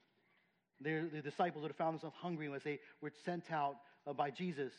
the 0.81 1.23
disciples 1.23 1.63
would 1.63 1.71
have 1.71 1.77
found 1.77 1.95
themselves 1.95 2.17
hungry 2.21 2.51
as 2.55 2.63
they 2.63 2.79
were 3.01 3.13
sent 3.25 3.51
out 3.51 3.77
uh, 4.07 4.13
by 4.13 4.31
Jesus. 4.31 4.73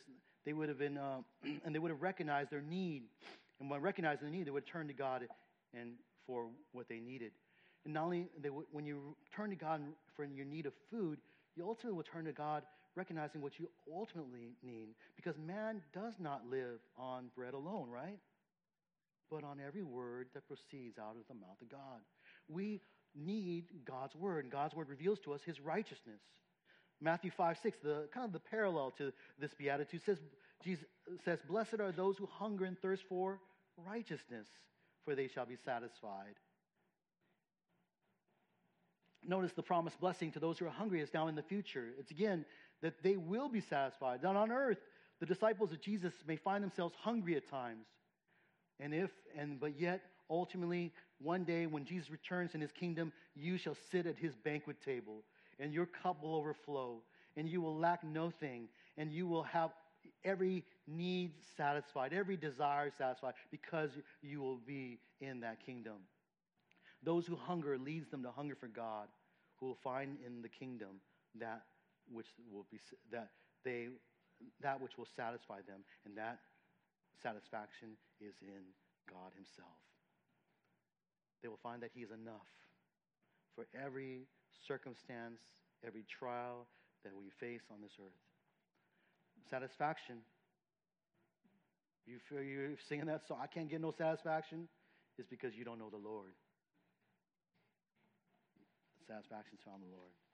They 0.45 0.53
would 0.53 0.69
have 0.69 0.77
been, 0.77 0.97
uh, 0.97 1.19
and 1.65 1.73
they 1.73 1.79
would 1.79 1.91
have 1.91 2.01
recognized 2.01 2.51
their 2.51 2.61
need. 2.61 3.03
And 3.59 3.69
when 3.69 3.81
recognizing 3.81 4.23
their 4.27 4.31
need, 4.31 4.45
they 4.47 4.51
would 4.51 4.67
turn 4.67 4.87
to 4.87 4.93
God 4.93 5.27
and 5.73 5.93
for 6.27 6.47
what 6.71 6.87
they 6.87 6.99
needed. 6.99 7.31
And 7.85 7.93
not 7.93 8.05
only 8.05 8.27
they 8.41 8.49
would, 8.49 8.65
when 8.71 8.85
you 8.85 9.15
turn 9.35 9.49
to 9.51 9.55
God 9.55 9.81
for 10.15 10.25
your 10.25 10.45
need 10.45 10.65
of 10.65 10.73
food, 10.89 11.19
you 11.55 11.67
ultimately 11.67 11.95
will 11.95 12.03
turn 12.03 12.25
to 12.25 12.33
God 12.33 12.63
recognizing 12.95 13.41
what 13.41 13.59
you 13.59 13.69
ultimately 13.93 14.55
need. 14.63 14.95
Because 15.15 15.35
man 15.37 15.81
does 15.93 16.13
not 16.19 16.41
live 16.49 16.79
on 16.97 17.29
bread 17.35 17.53
alone, 17.53 17.89
right? 17.89 18.19
But 19.29 19.43
on 19.43 19.59
every 19.65 19.83
word 19.83 20.27
that 20.33 20.47
proceeds 20.47 20.97
out 20.97 21.15
of 21.15 21.27
the 21.27 21.33
mouth 21.33 21.61
of 21.61 21.69
God. 21.69 22.01
We 22.47 22.81
need 23.15 23.65
God's 23.85 24.15
word. 24.15 24.45
And 24.45 24.51
God's 24.51 24.75
word 24.75 24.89
reveals 24.89 25.19
to 25.21 25.33
us 25.33 25.41
his 25.45 25.59
righteousness. 25.59 26.21
Matthew 27.01 27.31
5, 27.35 27.57
6, 27.61 27.77
the 27.83 28.07
kind 28.13 28.25
of 28.25 28.33
the 28.33 28.39
parallel 28.39 28.91
to 28.97 29.11
this 29.39 29.53
beatitude 29.53 30.01
says, 30.05 30.17
Jesus 30.63 30.85
says, 31.25 31.39
Blessed 31.47 31.79
are 31.79 31.91
those 31.91 32.17
who 32.17 32.25
hunger 32.25 32.65
and 32.65 32.79
thirst 32.79 33.03
for 33.09 33.39
righteousness, 33.85 34.47
for 35.03 35.15
they 35.15 35.27
shall 35.27 35.45
be 35.45 35.57
satisfied. 35.65 36.35
Notice 39.27 39.51
the 39.53 39.63
promised 39.63 39.99
blessing 39.99 40.31
to 40.33 40.39
those 40.39 40.59
who 40.59 40.67
are 40.67 40.71
hungry 40.71 41.01
is 41.01 41.13
now 41.13 41.27
in 41.27 41.35
the 41.35 41.41
future. 41.41 41.93
It's 41.99 42.11
again 42.11 42.45
that 42.85 43.01
they 43.01 43.17
will 43.17 43.49
be 43.49 43.61
satisfied. 43.61 44.21
That 44.21 44.35
on 44.35 44.51
earth, 44.51 44.77
the 45.19 45.25
disciples 45.25 45.71
of 45.71 45.81
Jesus 45.81 46.13
may 46.27 46.35
find 46.35 46.63
themselves 46.63 46.93
hungry 47.01 47.35
at 47.35 47.49
times. 47.49 47.87
And 48.79 48.93
if, 48.93 49.09
and 49.35 49.59
but 49.59 49.79
yet, 49.79 50.03
ultimately, 50.29 50.93
one 51.19 51.45
day 51.45 51.65
when 51.65 51.83
Jesus 51.83 52.11
returns 52.11 52.53
in 52.53 52.61
his 52.61 52.71
kingdom, 52.71 53.11
you 53.35 53.57
shall 53.57 53.75
sit 53.91 54.05
at 54.05 54.19
his 54.19 54.35
banquet 54.35 54.77
table, 54.85 55.23
and 55.59 55.73
your 55.73 55.87
cup 55.87 56.21
will 56.21 56.35
overflow, 56.35 57.01
and 57.35 57.49
you 57.49 57.59
will 57.59 57.75
lack 57.75 58.03
nothing, 58.03 58.67
and 58.97 59.11
you 59.11 59.25
will 59.25 59.41
have 59.41 59.71
every 60.23 60.63
need 60.85 61.31
satisfied, 61.57 62.13
every 62.13 62.37
desire 62.37 62.91
satisfied, 62.95 63.33
because 63.49 63.89
you 64.21 64.41
will 64.41 64.59
be 64.67 64.99
in 65.21 65.39
that 65.39 65.65
kingdom. 65.65 65.97
Those 67.01 67.25
who 67.25 67.35
hunger 67.35 67.79
leads 67.79 68.09
them 68.09 68.21
to 68.21 68.29
hunger 68.29 68.53
for 68.53 68.67
God, 68.67 69.07
who 69.55 69.65
will 69.65 69.79
find 69.83 70.17
in 70.23 70.43
the 70.43 70.49
kingdom 70.49 71.01
that 71.39 71.63
which 72.11 72.27
will 72.51 72.65
be 72.71 72.79
that 73.11 73.29
they 73.63 73.87
that 74.61 74.81
which 74.81 74.97
will 74.97 75.07
satisfy 75.15 75.61
them, 75.65 75.81
and 76.05 76.17
that 76.17 76.39
satisfaction 77.23 77.95
is 78.19 78.35
in 78.41 78.61
God 79.09 79.31
Himself 79.35 79.79
they 81.45 81.49
will 81.49 81.61
find 81.61 81.83
that 81.83 81.91
He 81.93 82.01
is 82.01 82.09
enough 82.09 82.49
for 83.53 83.67
every 83.77 84.25
circumstance, 84.67 85.37
every 85.85 86.03
trial 86.09 86.65
that 87.03 87.13
we 87.13 87.29
face 87.39 87.61
on 87.69 87.77
this 87.85 87.91
earth. 88.01 88.17
Satisfaction. 89.47 90.25
You 92.07 92.17
feel 92.27 92.41
you're 92.41 92.81
singing 92.89 93.05
that 93.05 93.27
song, 93.27 93.37
I 93.41 93.45
can't 93.45 93.69
get 93.69 93.79
no 93.79 93.91
satisfaction, 93.91 94.67
is 95.19 95.27
because 95.29 95.53
you 95.53 95.63
don't 95.63 95.77
know 95.77 95.91
the 95.91 96.01
Lord. 96.01 96.33
Satisfaction 99.07 99.53
is 99.53 99.61
found 99.63 99.83
in 99.83 99.89
the 99.89 99.95
Lord. 99.95 100.24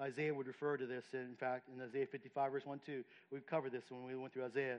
Isaiah 0.00 0.32
would 0.32 0.46
refer 0.46 0.76
to 0.76 0.86
this, 0.86 1.04
in 1.12 1.34
fact, 1.40 1.68
in 1.74 1.82
Isaiah 1.82 2.06
55, 2.10 2.52
verse 2.52 2.62
1 2.64 2.80
2. 2.86 3.04
We've 3.32 3.46
covered 3.46 3.72
this 3.72 3.82
when 3.88 4.04
we 4.04 4.14
went 4.14 4.32
through 4.32 4.44
Isaiah. 4.44 4.78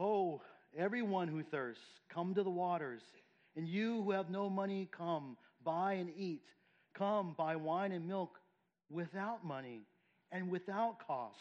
Oh, 0.00 0.40
everyone 0.76 1.28
who 1.28 1.42
thirsts, 1.42 1.82
come 2.12 2.34
to 2.34 2.42
the 2.42 2.50
waters. 2.50 3.02
And 3.56 3.68
you 3.68 4.02
who 4.02 4.12
have 4.12 4.30
no 4.30 4.48
money, 4.48 4.88
come, 4.96 5.36
buy 5.62 5.94
and 5.94 6.10
eat. 6.16 6.42
Come, 6.96 7.34
buy 7.36 7.56
wine 7.56 7.92
and 7.92 8.08
milk 8.08 8.38
without 8.90 9.44
money 9.44 9.82
and 10.30 10.50
without 10.50 11.06
cost. 11.06 11.36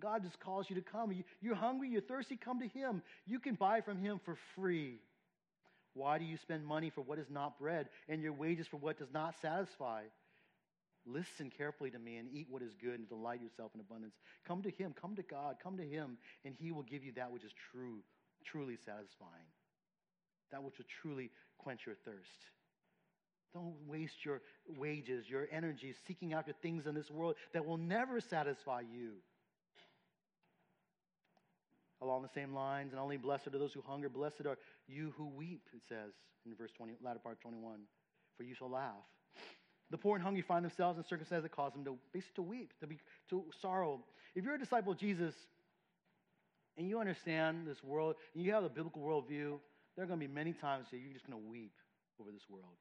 God 0.00 0.22
just 0.22 0.40
calls 0.40 0.66
you 0.68 0.76
to 0.76 0.82
come. 0.82 1.14
You're 1.40 1.54
hungry, 1.54 1.88
you're 1.90 2.00
thirsty, 2.00 2.38
come 2.42 2.60
to 2.60 2.68
Him. 2.68 3.02
You 3.26 3.38
can 3.38 3.54
buy 3.54 3.80
from 3.82 3.98
Him 3.98 4.20
for 4.24 4.36
free. 4.56 4.98
Why 5.92 6.18
do 6.18 6.24
you 6.24 6.36
spend 6.42 6.66
money 6.66 6.90
for 6.92 7.02
what 7.02 7.18
is 7.18 7.26
not 7.30 7.58
bread 7.58 7.88
and 8.08 8.20
your 8.20 8.32
wages 8.32 8.66
for 8.70 8.78
what 8.78 8.98
does 8.98 9.12
not 9.12 9.34
satisfy? 9.40 10.02
Listen 11.06 11.50
carefully 11.50 11.90
to 11.90 11.98
me 11.98 12.16
and 12.16 12.28
eat 12.32 12.46
what 12.48 12.62
is 12.62 12.74
good 12.80 12.98
and 12.98 13.08
delight 13.08 13.42
yourself 13.42 13.72
in 13.74 13.80
abundance. 13.80 14.14
Come 14.46 14.62
to 14.62 14.70
Him, 14.70 14.94
come 14.98 15.16
to 15.16 15.22
God, 15.22 15.56
come 15.62 15.76
to 15.76 15.84
Him, 15.84 16.16
and 16.44 16.54
He 16.58 16.72
will 16.72 16.82
give 16.82 17.04
you 17.04 17.12
that 17.12 17.30
which 17.30 17.44
is 17.44 17.52
true, 17.72 17.98
truly 18.44 18.76
satisfying 18.76 19.44
that 20.54 20.62
which 20.62 20.78
will 20.78 20.86
truly 21.02 21.30
quench 21.58 21.80
your 21.84 21.96
thirst. 22.04 22.30
Don't 23.52 23.74
waste 23.86 24.24
your 24.24 24.40
wages, 24.78 25.28
your 25.28 25.46
energy 25.50 25.94
seeking 26.06 26.32
after 26.32 26.52
things 26.62 26.86
in 26.86 26.94
this 26.94 27.10
world 27.10 27.34
that 27.52 27.66
will 27.66 27.76
never 27.76 28.20
satisfy 28.20 28.80
you. 28.80 29.14
Along 32.00 32.22
the 32.22 32.28
same 32.28 32.54
lines, 32.54 32.92
and 32.92 33.00
only 33.00 33.16
blessed 33.16 33.48
are 33.48 33.58
those 33.58 33.72
who 33.72 33.82
hunger, 33.82 34.08
blessed 34.08 34.46
are 34.46 34.58
you 34.86 35.12
who 35.16 35.26
weep, 35.26 35.62
it 35.74 35.82
says 35.88 36.12
in 36.46 36.54
verse 36.54 36.70
20, 36.76 36.94
latter 37.02 37.20
part 37.20 37.40
21, 37.40 37.80
for 38.36 38.42
you 38.42 38.54
shall 38.54 38.70
laugh. 38.70 38.92
The 39.90 39.98
poor 39.98 40.16
and 40.16 40.24
hungry 40.24 40.42
find 40.42 40.64
themselves 40.64 40.98
in 40.98 41.04
circumstances 41.04 41.44
that 41.44 41.52
cause 41.52 41.72
them 41.72 41.84
to 41.84 41.96
basically 42.12 42.34
to 42.36 42.42
weep, 42.42 42.72
to 42.80 42.86
be 42.86 42.98
to 43.30 43.44
sorrow. 43.60 44.02
If 44.34 44.44
you're 44.44 44.54
a 44.54 44.58
disciple 44.58 44.92
of 44.92 44.98
Jesus 44.98 45.34
and 46.76 46.88
you 46.88 46.98
understand 46.98 47.66
this 47.66 47.82
world, 47.84 48.16
and 48.34 48.42
you 48.42 48.52
have 48.52 48.64
a 48.64 48.68
biblical 48.68 49.02
worldview, 49.02 49.58
there 49.94 50.04
are 50.04 50.08
going 50.08 50.18
to 50.18 50.26
be 50.26 50.32
many 50.32 50.52
times 50.52 50.86
that 50.90 50.98
you're 50.98 51.12
just 51.12 51.26
going 51.26 51.40
to 51.40 51.48
weep 51.48 51.74
over 52.20 52.30
this 52.32 52.42
world. 52.48 52.74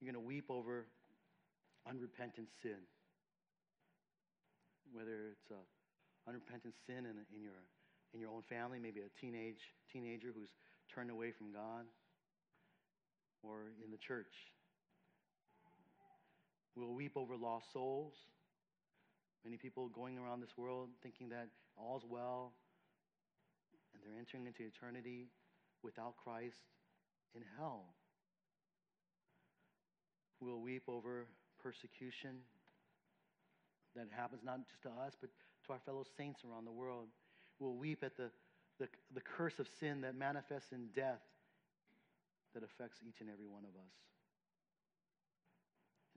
You're 0.00 0.12
going 0.12 0.22
to 0.22 0.26
weep 0.26 0.50
over 0.50 0.86
unrepentant 1.88 2.48
sin. 2.62 2.76
Whether 4.92 5.32
it's 5.32 5.50
a 5.50 5.62
unrepentant 6.28 6.74
sin 6.86 7.08
in, 7.08 7.16
in, 7.32 7.40
your, 7.42 7.64
in 8.12 8.20
your 8.20 8.30
own 8.30 8.42
family, 8.48 8.78
maybe 8.78 9.00
a 9.00 9.08
teenage 9.20 9.72
teenager 9.90 10.28
who's 10.34 10.50
turned 10.94 11.10
away 11.10 11.32
from 11.32 11.52
God, 11.52 11.88
or 13.42 13.72
in 13.84 13.90
the 13.90 13.96
church. 13.96 14.32
We'll 16.78 16.94
weep 16.94 17.16
over 17.16 17.36
lost 17.36 17.72
souls. 17.72 18.12
Many 19.44 19.56
people 19.56 19.88
going 19.88 20.16
around 20.16 20.40
this 20.40 20.56
world 20.56 20.90
thinking 21.02 21.28
that 21.30 21.48
all's 21.76 22.04
well, 22.08 22.52
and 23.92 24.02
they're 24.02 24.18
entering 24.18 24.46
into 24.46 24.62
eternity 24.62 25.26
without 25.82 26.14
Christ 26.22 26.62
in 27.34 27.42
hell. 27.58 27.86
We'll 30.40 30.60
weep 30.60 30.84
over 30.86 31.26
persecution 31.60 32.38
that 33.96 34.06
happens 34.14 34.42
not 34.44 34.60
just 34.68 34.82
to 34.82 34.88
us, 34.88 35.14
but 35.20 35.30
to 35.66 35.72
our 35.72 35.80
fellow 35.84 36.04
saints 36.16 36.42
around 36.48 36.64
the 36.64 36.72
world. 36.72 37.08
We'll 37.58 37.74
weep 37.74 38.04
at 38.04 38.16
the, 38.16 38.30
the, 38.78 38.86
the 39.14 39.20
curse 39.20 39.58
of 39.58 39.66
sin 39.80 40.02
that 40.02 40.14
manifests 40.14 40.70
in 40.70 40.90
death 40.94 41.22
that 42.54 42.62
affects 42.62 42.98
each 43.06 43.20
and 43.20 43.28
every 43.28 43.46
one 43.48 43.64
of 43.64 43.70
us 43.70 43.92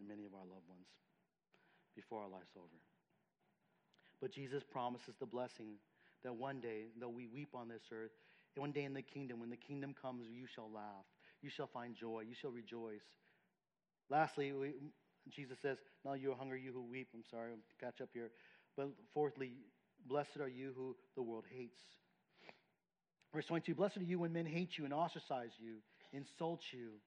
and 0.01 0.09
many 0.09 0.25
of 0.25 0.33
our 0.33 0.45
loved 0.49 0.65
ones 0.65 0.89
before 1.95 2.25
our 2.25 2.29
life's 2.29 2.57
over. 2.57 2.81
But 4.19 4.33
Jesus 4.33 4.63
promises 4.65 5.13
the 5.19 5.25
blessing 5.25 5.77
that 6.23 6.33
one 6.33 6.59
day, 6.59 6.89
though 6.99 7.09
we 7.09 7.27
weep 7.27 7.53
on 7.53 7.69
this 7.69 7.85
earth, 7.93 8.11
one 8.57 8.71
day 8.71 8.83
in 8.83 8.93
the 8.93 9.01
kingdom, 9.01 9.39
when 9.39 9.49
the 9.49 9.57
kingdom 9.57 9.95
comes, 9.99 10.25
you 10.29 10.45
shall 10.45 10.69
laugh, 10.69 11.05
you 11.41 11.49
shall 11.49 11.67
find 11.67 11.95
joy, 11.95 12.23
you 12.27 12.35
shall 12.35 12.51
rejoice. 12.51 13.05
Lastly, 14.09 14.51
we, 14.51 14.73
Jesus 15.29 15.57
says, 15.61 15.77
Now 16.03 16.13
you 16.13 16.31
are 16.31 16.35
hungry, 16.35 16.61
you 16.61 16.73
who 16.73 16.81
weep. 16.81 17.07
I'm 17.13 17.23
sorry, 17.29 17.51
I'll 17.51 17.57
catch 17.79 18.01
up 18.01 18.09
here. 18.13 18.31
But 18.75 18.89
fourthly, 19.13 19.53
blessed 20.07 20.37
are 20.41 20.49
you 20.49 20.73
who 20.75 20.95
the 21.15 21.21
world 21.21 21.45
hates. 21.49 21.79
Verse 23.33 23.45
22 23.45 23.75
Blessed 23.75 23.97
are 23.97 24.03
you 24.03 24.19
when 24.19 24.33
men 24.33 24.45
hate 24.45 24.77
you 24.77 24.85
and 24.85 24.93
ostracize 24.93 25.51
you, 25.57 25.77
insult 26.11 26.61
you, 26.71 26.99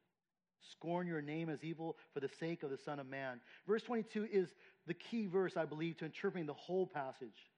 scorn 0.72 1.06
your 1.06 1.22
name 1.22 1.48
as 1.48 1.62
evil 1.62 1.96
for 2.12 2.20
the 2.20 2.28
sake 2.40 2.62
of 2.62 2.70
the 2.70 2.78
Son 2.78 2.98
of 2.98 3.06
Man. 3.06 3.40
Verse 3.66 3.82
22 3.82 4.28
is 4.30 4.48
the 4.86 4.94
key 4.94 5.26
verse, 5.26 5.56
I 5.56 5.64
believe, 5.64 5.96
to 5.98 6.04
interpreting 6.04 6.46
the 6.46 6.54
whole 6.54 6.86
passage. 6.86 7.50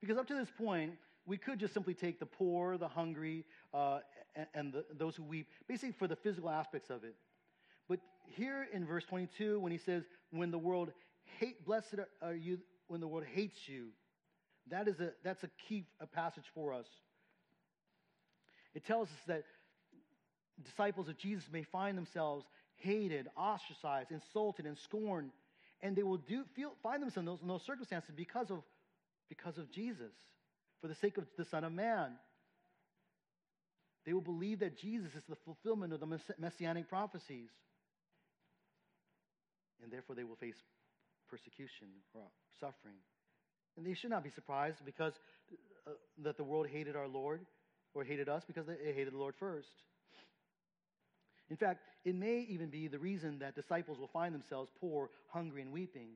Because 0.00 0.16
up 0.16 0.26
to 0.28 0.34
this 0.34 0.48
point, 0.56 0.92
we 1.26 1.36
could 1.36 1.58
just 1.58 1.74
simply 1.74 1.94
take 1.94 2.18
the 2.18 2.26
poor, 2.26 2.78
the 2.78 2.88
hungry, 2.88 3.44
uh, 3.74 4.00
and, 4.54 4.72
the, 4.72 4.84
those 4.96 5.16
who 5.16 5.22
weep, 5.22 5.48
basically 5.66 5.92
for 5.92 6.06
the 6.06 6.16
physical 6.16 6.48
aspects 6.48 6.90
of 6.90 7.04
it. 7.04 7.16
But 7.88 8.00
here 8.24 8.66
in 8.72 8.86
verse 8.86 9.04
22, 9.04 9.60
when 9.60 9.72
he 9.72 9.78
says, 9.78 10.04
when 10.30 10.50
the 10.50 10.58
world 10.58 10.92
hate, 11.38 11.64
blessed 11.64 11.96
are 12.22 12.34
you 12.34 12.58
when 12.86 13.00
the 13.00 13.08
world 13.08 13.24
hates 13.34 13.68
you, 13.68 13.88
that 14.70 14.88
is 14.88 14.98
a, 15.00 15.12
that's 15.22 15.44
a 15.44 15.50
key 15.68 15.84
a 16.00 16.06
passage 16.06 16.44
for 16.54 16.72
us. 16.72 16.86
It 18.74 18.84
tells 18.84 19.08
us 19.08 19.18
that 19.26 19.44
disciples 20.64 21.08
of 21.08 21.18
Jesus 21.18 21.44
may 21.52 21.64
find 21.64 21.96
themselves 21.96 22.44
hated, 22.76 23.28
ostracized, 23.36 24.10
insulted, 24.10 24.66
and 24.66 24.76
scorned, 24.84 25.30
and 25.82 25.96
they 25.96 26.02
will 26.02 26.18
do, 26.18 26.44
feel, 26.54 26.72
find 26.82 27.02
themselves 27.02 27.18
in 27.18 27.26
those, 27.26 27.42
in 27.42 27.48
those 27.48 27.66
circumstances 27.66 28.10
because 28.16 28.50
of, 28.50 28.62
because 29.28 29.58
of 29.58 29.70
Jesus, 29.72 30.12
for 30.80 30.88
the 30.88 30.94
sake 30.96 31.18
of 31.18 31.24
the 31.36 31.44
Son 31.46 31.64
of 31.64 31.72
Man. 31.72 32.12
They 34.06 34.12
will 34.12 34.20
believe 34.20 34.60
that 34.60 34.78
Jesus 34.78 35.10
is 35.14 35.22
the 35.28 35.36
fulfillment 35.44 35.92
of 35.92 36.00
the 36.00 36.18
messianic 36.38 36.88
prophecies 36.88 37.50
and 39.82 39.92
therefore 39.92 40.14
they 40.14 40.24
will 40.24 40.36
face 40.36 40.56
persecution 41.30 41.88
or 42.14 42.22
suffering. 42.60 42.96
And 43.76 43.86
they 43.86 43.94
should 43.94 44.10
not 44.10 44.24
be 44.24 44.30
surprised 44.30 44.78
because 44.84 45.12
uh, 45.86 45.92
that 46.24 46.36
the 46.36 46.44
world 46.44 46.66
hated 46.66 46.96
our 46.96 47.08
Lord 47.08 47.40
or 47.94 48.04
hated 48.04 48.28
us 48.28 48.42
because 48.46 48.66
they 48.66 48.92
hated 48.92 49.12
the 49.12 49.18
Lord 49.18 49.34
first. 49.38 49.68
In 51.50 51.56
fact, 51.56 51.80
it 52.04 52.14
may 52.14 52.46
even 52.48 52.68
be 52.68 52.88
the 52.88 52.98
reason 52.98 53.38
that 53.38 53.54
disciples 53.54 53.98
will 53.98 54.08
find 54.08 54.34
themselves 54.34 54.70
poor, 54.80 55.10
hungry, 55.28 55.62
and 55.62 55.72
weeping. 55.72 56.08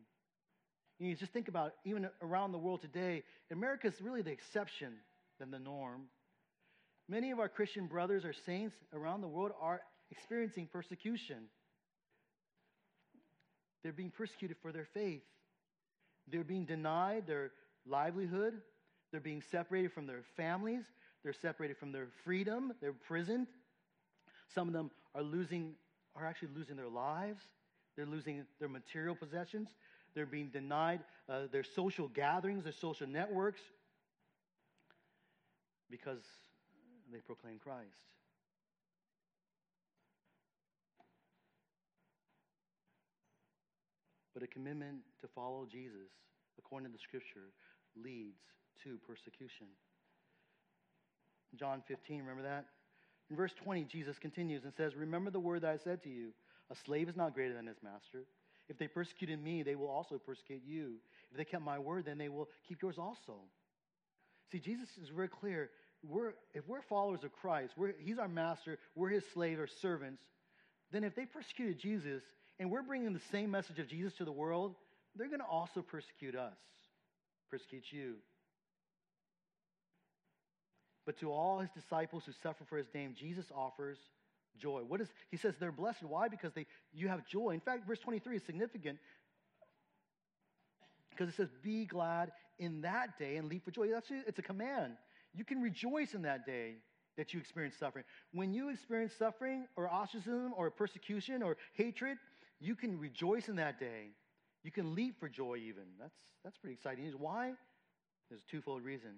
You, 0.99 1.17
just 1.17 1.33
think 1.33 1.49
about 1.49 1.73
even 1.85 2.09
around 2.21 2.53
the 2.53 2.59
world 2.59 2.83
today, 2.83 3.25
America 3.51 3.89
is 3.89 4.01
really 4.01 4.23
the 4.23 4.31
exception 4.31 4.93
than 5.41 5.51
the 5.51 5.59
norm. 5.59 6.03
Many 7.09 7.31
of 7.31 7.41
our 7.41 7.49
Christian 7.49 7.87
brothers 7.87 8.25
or 8.25 8.33
saints 8.47 8.77
around 8.93 9.23
the 9.23 9.29
world 9.29 9.53
are 9.61 9.81
experiencing 10.11 10.69
persecution. 10.73 11.45
They're 13.83 13.93
being 13.93 14.13
persecuted 14.13 14.59
for 14.63 14.71
their 14.71 14.87
faith. 14.95 15.23
They're 16.31 16.45
being 16.45 16.67
denied 16.67 17.27
their 17.27 17.51
livelihood. 17.85 18.55
They're 19.11 19.21
being 19.21 19.43
separated 19.51 19.93
from 19.93 20.07
their 20.07 20.23
families. 20.37 20.85
They're 21.25 21.33
separated 21.33 21.79
from 21.79 21.93
their 21.93 22.09
freedom. 22.25 22.73
They're 22.81 22.91
imprisoned. 22.91 23.49
Some 24.55 24.69
of 24.69 24.75
them 24.75 24.91
are 25.15 25.23
losing, 25.23 25.75
are 26.17 26.27
actually 26.27 26.49
losing 26.55 26.77
their 26.77 26.89
lives. 26.89 27.43
They're 27.97 28.07
losing 28.07 28.45
their 28.59 28.69
material 28.69 29.15
possessions. 29.15 29.69
They're 30.15 30.27
being 30.27 30.49
denied 30.49 31.01
uh, 31.29 31.43
their 31.51 31.65
social 31.65 32.09
gatherings, 32.09 32.65
their 32.65 32.73
social 32.73 33.07
networks, 33.07 33.61
because 35.91 36.21
they 37.13 37.19
proclaim 37.19 37.59
Christ. 37.59 37.89
But 44.35 44.43
a 44.43 44.47
commitment 44.47 44.97
to 45.21 45.29
follow 45.29 45.67
Jesus, 45.71 46.09
according 46.59 46.89
to 46.89 46.93
the 46.93 46.99
scripture, 46.99 47.53
leads 48.03 48.41
to 48.85 48.99
persecution. 49.07 49.67
John 51.55 51.83
15, 51.87 52.21
remember 52.21 52.43
that? 52.43 52.67
In 53.33 53.37
verse 53.39 53.55
20, 53.65 53.85
Jesus 53.85 54.19
continues 54.19 54.65
and 54.65 54.75
says, 54.75 54.95
Remember 54.95 55.31
the 55.31 55.41
word 55.41 55.63
that 55.63 55.71
I 55.71 55.79
said 55.79 56.03
to 56.03 56.11
you 56.11 56.33
a 56.71 56.75
slave 56.85 57.09
is 57.09 57.17
not 57.17 57.33
greater 57.33 57.55
than 57.55 57.67
his 57.67 57.79
master. 57.83 58.27
If 58.69 58.77
they 58.77 58.87
persecuted 58.87 59.43
me, 59.43 59.63
they 59.63 59.75
will 59.75 59.89
also 59.89 60.19
persecute 60.19 60.61
you. 60.67 60.97
If 61.31 61.39
they 61.39 61.47
kept 61.47 61.63
my 61.63 61.79
word, 61.79 62.05
then 62.05 62.19
they 62.19 62.29
will 62.29 62.51
keep 62.69 62.83
yours 62.83 62.99
also. 62.99 63.37
See, 64.51 64.59
Jesus 64.59 64.89
is 65.03 65.09
very 65.09 65.29
clear. 65.29 65.71
We're, 66.07 66.35
if 66.53 66.69
we're 66.69 66.83
followers 66.83 67.25
of 67.25 67.33
Christ, 67.33 67.73
he's 67.99 68.19
our 68.19 68.29
master, 68.29 68.79
we're 68.95 69.09
his 69.09 69.25
slave 69.33 69.59
or 69.59 69.67
servants, 69.67 70.23
then 70.91 71.03
if 71.03 71.15
they 71.15 71.25
persecuted 71.25 71.79
Jesus, 71.79 72.23
and 72.59 72.71
we're 72.71 72.83
bringing 72.83 73.15
the 73.15 73.21
same 73.31 73.51
message 73.51 73.79
of 73.79 73.89
Jesus 73.89 74.13
to 74.19 74.27
the 74.27 74.33
world, 74.33 74.75
they're 75.17 75.29
going 75.29 75.41
to 75.41 75.47
also 75.47 75.81
persecute 75.81 76.37
us, 76.37 76.59
persecute 77.51 77.85
you. 77.91 78.17
But 81.05 81.19
to 81.21 81.33
all 81.33 81.59
his 81.59 81.71
disciples 81.71 82.25
who 82.25 82.33
suffer 82.43 82.65
for 82.65 82.79
his 82.79 82.87
name, 82.95 83.15
Jesus 83.19 83.47
offers 83.55 83.99
joy. 84.59 84.83
What 84.87 85.01
is 85.01 85.09
he 85.31 85.37
says 85.37 85.55
they're 85.59 85.73
blessed? 85.73 86.05
Why? 86.05 86.29
Because 86.29 86.53
they 86.53 86.67
you 86.93 87.09
have 87.09 87.27
joy. 87.27 87.51
In 87.51 87.61
fact, 87.61 87.87
verse 87.87 87.99
23 87.99 88.37
is 88.37 88.43
significant 88.45 88.99
because 91.11 91.29
it 91.29 91.35
says, 91.35 91.49
"Be 91.63 91.85
glad 91.85 92.33
in 92.59 92.83
that 92.83 93.19
day 93.19 93.37
and 93.37 93.49
leap 93.49 93.65
for 93.65 93.71
joy." 93.71 93.89
That's 93.89 94.11
it's 94.11 94.39
a 94.39 94.43
command. 94.43 94.97
You 95.35 95.45
can 95.45 95.61
rejoice 95.61 96.15
in 96.15 96.23
that 96.23 96.47
day 96.47 96.77
that 97.17 97.35
you 97.35 97.41
experience 97.41 97.77
suffering. 97.77 98.05
When 98.33 98.53
you 98.53 98.71
experience 98.71 99.13
suffering 99.15 99.67
or 99.77 99.93
ostracism 99.93 100.53
or 100.57 100.71
persecution 100.71 101.43
or 101.43 101.57
hatred, 101.75 102.19
you 102.61 102.75
can 102.75 102.99
rejoice 102.99 103.49
in 103.49 103.57
that 103.57 103.79
day. 103.79 104.11
You 104.63 104.71
can 104.71 104.95
leap 104.95 105.19
for 105.19 105.29
joy, 105.29 105.57
even. 105.57 105.85
That's, 105.99 106.15
that's 106.45 106.57
pretty 106.57 106.75
exciting. 106.75 107.05
Why? 107.19 107.53
There's 108.29 108.43
a 108.47 108.51
twofold 108.51 108.83
reason, 108.83 109.11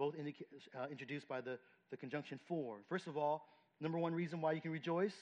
both 0.00 0.14
indica- 0.18 0.46
uh, 0.74 0.86
introduced 0.90 1.28
by 1.28 1.42
the, 1.42 1.58
the 1.90 1.96
conjunction 1.96 2.40
for. 2.48 2.78
First 2.88 3.06
of 3.06 3.18
all, 3.18 3.44
number 3.82 3.98
one 3.98 4.14
reason 4.14 4.40
why 4.40 4.52
you 4.52 4.60
can 4.62 4.72
rejoice, 4.72 5.14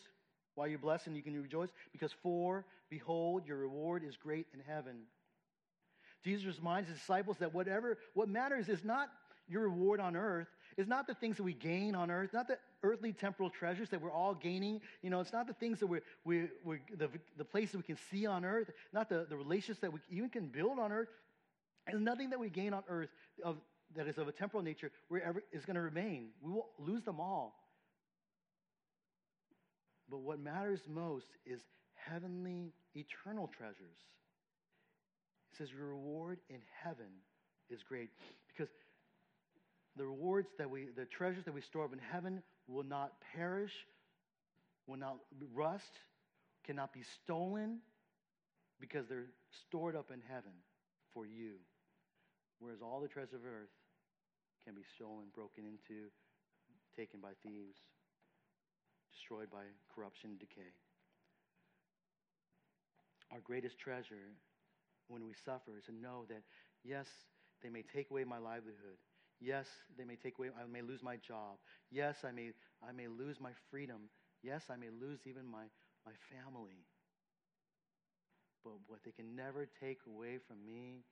why 0.55 0.66
you're 0.68 0.79
blessed 0.79 1.09
and 1.09 1.16
you 1.16 1.22
can 1.22 1.35
rejoice, 1.43 1.70
because 1.91 2.12
for, 2.22 2.64
behold, 2.89 3.45
your 3.45 3.57
reward 3.57 4.05
is 4.09 4.16
great 4.16 4.47
in 4.55 4.61
heaven. 4.61 5.01
Jesus 6.24 6.57
reminds 6.59 6.89
his 6.89 6.99
disciples 6.99 7.39
that 7.39 7.53
whatever, 7.53 7.99
what 8.14 8.29
matters 8.29 8.68
is 8.68 8.85
not 8.85 9.09
your 9.49 9.62
reward 9.62 9.99
on 9.99 10.14
earth, 10.14 10.47
is 10.76 10.87
not 10.87 11.09
the 11.09 11.14
things 11.14 11.39
that 11.39 11.43
we 11.43 11.55
gain 11.55 11.97
on 11.97 12.09
earth, 12.09 12.31
not 12.33 12.47
the 12.47 12.59
earthly 12.85 13.12
temporal 13.12 13.51
treasures 13.51 13.91
that 13.91 14.01
we're 14.01 14.12
all 14.12 14.35
gaining. 14.35 14.81
You 15.03 15.11
know, 15.11 15.18
it's 15.18 15.33
not 15.33 15.49
the 15.49 15.55
things 15.55 15.81
that 15.81 15.89
we're, 15.89 16.03
we, 16.24 16.49
we 16.64 16.79
the, 16.97 17.09
the 17.37 17.45
places 17.45 17.74
we 17.74 17.83
can 17.83 17.99
see 18.12 18.26
on 18.26 18.45
earth, 18.45 18.70
not 18.93 19.09
the, 19.09 19.26
the 19.29 19.37
relationships 19.37 19.81
that 19.81 19.93
we 19.93 19.99
even 20.09 20.29
can 20.29 20.47
build 20.47 20.79
on 20.79 20.93
earth. 20.93 21.09
There's 21.89 22.01
nothing 22.01 22.31
that 22.31 22.39
we 22.39 22.49
gain 22.49 22.74
on 22.74 22.85
earth 22.89 23.09
of, 23.43 23.57
that 23.97 24.07
is 24.07 24.18
of 24.18 24.28
a 24.28 24.32
temporal 24.32 24.62
nature 24.62 24.91
wherever 25.09 25.43
is 25.53 25.64
going 25.64 25.76
to 25.76 25.82
remain. 25.82 26.28
We 26.41 26.53
will 26.53 26.68
lose 26.78 27.03
them 27.05 27.20
all. 27.20 27.55
But 30.11 30.20
what 30.20 30.41
matters 30.41 30.80
most 30.89 31.26
is 31.45 31.61
heavenly, 31.95 32.72
eternal 32.95 33.49
treasures. 33.49 33.99
It 35.53 35.59
says, 35.59 35.68
Your 35.70 35.89
reward 35.89 36.39
in 36.49 36.61
heaven 36.82 37.07
is 37.70 37.82
great. 37.82 38.11
Because 38.49 38.72
the 39.97 40.05
rewards 40.05 40.49
that 40.59 40.70
we, 40.70 40.89
the 40.97 41.05
treasures 41.05 41.45
that 41.45 41.55
we 41.55 41.61
store 41.61 41.84
up 41.84 41.93
in 41.93 41.99
heaven 41.99 42.43
will 42.66 42.84
not 42.84 43.12
perish, 43.34 43.72
will 44.86 44.97
not 44.97 45.16
rust, 45.55 46.01
cannot 46.64 46.93
be 46.93 47.03
stolen 47.22 47.78
because 48.80 49.07
they're 49.09 49.30
stored 49.66 49.97
up 49.97 50.11
in 50.12 50.20
heaven 50.28 50.53
for 51.12 51.26
you. 51.26 51.55
Whereas 52.61 52.78
all 52.82 53.01
the 53.01 53.09
treasures 53.09 53.34
of 53.34 53.41
earth 53.45 53.70
can 54.69 54.77
be 54.77 54.85
stolen, 55.01 55.33
broken 55.33 55.64
into, 55.64 56.12
taken 56.93 57.25
by 57.25 57.33
thieves, 57.43 57.81
destroyed 59.09 59.49
by 59.49 59.64
corruption 59.89 60.37
and 60.37 60.39
decay. 60.39 60.77
Our 63.33 63.41
greatest 63.41 63.79
treasure 63.79 64.37
when 65.09 65.25
we 65.25 65.33
suffer 65.33 65.73
is 65.81 65.89
to 65.89 65.97
know 65.97 66.29
that, 66.29 66.45
yes, 66.85 67.09
they 67.62 67.71
may 67.71 67.81
take 67.81 68.11
away 68.11 68.25
my 68.25 68.37
livelihood. 68.37 69.01
Yes, 69.41 69.64
they 69.97 70.05
may 70.05 70.16
take 70.16 70.37
away, 70.39 70.51
I 70.53 70.69
may 70.69 70.83
lose 70.83 71.03
my 71.03 71.16
job. 71.16 71.57
Yes, 71.91 72.16
I 72.23 72.31
may, 72.31 72.53
I 72.87 72.93
may 72.93 73.09
lose 73.09 73.41
my 73.41 73.53
freedom. 73.71 74.12
Yes, 74.43 74.64
I 74.69 74.77
may 74.77 74.93
lose 74.93 75.21
even 75.25 75.47
my, 75.47 75.64
my 76.05 76.12
family. 76.29 76.85
But 78.62 78.75
what 78.87 79.01
they 79.03 79.12
can 79.12 79.35
never 79.35 79.66
take 79.81 80.01
away 80.07 80.37
from 80.47 80.61
me 80.66 81.05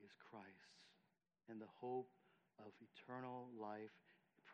is 0.00 0.12
Christ 0.30 0.83
and 1.50 1.60
the 1.60 1.70
hope 1.80 2.08
of 2.60 2.70
eternal 2.80 3.48
life, 3.58 3.92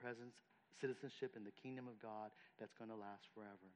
presence, 0.01 0.35
citizenship 0.81 1.37
in 1.37 1.45
the 1.45 1.55
kingdom 1.63 1.87
of 1.89 2.01
God 2.01 2.31
that's 2.59 2.73
going 2.75 2.91
to 2.91 2.97
last 2.97 3.29
forever. 3.35 3.69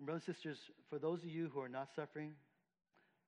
Brothers 0.00 0.24
and 0.28 0.36
sisters, 0.36 0.58
for 0.88 0.98
those 0.98 1.24
of 1.24 1.30
you 1.30 1.50
who 1.52 1.60
are 1.60 1.68
not 1.68 1.88
suffering, 1.96 2.32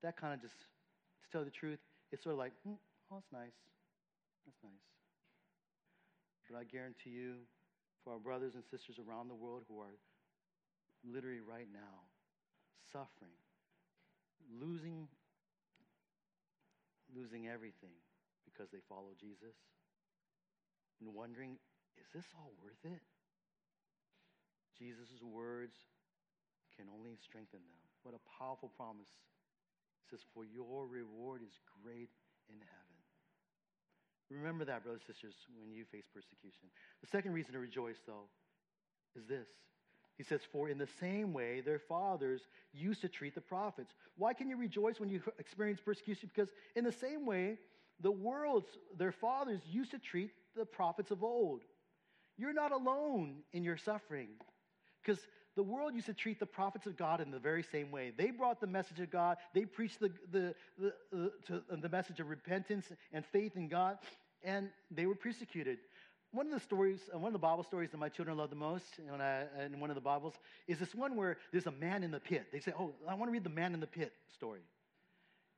that 0.03 0.21
kind 0.21 0.35
of 0.35 0.41
just, 0.41 0.55
to 0.59 1.27
tell 1.33 1.45
the 1.45 1.51
truth, 1.51 1.81
it's 2.13 2.23
sort 2.23 2.35
of 2.35 2.39
like, 2.39 2.53
mm, 2.67 2.77
oh, 3.11 3.17
that's 3.19 3.33
nice. 3.33 3.57
That's 4.47 4.63
nice. 4.63 4.87
But 6.51 6.61
I 6.61 6.65
guarantee 6.65 7.11
you, 7.11 7.45
for 8.05 8.13
our 8.13 8.19
brothers 8.19 8.55
and 8.55 8.65
sisters 8.71 8.97
around 8.97 9.29
the 9.29 9.35
world 9.35 9.65
who 9.69 9.81
are 9.81 9.97
literally 11.05 11.41
right 11.41 11.69
now 11.73 12.09
suffering, 12.93 13.37
losing, 14.61 15.09
losing 17.15 17.49
everything 17.49 17.95
because 18.45 18.71
they 18.73 18.83
follow 18.89 19.13
Jesus, 19.19 19.55
and 21.01 21.15
wondering, 21.15 21.57
is 22.01 22.09
this 22.15 22.27
all 22.35 22.53
worth 22.63 22.83
it? 22.85 23.03
Jesus' 24.79 25.23
words 25.23 25.75
can 26.79 26.87
only 26.95 27.19
strengthen 27.19 27.61
them. 27.61 27.83
What 28.07 28.15
a 28.15 28.23
powerful 28.39 28.71
promise. 28.79 29.11
It 30.07 30.15
says, 30.15 30.23
For 30.35 30.47
your 30.47 30.87
reward 30.87 31.43
is 31.43 31.59
great 31.83 32.15
in 32.47 32.63
heaven. 32.63 32.99
Remember 34.31 34.65
that, 34.69 34.85
brothers 34.85 35.03
and 35.09 35.17
sisters, 35.17 35.35
when 35.57 35.73
you 35.73 35.89
face 35.89 36.05
persecution. 36.07 36.69
The 37.01 37.09
second 37.09 37.33
reason 37.33 37.53
to 37.57 37.61
rejoice, 37.61 37.99
though, 38.07 38.29
is 39.17 39.25
this. 39.27 39.49
He 40.19 40.25
says, 40.25 40.41
For 40.53 40.69
in 40.69 40.79
the 40.79 40.89
same 41.01 41.33
way 41.33 41.61
their 41.61 41.79
fathers 41.79 42.43
used 42.75 43.01
to 43.03 43.09
treat 43.09 43.35
the 43.35 43.41
prophets. 43.41 43.95
Why 44.17 44.35
can 44.35 44.51
you 44.51 44.57
rejoice 44.57 45.01
when 45.01 45.09
you 45.09 45.23
experience 45.39 45.81
persecution? 45.81 46.29
Because 46.35 46.53
in 46.75 46.85
the 46.85 46.93
same 46.93 47.25
way, 47.25 47.59
the 48.01 48.11
world's, 48.11 48.69
their 48.97 49.13
fathers 49.13 49.61
used 49.71 49.93
to 49.93 49.99
treat 49.99 50.33
the 50.57 50.67
prophets 50.67 51.13
of 51.13 51.23
old. 51.23 51.63
You're 52.37 52.53
not 52.53 52.73
alone 52.73 53.37
in 53.53 53.63
your 53.63 53.77
suffering. 53.77 54.29
Because 55.03 55.21
the 55.57 55.63
world 55.63 55.95
used 55.95 56.07
to 56.07 56.15
treat 56.15 56.39
the 56.39 56.47
prophets 56.47 56.87
of 56.87 56.97
God 56.97 57.21
in 57.21 57.31
the 57.31 57.39
very 57.39 57.63
same 57.63 57.91
way. 57.91 58.13
They 58.17 58.31
brought 58.31 58.61
the 58.61 58.67
message 58.67 59.01
of 59.01 59.11
God, 59.11 59.39
they 59.55 59.65
preached 59.65 60.01
the, 60.01 60.13
the, 60.31 60.55
the, 60.79 61.33
the, 61.49 61.77
the 61.77 61.89
message 61.89 62.21
of 62.21 62.29
repentance 62.29 62.87
and 63.13 63.25
faith 63.27 63.57
in 63.57 63.69
God, 63.69 63.99
and 64.45 64.69
they 64.91 65.07
were 65.07 65.17
persecuted. 65.17 65.79
One 66.33 66.47
of 66.47 66.53
the 66.53 66.61
stories, 66.61 67.01
uh, 67.15 67.19
one 67.19 67.29
of 67.29 67.33
the 67.33 67.39
Bible 67.39 67.63
stories 67.63 67.91
that 67.91 67.97
my 67.97 68.11
children 68.11 68.37
love 68.37 68.51
the 68.51 68.57
most 68.57 68.85
when 69.09 69.21
I, 69.21 69.45
in 69.65 69.81
one 69.81 69.91
of 69.91 69.95
the 69.95 70.03
Bibles 70.03 70.35
is 70.67 70.79
this 70.79 70.95
one 70.95 71.17
where 71.17 71.39
there's 71.53 71.67
a 71.67 71.73
man 71.73 72.05
in 72.05 72.11
the 72.11 72.21
pit. 72.21 72.47
They 72.53 72.61
say, 72.61 72.73
Oh, 72.79 72.93
I 73.09 73.15
want 73.15 73.29
to 73.29 73.33
read 73.33 73.45
the 73.45 73.51
man 73.51 73.73
in 73.73 73.81
the 73.81 73.87
pit 73.87 74.13
story. 74.35 74.61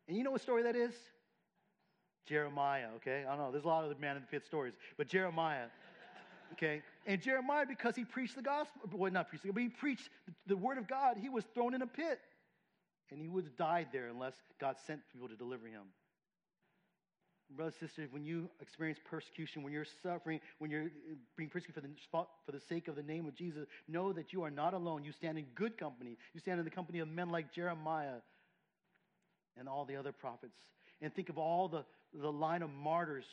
And 0.06 0.16
you 0.16 0.22
know 0.22 0.30
what 0.30 0.42
story 0.42 0.62
that 0.64 0.76
is? 0.76 0.94
Jeremiah, 2.26 2.86
okay? 2.96 3.24
I 3.26 3.30
don't 3.30 3.38
know, 3.38 3.50
there's 3.50 3.64
a 3.64 3.68
lot 3.68 3.82
of 3.82 3.90
the 3.90 4.00
man 4.00 4.16
in 4.16 4.22
the 4.22 4.28
pit 4.28 4.44
stories, 4.46 4.74
but 4.96 5.08
Jeremiah. 5.08 5.66
Okay? 6.54 6.82
And 7.06 7.22
Jeremiah, 7.22 7.64
because 7.64 7.94
he 7.94 8.04
preached 8.04 8.34
the 8.34 8.42
gospel, 8.42 8.82
well, 8.92 9.12
not 9.12 9.28
preached, 9.28 9.46
but 9.46 9.62
he 9.62 9.68
preached 9.68 10.08
the 10.48 10.56
word 10.56 10.78
of 10.78 10.88
God, 10.88 11.16
he 11.16 11.28
was 11.28 11.44
thrown 11.54 11.74
in 11.74 11.82
a 11.82 11.86
pit. 11.86 12.18
And 13.12 13.20
he 13.20 13.28
would 13.28 13.44
have 13.44 13.56
died 13.56 13.86
there 13.92 14.08
unless 14.08 14.34
God 14.60 14.74
sent 14.84 15.00
people 15.12 15.28
to 15.28 15.36
deliver 15.36 15.68
him. 15.68 15.82
Brothers 17.56 17.74
and 17.80 17.88
sisters, 17.90 18.08
when 18.12 18.24
you 18.24 18.48
experience 18.60 18.98
persecution, 19.10 19.62
when 19.62 19.72
you're 19.72 19.86
suffering, 20.02 20.40
when 20.58 20.70
you're 20.70 20.90
being 21.36 21.50
persecuted 21.50 21.82
for 21.82 21.88
the, 21.88 22.26
for 22.46 22.52
the 22.52 22.60
sake 22.68 22.86
of 22.86 22.94
the 22.94 23.02
name 23.02 23.26
of 23.26 23.34
Jesus, 23.34 23.66
know 23.88 24.12
that 24.12 24.32
you 24.32 24.42
are 24.44 24.50
not 24.50 24.72
alone. 24.72 25.02
You 25.02 25.12
stand 25.12 25.36
in 25.36 25.46
good 25.54 25.76
company. 25.76 26.16
You 26.32 26.40
stand 26.40 26.60
in 26.60 26.64
the 26.64 26.70
company 26.70 27.00
of 27.00 27.08
men 27.08 27.30
like 27.30 27.52
Jeremiah 27.52 28.20
and 29.58 29.68
all 29.68 29.84
the 29.84 29.96
other 29.96 30.12
prophets. 30.12 30.54
And 31.02 31.12
think 31.14 31.28
of 31.28 31.38
all 31.38 31.68
the, 31.68 31.84
the 32.14 32.30
line 32.30 32.62
of 32.62 32.70
martyrs 32.70 33.24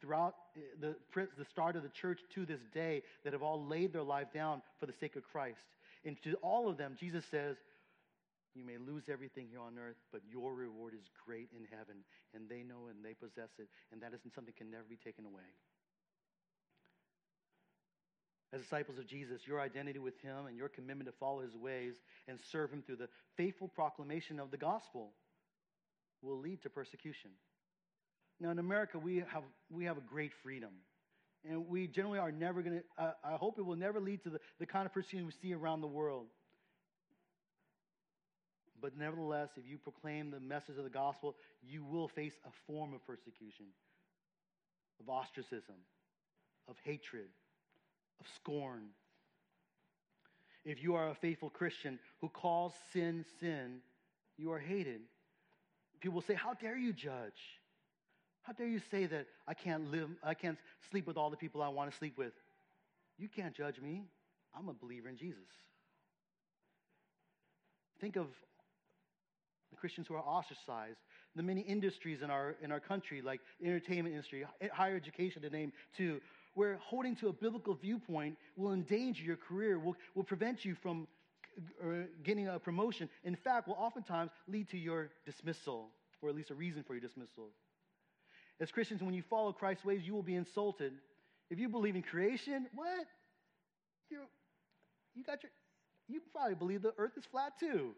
throughout 0.00 0.34
eh, 0.56 0.60
the, 0.80 0.96
the 1.36 1.44
start 1.50 1.76
of 1.76 1.82
the 1.82 1.88
church 1.88 2.20
to 2.34 2.46
this 2.46 2.60
day 2.72 3.02
that 3.24 3.32
have 3.32 3.42
all 3.42 3.64
laid 3.64 3.92
their 3.92 4.02
life 4.02 4.28
down 4.32 4.62
for 4.78 4.86
the 4.86 4.92
sake 5.00 5.16
of 5.16 5.24
Christ. 5.24 5.58
And 6.04 6.16
to 6.22 6.34
all 6.36 6.68
of 6.68 6.76
them, 6.76 6.96
Jesus 6.98 7.24
says, 7.30 7.56
You 8.54 8.64
may 8.64 8.78
lose 8.78 9.04
everything 9.08 9.46
here 9.50 9.60
on 9.60 9.78
earth, 9.78 9.98
but 10.10 10.22
your 10.30 10.54
reward 10.54 10.94
is 10.94 11.08
great 11.24 11.48
in 11.54 11.66
heaven. 11.70 12.04
And 12.34 12.48
they 12.48 12.62
know 12.62 12.88
and 12.88 13.04
they 13.04 13.14
possess 13.14 13.50
it. 13.58 13.68
And 13.92 14.02
that 14.02 14.14
isn't 14.14 14.34
something 14.34 14.52
that 14.52 14.56
can 14.56 14.70
never 14.70 14.84
be 14.88 14.96
taken 14.96 15.24
away. 15.24 15.46
As 18.52 18.62
disciples 18.62 18.98
of 18.98 19.06
Jesus, 19.06 19.46
your 19.46 19.60
identity 19.60 19.98
with 19.98 20.18
Him 20.20 20.46
and 20.46 20.56
your 20.56 20.68
commitment 20.68 21.08
to 21.08 21.12
follow 21.20 21.40
His 21.40 21.54
ways 21.54 21.94
and 22.26 22.38
serve 22.50 22.72
Him 22.72 22.82
through 22.82 22.96
the 22.96 23.08
faithful 23.36 23.68
proclamation 23.68 24.40
of 24.40 24.50
the 24.50 24.56
gospel 24.56 25.12
will 26.22 26.38
lead 26.38 26.62
to 26.62 26.70
persecution. 26.70 27.30
Now, 28.40 28.50
in 28.50 28.58
America, 28.58 28.98
we 28.98 29.18
have, 29.30 29.42
we 29.70 29.84
have 29.84 29.98
a 29.98 30.02
great 30.02 30.32
freedom. 30.42 30.70
And 31.48 31.68
we 31.68 31.86
generally 31.86 32.18
are 32.18 32.32
never 32.32 32.62
going 32.62 32.80
to, 32.80 33.02
uh, 33.02 33.12
I 33.22 33.32
hope 33.32 33.58
it 33.58 33.66
will 33.66 33.76
never 33.76 34.00
lead 34.00 34.22
to 34.24 34.30
the, 34.30 34.40
the 34.58 34.66
kind 34.66 34.86
of 34.86 34.92
persecution 34.92 35.26
we 35.26 35.32
see 35.32 35.54
around 35.54 35.82
the 35.82 35.86
world. 35.86 36.26
But 38.80 38.96
nevertheless, 38.96 39.50
if 39.56 39.68
you 39.68 39.78
proclaim 39.78 40.30
the 40.30 40.40
message 40.40 40.78
of 40.78 40.84
the 40.84 40.90
gospel, 40.90 41.36
you 41.62 41.84
will 41.84 42.08
face 42.08 42.34
a 42.46 42.50
form 42.66 42.94
of 42.94 43.04
persecution, 43.06 43.66
of 45.00 45.08
ostracism, 45.08 45.76
of 46.68 46.76
hatred, 46.84 47.28
of 48.20 48.26
scorn. 48.36 48.88
If 50.64 50.82
you 50.82 50.94
are 50.94 51.08
a 51.08 51.14
faithful 51.14 51.50
Christian 51.50 51.98
who 52.20 52.28
calls 52.28 52.72
sin 52.92 53.24
sin, 53.40 53.80
you 54.36 54.52
are 54.52 54.58
hated. 54.58 55.00
People 56.00 56.20
say, 56.20 56.34
How 56.34 56.54
dare 56.54 56.76
you 56.76 56.92
judge? 56.92 57.60
How 58.42 58.52
dare 58.52 58.68
you 58.68 58.80
say 58.90 59.06
that 59.06 59.26
I 59.46 59.54
can't 59.54 59.90
live, 59.90 60.08
I 60.22 60.34
can't 60.34 60.58
sleep 60.90 61.06
with 61.06 61.16
all 61.16 61.30
the 61.30 61.36
people 61.36 61.62
I 61.62 61.68
want 61.68 61.90
to 61.90 61.96
sleep 61.96 62.16
with? 62.16 62.32
You 63.18 63.28
can't 63.28 63.54
judge 63.54 63.80
me. 63.80 64.04
I'm 64.56 64.68
a 64.68 64.72
believer 64.72 65.08
in 65.08 65.16
Jesus. 65.16 65.44
Think 68.00 68.16
of 68.16 68.26
the 69.70 69.76
Christians 69.76 70.06
who 70.06 70.14
are 70.14 70.22
ostracized, 70.22 70.98
the 71.36 71.42
many 71.42 71.60
industries 71.60 72.22
in 72.22 72.30
our, 72.30 72.56
in 72.62 72.72
our 72.72 72.80
country, 72.80 73.22
like 73.22 73.40
entertainment 73.62 74.14
industry, 74.14 74.44
higher 74.72 74.96
education 74.96 75.42
to 75.42 75.50
name 75.50 75.72
two, 75.96 76.20
where 76.54 76.78
holding 76.82 77.14
to 77.16 77.28
a 77.28 77.32
biblical 77.32 77.74
viewpoint 77.74 78.36
will 78.56 78.72
endanger 78.72 79.22
your 79.22 79.36
career, 79.36 79.78
will, 79.78 79.96
will 80.14 80.24
prevent 80.24 80.64
you 80.64 80.74
from 80.82 81.06
uh, 81.82 82.06
getting 82.22 82.48
a 82.48 82.58
promotion. 82.58 83.08
In 83.24 83.36
fact, 83.36 83.68
will 83.68 83.76
oftentimes 83.78 84.30
lead 84.46 84.68
to 84.70 84.78
your 84.78 85.10
dismissal, 85.26 85.90
or 86.22 86.28
at 86.28 86.34
least 86.34 86.50
a 86.50 86.54
reason 86.54 86.82
for 86.82 86.94
your 86.94 87.00
dismissal. 87.00 87.48
As 88.60 88.70
Christians, 88.70 89.02
when 89.02 89.14
you 89.14 89.22
follow 89.28 89.52
Christ's 89.52 89.84
ways, 89.84 90.02
you 90.04 90.14
will 90.14 90.22
be 90.22 90.34
insulted. 90.34 90.92
If 91.50 91.58
you 91.58 91.68
believe 91.68 91.94
in 91.94 92.02
creation, 92.02 92.66
what? 92.74 93.06
You, 94.10 94.18
you 95.14 95.22
got 95.22 95.42
your, 95.42 95.52
you 96.08 96.20
probably 96.32 96.54
believe 96.54 96.82
the 96.82 96.94
earth 96.98 97.12
is 97.16 97.24
flat 97.30 97.52
too. 97.60 97.94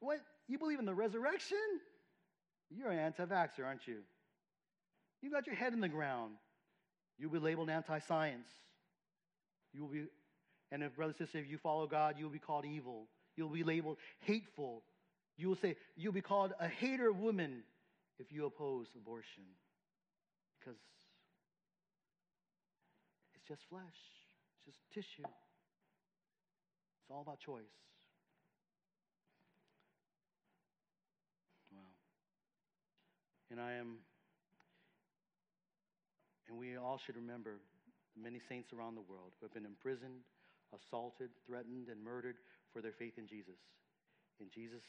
What? 0.00 0.20
You 0.48 0.58
believe 0.58 0.78
in 0.78 0.84
the 0.84 0.94
resurrection? 0.94 1.58
You're 2.70 2.90
an 2.90 2.98
anti 2.98 3.24
vaxxer, 3.24 3.64
aren't 3.64 3.86
you? 3.86 3.98
You've 5.22 5.32
got 5.32 5.46
your 5.46 5.56
head 5.56 5.72
in 5.72 5.80
the 5.80 5.88
ground. 5.88 6.34
You'll 7.18 7.32
be 7.32 7.38
labeled 7.38 7.70
anti 7.70 7.98
science. 8.00 8.48
You 9.72 9.82
will 9.82 9.90
be, 9.90 10.04
and 10.70 10.82
if, 10.82 10.94
brother, 10.96 11.14
sister, 11.16 11.38
if 11.38 11.48
you 11.48 11.58
follow 11.58 11.86
God, 11.86 12.16
you 12.18 12.24
will 12.24 12.32
be 12.32 12.38
called 12.38 12.64
evil. 12.64 13.06
You'll 13.36 13.48
be 13.48 13.64
labeled 13.64 13.98
hateful. 14.20 14.82
You 15.36 15.48
will 15.48 15.56
say, 15.56 15.76
you'll 15.96 16.12
be 16.12 16.20
called 16.20 16.52
a 16.58 16.68
hater 16.68 17.08
of 17.10 17.18
women 17.18 17.62
if 18.18 18.32
you 18.32 18.46
oppose 18.46 18.86
abortion 18.96 19.44
because 20.58 20.78
it's 23.34 23.46
just 23.46 23.62
flesh, 23.70 23.82
it's 24.66 24.76
just 24.76 24.78
tissue. 24.92 25.22
It's 25.22 27.10
all 27.10 27.22
about 27.22 27.38
choice. 27.38 27.62
And 33.50 33.60
I 33.60 33.72
am, 33.74 33.96
and 36.48 36.58
we 36.58 36.76
all 36.76 37.00
should 37.04 37.16
remember 37.16 37.56
the 38.14 38.22
many 38.22 38.40
saints 38.48 38.72
around 38.72 38.94
the 38.94 39.06
world 39.08 39.32
who 39.38 39.46
have 39.46 39.54
been 39.54 39.64
imprisoned, 39.64 40.20
assaulted, 40.74 41.30
threatened, 41.46 41.88
and 41.88 42.02
murdered 42.02 42.36
for 42.72 42.82
their 42.82 42.92
faith 42.92 43.16
in 43.16 43.26
Jesus. 43.26 43.56
In 44.40 44.46
Jesus, 44.54 44.82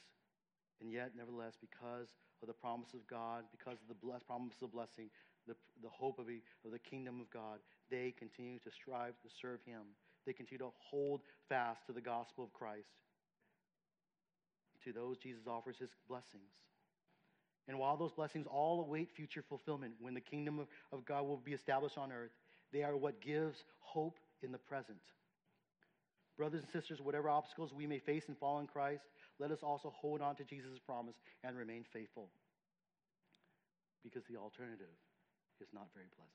and 0.81 0.91
yet, 0.91 1.11
nevertheless, 1.15 1.53
because 1.59 2.07
of 2.41 2.47
the 2.47 2.53
promise 2.53 2.93
of 2.93 3.05
God, 3.07 3.43
because 3.51 3.77
of 3.81 3.87
the 3.87 3.99
bless, 3.99 4.23
promise 4.23 4.55
of 4.61 4.71
blessing, 4.71 5.09
the, 5.47 5.55
the 5.83 5.89
hope 5.89 6.19
of, 6.19 6.27
of 6.27 6.71
the 6.71 6.79
kingdom 6.79 7.19
of 7.19 7.29
God, 7.29 7.59
they 7.91 8.13
continue 8.17 8.59
to 8.59 8.71
strive 8.71 9.19
to 9.21 9.29
serve 9.41 9.59
Him. 9.65 9.81
They 10.25 10.33
continue 10.33 10.59
to 10.59 10.71
hold 10.79 11.21
fast 11.49 11.85
to 11.87 11.93
the 11.93 12.01
gospel 12.01 12.43
of 12.43 12.53
Christ. 12.53 12.95
To 14.85 14.93
those, 14.93 15.17
Jesus 15.17 15.47
offers 15.47 15.77
His 15.79 15.89
blessings. 16.07 16.55
And 17.69 17.77
while 17.77 17.95
those 17.95 18.11
blessings 18.11 18.47
all 18.51 18.81
await 18.81 19.09
future 19.15 19.43
fulfillment, 19.47 19.93
when 20.01 20.15
the 20.15 20.21
kingdom 20.21 20.57
of, 20.57 20.67
of 20.91 21.05
God 21.05 21.27
will 21.27 21.37
be 21.37 21.53
established 21.53 21.99
on 21.99 22.11
earth, 22.11 22.31
they 22.73 22.81
are 22.81 22.97
what 22.97 23.21
gives 23.21 23.55
hope 23.79 24.17
in 24.41 24.51
the 24.51 24.57
present. 24.57 24.97
Brothers 26.35 26.63
and 26.63 26.71
sisters, 26.71 26.99
whatever 26.99 27.29
obstacles 27.29 27.71
we 27.71 27.85
may 27.85 27.99
face 27.99 28.23
in 28.27 28.35
following 28.35 28.65
Christ, 28.65 29.03
let 29.39 29.51
us 29.51 29.59
also 29.61 29.93
hold 29.95 30.19
on 30.19 30.35
to 30.37 30.43
Jesus' 30.43 30.79
promise 30.83 31.15
and 31.43 31.55
remain 31.55 31.85
faithful. 31.93 32.29
Because 34.03 34.23
the 34.27 34.37
alternative 34.37 34.87
is 35.61 35.67
not 35.71 35.89
very 35.93 36.07
pleasant. 36.15 36.33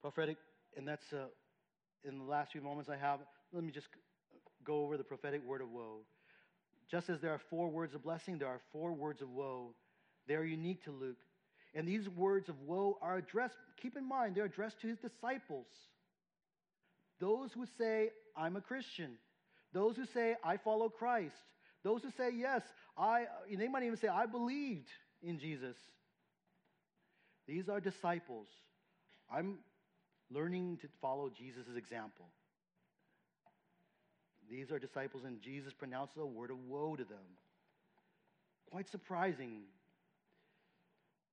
Prophetic, 0.00 0.38
and 0.78 0.88
that's 0.88 1.12
uh, 1.12 1.26
in 2.04 2.18
the 2.18 2.24
last 2.24 2.52
few 2.52 2.62
moments 2.62 2.88
I 2.88 2.96
have, 2.96 3.20
let 3.52 3.64
me 3.64 3.70
just 3.70 3.88
go 4.64 4.82
over 4.82 4.96
the 4.96 5.04
prophetic 5.04 5.44
word 5.44 5.60
of 5.60 5.70
woe. 5.70 5.98
Just 6.90 7.10
as 7.10 7.20
there 7.20 7.32
are 7.32 7.40
four 7.50 7.68
words 7.68 7.94
of 7.94 8.02
blessing, 8.02 8.38
there 8.38 8.48
are 8.48 8.60
four 8.72 8.92
words 8.92 9.20
of 9.20 9.28
woe. 9.28 9.74
They 10.26 10.34
are 10.34 10.44
unique 10.44 10.84
to 10.84 10.90
Luke. 10.90 11.18
And 11.74 11.86
these 11.86 12.08
words 12.08 12.48
of 12.48 12.60
woe 12.66 12.98
are 13.00 13.16
addressed, 13.16 13.56
keep 13.80 13.96
in 13.96 14.08
mind, 14.08 14.34
they're 14.34 14.44
addressed 14.44 14.80
to 14.80 14.88
his 14.88 14.98
disciples. 14.98 15.66
Those 17.20 17.52
who 17.52 17.66
say, 17.78 18.10
I'm 18.36 18.56
a 18.56 18.60
Christian. 18.60 19.12
Those 19.72 19.96
who 19.96 20.06
say, 20.06 20.36
I 20.42 20.56
follow 20.56 20.88
Christ. 20.88 21.34
Those 21.84 22.02
who 22.02 22.10
say, 22.16 22.30
yes, 22.34 22.62
I, 22.98 23.26
they 23.50 23.68
might 23.68 23.84
even 23.84 23.96
say, 23.96 24.08
I 24.08 24.26
believed 24.26 24.88
in 25.22 25.38
Jesus. 25.38 25.76
These 27.46 27.68
are 27.68 27.80
disciples. 27.80 28.48
I'm 29.32 29.58
learning 30.30 30.78
to 30.82 30.88
follow 31.00 31.30
Jesus' 31.30 31.76
example. 31.76 32.26
These 34.50 34.72
are 34.72 34.78
disciples, 34.78 35.22
and 35.24 35.40
Jesus 35.40 35.72
pronounces 35.72 36.16
a 36.18 36.26
word 36.26 36.50
of 36.50 36.58
woe 36.68 36.96
to 36.96 37.04
them. 37.04 37.18
Quite 38.70 38.88
surprising. 38.88 39.62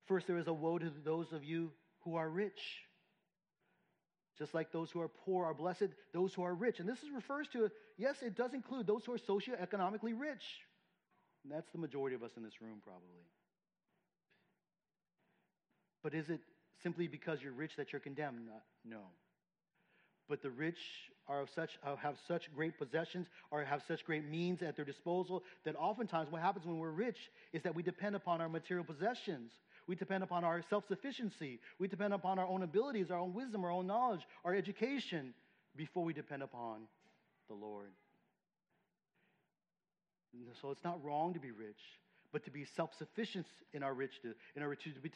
First, 0.08 0.28
there 0.28 0.38
is 0.38 0.48
a 0.48 0.54
woe 0.54 0.78
to 0.78 0.92
those 1.04 1.32
of 1.32 1.44
you 1.44 1.72
who 2.04 2.16
are 2.16 2.30
rich. 2.30 2.60
Just 4.38 4.54
like 4.54 4.72
those 4.72 4.92
who 4.92 5.02
are 5.02 5.08
poor 5.08 5.46
are 5.46 5.54
blessed, 5.54 5.90
those 6.14 6.34
who 6.34 6.44
are 6.44 6.54
rich. 6.54 6.80
And 6.80 6.88
this 6.88 7.00
is, 7.00 7.10
refers 7.14 7.48
to, 7.54 7.70
yes, 7.98 8.18
it 8.22 8.36
does 8.36 8.54
include 8.54 8.88
those 8.88 9.04
who 9.06 9.14
are 9.14 9.18
socioeconomically 9.18 10.18
rich. 10.18 10.44
And 11.44 11.52
that's 11.52 11.70
the 11.72 11.80
majority 11.80 12.16
of 12.16 12.24
us 12.24 12.32
in 12.38 12.44
this 12.44 12.62
room, 12.62 12.82
probably. 12.84 13.26
But 16.04 16.14
is 16.14 16.30
it 16.30 16.40
simply 16.84 17.08
because 17.08 17.42
you're 17.42 17.52
rich 17.52 17.72
that 17.78 17.92
you're 17.92 18.00
condemned? 18.00 18.48
No. 18.86 19.02
But 20.30 20.42
the 20.42 20.50
rich 20.52 20.78
are 21.28 21.42
of 21.42 21.50
such, 21.56 21.72
have 21.84 22.18
such 22.28 22.54
great 22.54 22.78
possessions 22.78 23.28
or 23.50 23.64
have 23.64 23.82
such 23.88 24.06
great 24.06 24.30
means 24.30 24.62
at 24.62 24.76
their 24.76 24.86
disposal 24.86 25.44
that 25.66 25.76
oftentimes 25.76 26.32
what 26.32 26.42
happens 26.42 26.66
when 26.66 26.78
we're 26.78 26.92
rich 26.92 27.18
is 27.54 27.64
that 27.64 27.76
we 27.76 27.82
depend 27.82 28.16
upon 28.16 28.40
our 28.40 28.50
material 28.50 28.86
possessions. 28.86 29.52
We 29.88 29.96
depend 29.96 30.24
upon 30.24 30.44
our 30.44 30.62
self 30.70 30.84
sufficiency. 30.88 31.60
We 31.80 31.88
depend 31.88 32.14
upon 32.14 32.40
our 32.40 32.46
own 32.46 32.64
abilities, 32.64 33.10
our 33.10 33.20
own 33.20 33.34
wisdom, 33.34 33.64
our 33.64 33.72
own 33.72 33.88
knowledge, 33.88 34.22
our 34.44 34.54
education 34.54 35.34
before 35.76 36.04
we 36.04 36.14
depend 36.14 36.44
upon 36.44 36.82
the 37.48 37.56
Lord. 37.56 37.92
So 40.62 40.72
it's 40.72 40.84
not 40.84 41.04
wrong 41.04 41.34
to 41.34 41.40
be 41.40 41.52
rich, 41.52 41.80
but 42.32 42.44
to 42.46 42.52
be 42.52 42.66
self 42.76 42.90
sufficient 42.98 43.46
in 43.74 43.82
our 43.82 43.94
riches, 43.94 44.36
in 44.56 44.62
our 44.62 44.70
riches, 44.70 44.94
to, 44.96 45.00
be, 45.00 45.12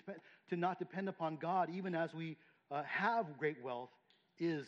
to 0.50 0.56
not 0.56 0.80
depend 0.80 1.10
upon 1.10 1.38
God, 1.38 1.70
even 1.74 1.94
as 1.94 2.14
we 2.14 2.38
uh, 2.72 2.84
have 2.84 3.38
great 3.38 3.62
wealth, 3.64 3.90
is 4.40 4.66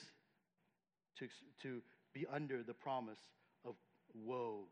to, 1.20 1.28
to 1.64 1.82
be 2.14 2.26
under 2.32 2.62
the 2.62 2.74
promise 2.74 3.18
of 3.66 3.76
woe. 4.14 4.66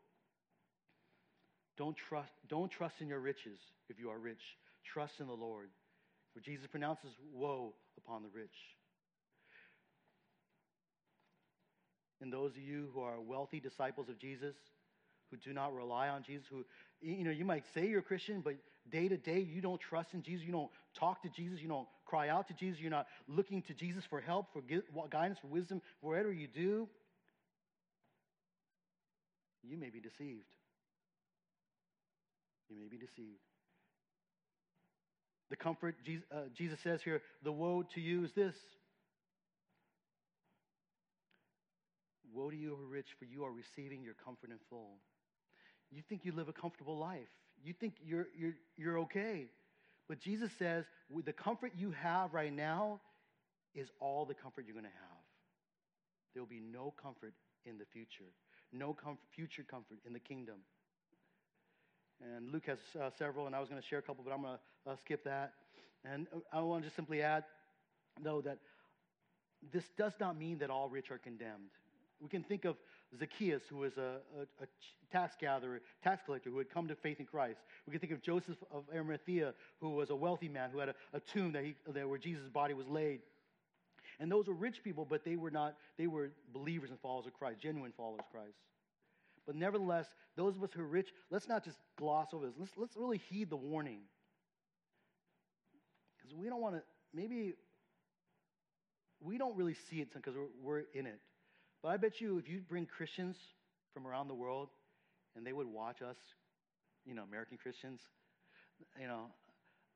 Don't 1.78 1.96
trust, 1.96 2.32
don't 2.48 2.70
trust 2.70 2.96
in 3.00 3.08
your 3.08 3.20
riches 3.20 3.58
if 3.88 3.98
you 3.98 4.10
are 4.10 4.18
rich. 4.18 4.42
Trust 4.92 5.14
in 5.20 5.26
the 5.26 5.32
Lord. 5.32 5.68
For 6.34 6.40
Jesus 6.40 6.66
pronounces 6.66 7.10
woe 7.32 7.74
upon 7.96 8.22
the 8.22 8.28
rich. 8.28 8.50
And 12.20 12.32
those 12.32 12.52
of 12.52 12.62
you 12.62 12.88
who 12.94 13.00
are 13.00 13.20
wealthy 13.20 13.60
disciples 13.60 14.08
of 14.08 14.18
Jesus, 14.18 14.54
who 15.30 15.36
do 15.38 15.52
not 15.52 15.74
rely 15.74 16.08
on 16.08 16.22
Jesus, 16.22 16.46
who, 16.48 16.64
you 17.00 17.24
know, 17.24 17.30
you 17.30 17.44
might 17.44 17.64
say 17.74 17.88
you're 17.88 17.98
a 17.98 18.02
Christian, 18.02 18.40
but 18.42 18.54
day 18.90 19.08
to 19.08 19.16
day 19.16 19.40
you 19.40 19.60
don't 19.60 19.80
trust 19.80 20.10
in 20.14 20.22
Jesus, 20.22 20.46
you 20.46 20.52
don't 20.52 20.70
talk 20.98 21.22
to 21.22 21.28
Jesus, 21.28 21.60
you 21.60 21.68
don't 21.68 21.88
cry 22.06 22.28
out 22.28 22.48
to 22.48 22.54
Jesus, 22.54 22.80
you're 22.80 22.90
not 22.90 23.06
looking 23.26 23.62
to 23.62 23.74
Jesus 23.74 24.04
for 24.08 24.20
help, 24.20 24.46
for 24.52 24.62
guidance, 25.08 25.38
for 25.40 25.48
wisdom, 25.48 25.82
wherever 26.00 26.32
you 26.32 26.46
do, 26.46 26.88
you 29.62 29.76
may 29.76 29.90
be 29.90 30.00
deceived. 30.00 30.46
You 32.68 32.76
may 32.76 32.88
be 32.88 32.98
deceived. 32.98 33.40
The 35.52 35.56
comfort 35.56 35.96
Jesus, 36.02 36.24
uh, 36.32 36.82
says 36.82 37.02
here, 37.02 37.20
the 37.42 37.52
woe 37.52 37.84
to 37.94 38.00
you 38.00 38.24
is 38.24 38.32
this. 38.32 38.54
Woe 42.32 42.48
to 42.48 42.56
you 42.56 42.70
who 42.70 42.82
are 42.82 42.88
rich, 42.88 43.08
for 43.18 43.26
you 43.26 43.44
are 43.44 43.52
receiving 43.52 44.02
your 44.02 44.14
comfort 44.14 44.48
in 44.48 44.56
full. 44.70 44.96
You 45.90 46.00
think 46.08 46.24
you 46.24 46.32
live 46.32 46.48
a 46.48 46.54
comfortable 46.54 46.96
life. 46.96 47.28
You 47.62 47.74
think 47.74 47.96
you're, 48.02 48.28
you're, 48.34 48.54
you're 48.78 48.98
okay. 49.00 49.50
But 50.08 50.20
Jesus 50.20 50.50
says, 50.58 50.86
the 51.22 51.34
comfort 51.34 51.72
you 51.76 51.90
have 51.90 52.32
right 52.32 52.50
now 52.50 53.02
is 53.74 53.90
all 54.00 54.24
the 54.24 54.32
comfort 54.32 54.64
you're 54.66 54.72
going 54.72 54.86
to 54.86 54.90
have. 54.90 55.22
There 56.32 56.42
will 56.42 56.48
be 56.48 56.62
no 56.62 56.94
comfort 57.02 57.34
in 57.66 57.76
the 57.76 57.84
future, 57.92 58.32
no 58.72 58.96
future 59.36 59.66
comfort 59.70 59.98
in 60.06 60.14
the 60.14 60.18
kingdom. 60.18 60.60
And 62.22 62.52
Luke 62.52 62.66
has 62.66 62.78
uh, 63.00 63.10
several, 63.18 63.46
and 63.46 63.54
I 63.54 63.60
was 63.60 63.68
going 63.68 63.80
to 63.80 63.86
share 63.86 63.98
a 63.98 64.02
couple, 64.02 64.22
but 64.24 64.32
I'm 64.32 64.42
going 64.42 64.56
to 64.86 64.90
uh, 64.92 64.96
skip 64.96 65.24
that. 65.24 65.54
And 66.04 66.26
uh, 66.34 66.38
I 66.52 66.60
want 66.60 66.82
to 66.82 66.86
just 66.86 66.96
simply 66.96 67.22
add, 67.22 67.44
though, 68.22 68.40
that 68.42 68.58
this 69.72 69.84
does 69.96 70.12
not 70.20 70.38
mean 70.38 70.58
that 70.58 70.70
all 70.70 70.88
rich 70.88 71.10
are 71.10 71.18
condemned. 71.18 71.70
We 72.20 72.28
can 72.28 72.42
think 72.42 72.64
of 72.64 72.76
Zacchaeus, 73.18 73.62
who 73.68 73.78
was 73.78 73.96
a, 73.96 74.18
a, 74.38 74.62
a, 74.62 74.66
tax 75.10 75.34
gatherer, 75.38 75.82
tax 76.02 76.22
collector, 76.24 76.48
who 76.48 76.58
had 76.58 76.70
come 76.70 76.88
to 76.88 76.94
faith 76.94 77.20
in 77.20 77.26
Christ. 77.26 77.60
We 77.86 77.90
can 77.90 78.00
think 78.00 78.12
of 78.12 78.22
Joseph 78.22 78.56
of 78.70 78.84
Arimathea, 78.94 79.52
who 79.80 79.90
was 79.90 80.10
a 80.10 80.16
wealthy 80.16 80.48
man 80.48 80.70
who 80.70 80.78
had 80.78 80.88
a, 80.90 80.94
a 81.12 81.20
tomb 81.20 81.52
that 81.52 81.64
he, 81.64 81.74
that 81.88 82.08
where 82.08 82.18
Jesus' 82.18 82.48
body 82.48 82.72
was 82.72 82.86
laid. 82.86 83.20
And 84.18 84.30
those 84.30 84.46
were 84.46 84.54
rich 84.54 84.82
people, 84.82 85.04
but 85.08 85.24
they 85.24 85.36
were 85.36 85.50
not, 85.50 85.76
they 85.98 86.06
were 86.06 86.30
believers 86.52 86.90
and 86.90 86.98
followers 87.00 87.26
of 87.26 87.34
Christ, 87.34 87.60
genuine 87.60 87.92
followers 87.94 88.20
of 88.20 88.30
Christ. 88.30 88.56
But 89.46 89.56
nevertheless, 89.56 90.06
those 90.36 90.56
of 90.56 90.62
us 90.62 90.70
who 90.72 90.82
are 90.82 90.86
rich, 90.86 91.08
let's 91.30 91.48
not 91.48 91.64
just 91.64 91.78
gloss 91.96 92.28
over 92.32 92.46
this. 92.46 92.54
Let's, 92.58 92.72
let's 92.76 92.96
really 92.96 93.18
heed 93.18 93.50
the 93.50 93.56
warning. 93.56 94.00
Because 96.16 96.36
we 96.36 96.48
don't 96.48 96.60
want 96.60 96.76
to, 96.76 96.82
maybe 97.12 97.54
we 99.20 99.38
don't 99.38 99.56
really 99.56 99.74
see 99.90 100.00
it 100.00 100.12
because 100.14 100.34
we're, 100.36 100.46
we're 100.62 100.84
in 100.94 101.06
it. 101.06 101.20
But 101.82 101.88
I 101.88 101.96
bet 101.96 102.20
you 102.20 102.38
if 102.38 102.48
you 102.48 102.60
bring 102.60 102.86
Christians 102.86 103.36
from 103.92 104.06
around 104.06 104.28
the 104.28 104.34
world 104.34 104.68
and 105.36 105.46
they 105.46 105.52
would 105.52 105.66
watch 105.66 106.02
us, 106.02 106.16
you 107.04 107.14
know, 107.14 107.22
American 107.24 107.58
Christians, 107.58 108.00
you 109.00 109.08
know, 109.08 109.26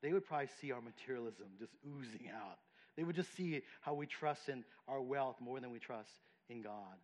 they 0.02 0.12
would 0.12 0.26
probably 0.26 0.48
see 0.60 0.72
our 0.72 0.80
materialism 0.80 1.46
just 1.58 1.72
oozing 1.86 2.28
out. 2.34 2.58
They 2.96 3.04
would 3.04 3.16
just 3.16 3.34
see 3.36 3.62
how 3.82 3.94
we 3.94 4.06
trust 4.06 4.48
in 4.48 4.64
our 4.88 5.00
wealth 5.00 5.36
more 5.40 5.60
than 5.60 5.70
we 5.70 5.78
trust 5.78 6.10
in 6.48 6.62
God. 6.62 6.96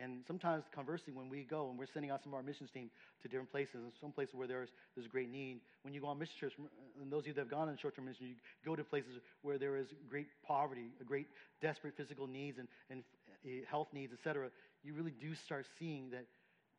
And 0.00 0.22
sometimes, 0.26 0.64
conversely, 0.72 1.12
when 1.12 1.28
we 1.28 1.42
go 1.42 1.70
and 1.70 1.78
we're 1.78 1.90
sending 1.92 2.12
out 2.12 2.22
some 2.22 2.32
of 2.32 2.36
our 2.36 2.42
missions 2.42 2.70
team 2.70 2.88
to 3.22 3.28
different 3.28 3.50
places, 3.50 3.74
and 3.76 3.92
some 4.00 4.12
places 4.12 4.34
where 4.34 4.46
there's, 4.46 4.68
there's 4.94 5.08
great 5.08 5.30
need, 5.30 5.60
when 5.82 5.92
you 5.92 6.00
go 6.00 6.06
on 6.06 6.18
mission 6.18 6.34
trips, 6.38 6.54
and 7.00 7.10
those 7.10 7.22
of 7.22 7.26
you 7.26 7.32
that 7.32 7.40
have 7.40 7.50
gone 7.50 7.68
on 7.68 7.76
short 7.76 7.96
term 7.96 8.04
mission, 8.04 8.26
you 8.26 8.34
go 8.64 8.76
to 8.76 8.84
places 8.84 9.18
where 9.42 9.58
there 9.58 9.76
is 9.76 9.88
great 10.08 10.28
poverty, 10.46 10.90
a 11.00 11.04
great 11.04 11.26
desperate 11.60 11.94
physical 11.96 12.28
needs, 12.28 12.58
and, 12.58 12.68
and 12.90 13.02
eh, 13.44 13.64
health 13.68 13.88
needs, 13.92 14.12
etc., 14.12 14.50
you 14.84 14.94
really 14.94 15.14
do 15.20 15.34
start 15.34 15.66
seeing 15.80 16.10
that 16.10 16.24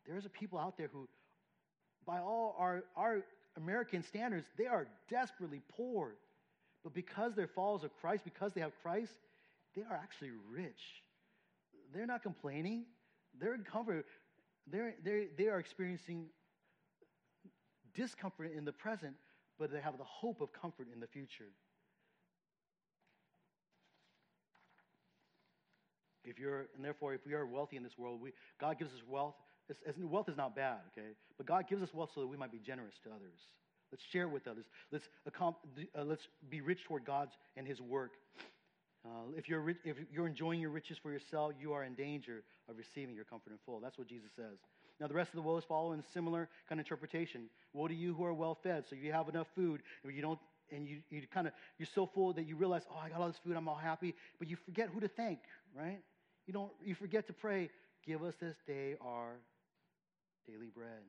there's 0.07 0.26
a 0.26 0.30
people 0.30 0.57
out 0.57 0.78
there 0.78 0.89
who, 0.91 1.07
by 2.05 2.20
all 2.20 2.55
our, 2.57 2.84
our 2.95 3.17
American 3.57 4.01
standards, 4.01 4.47
they 4.57 4.65
are 4.65 4.88
desperately 5.09 5.61
poor. 5.76 6.15
But 6.86 6.93
because 6.93 7.34
they're 7.36 7.47
followers 7.47 7.84
of 7.84 7.91
Christ, 7.99 8.24
because 8.24 8.53
they 8.53 8.61
have 8.61 8.72
Christ, 8.82 9.11
they 9.76 9.82
are 9.82 9.99
actually 10.01 10.32
rich. 10.49 10.80
They're 11.93 12.07
not 12.07 12.24
complaining 12.24 12.86
they're 13.39 13.55
in 13.55 13.63
comfort. 13.63 14.05
They're, 14.71 14.95
they're, 15.03 15.25
they 15.37 15.47
are 15.47 15.59
experiencing 15.59 16.27
discomfort 17.95 18.51
in 18.55 18.65
the 18.65 18.71
present, 18.71 19.15
but 19.57 19.71
they 19.71 19.79
have 19.81 19.97
the 19.97 20.03
hope 20.03 20.41
of 20.41 20.53
comfort 20.53 20.87
in 20.93 20.99
the 20.99 21.07
future. 21.07 21.51
If 26.23 26.37
you're, 26.37 26.67
and 26.75 26.85
therefore, 26.85 27.13
if 27.13 27.25
we 27.25 27.33
are 27.33 27.45
wealthy 27.45 27.77
in 27.77 27.83
this 27.83 27.97
world, 27.97 28.21
we, 28.21 28.33
God 28.59 28.77
gives 28.77 28.93
us 28.93 29.01
wealth. 29.07 29.35
It's, 29.67 29.79
it's, 29.85 29.97
wealth 29.97 30.29
is 30.29 30.37
not 30.37 30.55
bad, 30.55 30.77
okay? 30.91 31.09
But 31.37 31.47
God 31.47 31.67
gives 31.67 31.81
us 31.81 31.93
wealth 31.93 32.11
so 32.13 32.21
that 32.21 32.27
we 32.27 32.37
might 32.37 32.51
be 32.51 32.59
generous 32.59 32.95
to 33.03 33.09
others. 33.09 33.39
Let's 33.91 34.03
share 34.03 34.27
with 34.27 34.47
others. 34.47 34.65
Let's, 34.91 35.09
uh, 35.25 36.03
let's 36.03 36.27
be 36.49 36.61
rich 36.61 36.83
toward 36.85 37.05
God's 37.05 37.33
and 37.57 37.67
His 37.67 37.81
work. 37.81 38.11
Uh, 39.06 39.32
if, 39.38 39.47
you're, 39.47 39.70
if 39.70 39.97
you're 40.12 40.28
enjoying 40.28 40.60
your 40.60 40.72
riches 40.72 40.97
for 41.02 41.12
yourself, 41.12 41.54
you 41.60 41.72
are 41.72 41.84
in 41.84 41.93
danger 41.95 42.43
of 42.70 42.78
receiving 42.78 43.16
your 43.16 43.24
comfort 43.24 43.52
in 43.52 43.58
full. 43.66 43.80
That's 43.80 43.97
what 43.97 44.08
Jesus 44.08 44.30
says. 44.36 44.58
Now, 45.00 45.08
the 45.08 45.14
rest 45.14 45.30
of 45.30 45.36
the 45.38 45.41
woes 45.41 45.64
follow 45.64 45.93
in 45.93 46.04
similar 46.14 46.50
kind 46.68 46.82
of 46.82 46.86
interpretation. 46.86 47.43
Woe 47.74 47.88
to 47.88 47.93
you 47.93 48.14
who 48.14 48.26
are 48.26 48.34
well 48.34 48.58
fed. 48.62 48.84
So 48.89 48.95
you 48.95 49.14
have 49.14 49.30
enough 49.30 49.47
food, 49.56 49.82
and 50.04 50.14
you 50.14 50.22
don't, 50.22 50.39
and 50.72 50.86
you, 50.86 50.97
you 51.10 51.22
kind 51.34 51.47
of 51.47 51.54
you're 51.78 51.88
so 51.95 52.06
full 52.14 52.34
that 52.34 52.45
you 52.45 52.58
realize, 52.58 52.82
oh, 52.91 53.00
I 53.00 53.10
got 53.10 53.22
all 53.22 53.28
this 53.28 53.39
food, 53.43 53.56
I'm 53.56 53.70
all 53.70 53.76
happy, 53.76 54.14
but 54.38 54.50
you 54.50 54.58
forget 54.66 54.89
who 54.93 55.00
to 55.00 55.08
thank, 55.08 55.39
right? 55.74 56.02
You 56.45 56.54
don't. 56.54 56.72
You 56.84 56.95
forget 56.95 57.28
to 57.28 57.34
pray. 57.34 57.70
Give 58.06 58.24
us 58.24 58.34
this 58.41 58.56
day 58.68 58.95
our 59.02 59.36
daily 60.47 60.70
bread. 60.74 61.04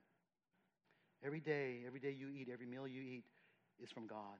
Every 1.24 1.40
day, 1.40 1.80
every 1.86 2.00
day 2.00 2.14
you 2.16 2.28
eat, 2.28 2.48
every 2.52 2.66
meal 2.66 2.86
you 2.86 3.02
eat 3.02 3.24
is 3.82 3.90
from 3.90 4.06
God. 4.06 4.38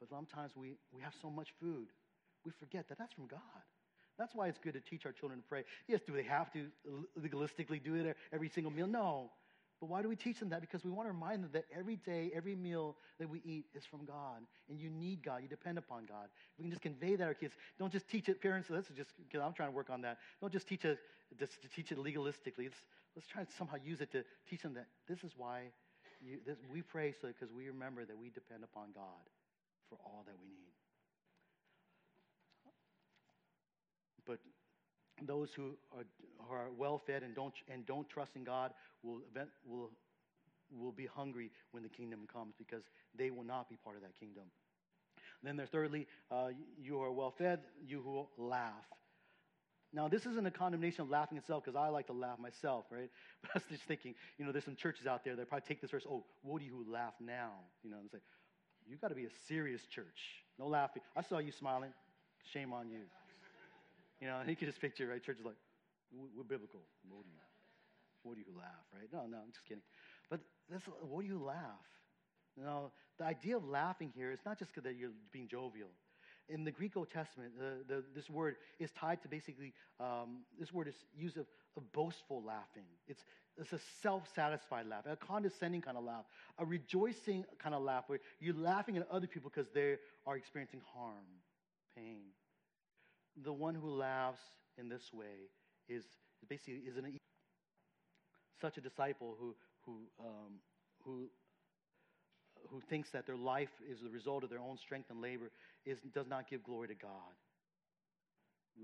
But 0.00 0.08
sometimes 0.08 0.52
we, 0.56 0.76
we 0.92 1.02
have 1.02 1.14
so 1.22 1.30
much 1.30 1.48
food, 1.60 1.88
we 2.44 2.52
forget 2.58 2.88
that 2.88 2.98
that's 2.98 3.12
from 3.12 3.26
God. 3.26 3.40
That's 4.18 4.34
why 4.34 4.48
it's 4.48 4.58
good 4.58 4.74
to 4.74 4.80
teach 4.80 5.06
our 5.06 5.12
children 5.12 5.40
to 5.40 5.48
pray. 5.48 5.64
Yes, 5.88 6.00
do 6.06 6.12
they 6.12 6.22
have 6.22 6.52
to 6.52 6.66
legalistically 7.20 7.82
do 7.82 7.94
it 7.94 8.16
every 8.32 8.48
single 8.48 8.72
meal? 8.72 8.86
No. 8.86 9.30
But 9.80 9.90
why 9.90 10.02
do 10.02 10.08
we 10.08 10.16
teach 10.16 10.38
them 10.38 10.50
that? 10.50 10.60
Because 10.60 10.84
we 10.84 10.90
want 10.90 11.08
to 11.08 11.12
remind 11.12 11.42
them 11.42 11.50
that 11.52 11.64
every 11.76 11.96
day, 11.96 12.30
every 12.34 12.54
meal 12.54 12.96
that 13.18 13.28
we 13.28 13.42
eat 13.44 13.66
is 13.74 13.84
from 13.84 14.04
God. 14.04 14.40
And 14.70 14.78
you 14.78 14.88
need 14.88 15.22
God. 15.22 15.42
You 15.42 15.48
depend 15.48 15.78
upon 15.78 16.06
God. 16.06 16.26
If 16.52 16.58
we 16.58 16.62
can 16.62 16.70
just 16.70 16.82
convey 16.82 17.16
that 17.16 17.24
to 17.24 17.24
our 17.24 17.34
kids. 17.34 17.54
Don't 17.78 17.92
just 17.92 18.08
teach 18.08 18.28
it, 18.28 18.40
parents. 18.40 18.70
Let's 18.70 18.88
just, 18.96 19.10
because 19.18 19.44
I'm 19.44 19.52
trying 19.52 19.70
to 19.70 19.74
work 19.74 19.90
on 19.90 20.00
that. 20.02 20.18
Don't 20.40 20.52
just 20.52 20.68
teach 20.68 20.84
it, 20.84 20.98
just 21.38 21.60
to 21.62 21.68
teach 21.68 21.90
it 21.90 21.98
legalistically. 21.98 22.64
Let's, 22.64 22.80
let's 23.16 23.26
try 23.26 23.42
to 23.42 23.52
somehow 23.58 23.76
use 23.84 24.00
it 24.00 24.12
to 24.12 24.24
teach 24.48 24.62
them 24.62 24.74
that 24.74 24.86
this 25.08 25.24
is 25.24 25.32
why 25.36 25.64
you, 26.24 26.38
this, 26.46 26.56
we 26.72 26.82
pray 26.82 27.12
so 27.20 27.28
because 27.28 27.52
we 27.52 27.66
remember 27.66 28.04
that 28.04 28.16
we 28.16 28.30
depend 28.30 28.64
upon 28.64 28.92
God 28.94 29.26
for 29.90 29.98
all 30.04 30.22
that 30.26 30.36
we 30.40 30.48
need. 30.48 30.83
But 34.26 34.38
those 35.22 35.50
who 35.54 35.76
are, 35.96 36.04
are 36.50 36.70
well 36.76 36.98
fed 36.98 37.22
and 37.22 37.34
don't, 37.34 37.54
and 37.72 37.86
don't 37.86 38.08
trust 38.08 38.36
in 38.36 38.44
God 38.44 38.72
will, 39.02 39.20
event, 39.30 39.50
will, 39.66 39.90
will 40.76 40.92
be 40.92 41.06
hungry 41.06 41.50
when 41.70 41.82
the 41.82 41.88
kingdom 41.88 42.26
comes 42.32 42.54
because 42.58 42.82
they 43.16 43.30
will 43.30 43.44
not 43.44 43.68
be 43.68 43.76
part 43.76 43.96
of 43.96 44.02
that 44.02 44.18
kingdom. 44.18 44.44
Then 45.42 45.56
there's 45.56 45.68
thirdly, 45.68 46.06
uh, 46.30 46.48
you 46.80 47.00
are 47.02 47.12
well 47.12 47.34
fed, 47.36 47.60
you 47.86 48.00
who 48.00 48.26
laugh. 48.42 48.72
Now, 49.92 50.08
this 50.08 50.26
isn't 50.26 50.44
a 50.44 50.50
condemnation 50.50 51.02
of 51.02 51.10
laughing 51.10 51.38
itself 51.38 51.64
because 51.64 51.76
I 51.76 51.88
like 51.88 52.06
to 52.08 52.12
laugh 52.12 52.38
myself, 52.40 52.86
right? 52.90 53.10
But 53.42 53.50
I 53.54 53.58
was 53.58 53.64
just 53.70 53.84
thinking, 53.84 54.14
you 54.38 54.44
know, 54.44 54.50
there's 54.50 54.64
some 54.64 54.74
churches 54.74 55.06
out 55.06 55.24
there 55.24 55.36
that 55.36 55.48
probably 55.48 55.66
take 55.68 55.80
this 55.80 55.90
verse, 55.90 56.04
oh, 56.10 56.24
you 56.58 56.70
who 56.70 56.92
laugh 56.92 57.14
now? 57.20 57.52
You 57.84 57.90
know, 57.90 57.98
and 57.98 58.10
say, 58.10 58.18
you 58.88 58.96
got 58.96 59.08
to 59.08 59.14
be 59.14 59.24
a 59.24 59.30
serious 59.46 59.82
church. 59.86 60.42
No 60.58 60.66
laughing. 60.66 61.02
I 61.16 61.22
saw 61.22 61.38
you 61.38 61.52
smiling. 61.52 61.92
Shame 62.52 62.72
on 62.72 62.90
you. 62.90 63.00
You 64.24 64.30
know, 64.30 64.38
and 64.40 64.48
you 64.52 64.56
can 64.56 64.66
just 64.66 64.80
picture, 64.80 65.06
right? 65.06 65.22
Church 65.22 65.38
is 65.38 65.44
like, 65.44 65.60
we're 66.10 66.44
biblical. 66.44 66.80
What 67.08 67.24
do 67.24 67.30
you, 67.30 67.36
what 68.22 68.34
do 68.36 68.40
you 68.40 68.56
laugh, 68.56 68.86
right? 68.94 69.08
No, 69.12 69.26
no, 69.30 69.42
I'm 69.44 69.52
just 69.52 69.66
kidding. 69.68 69.82
But 70.30 70.40
that's, 70.70 70.84
what 71.02 71.20
do 71.20 71.26
you 71.26 71.38
laugh? 71.38 71.84
You 72.56 72.64
know, 72.64 72.92
the 73.18 73.24
idea 73.24 73.56
of 73.56 73.68
laughing 73.68 74.12
here 74.16 74.32
is 74.32 74.38
not 74.46 74.58
just 74.58 74.70
that 74.82 74.96
you're 74.96 75.10
being 75.30 75.48
jovial. 75.48 75.88
In 76.48 76.64
the 76.64 76.70
Greek 76.70 76.96
Old 76.96 77.10
Testament, 77.10 77.52
the, 77.58 77.94
the, 77.94 78.04
this 78.14 78.30
word 78.30 78.56
is 78.78 78.90
tied 78.92 79.22
to 79.22 79.28
basically, 79.28 79.72
um, 79.98 80.44
this 80.58 80.72
word 80.72 80.88
is 80.88 80.94
used 81.16 81.36
of, 81.36 81.46
of 81.76 81.90
boastful 81.92 82.42
laughing. 82.42 82.84
It's, 83.08 83.24
it's 83.58 83.72
a 83.72 83.80
self 84.02 84.22
satisfied 84.34 84.86
laugh, 84.86 85.04
a 85.10 85.16
condescending 85.16 85.80
kind 85.80 85.96
of 85.96 86.04
laugh, 86.04 86.24
a 86.58 86.64
rejoicing 86.64 87.44
kind 87.58 87.74
of 87.74 87.82
laugh 87.82 88.04
where 88.06 88.20
you're 88.40 88.54
laughing 88.54 88.96
at 88.96 89.06
other 89.10 89.26
people 89.26 89.50
because 89.52 89.70
they 89.74 89.96
are 90.26 90.36
experiencing 90.36 90.80
harm, 90.94 91.24
pain 91.96 92.20
the 93.42 93.52
one 93.52 93.74
who 93.74 93.90
laughs 93.90 94.40
in 94.78 94.88
this 94.88 95.12
way 95.12 95.50
is 95.88 96.04
basically 96.48 96.74
is 96.86 96.96
an 96.96 97.16
such 98.60 98.76
a 98.76 98.80
disciple 98.80 99.36
who 99.38 99.54
who 99.84 99.98
um, 100.20 100.54
who 101.04 101.28
who 102.70 102.80
thinks 102.88 103.10
that 103.10 103.26
their 103.26 103.36
life 103.36 103.68
is 103.90 103.98
the 104.02 104.10
result 104.10 104.44
of 104.44 104.50
their 104.50 104.60
own 104.60 104.78
strength 104.78 105.10
and 105.10 105.20
labor 105.20 105.50
is 105.84 105.98
does 106.14 106.26
not 106.26 106.48
give 106.48 106.62
glory 106.64 106.88
to 106.88 106.94
God. 106.94 107.34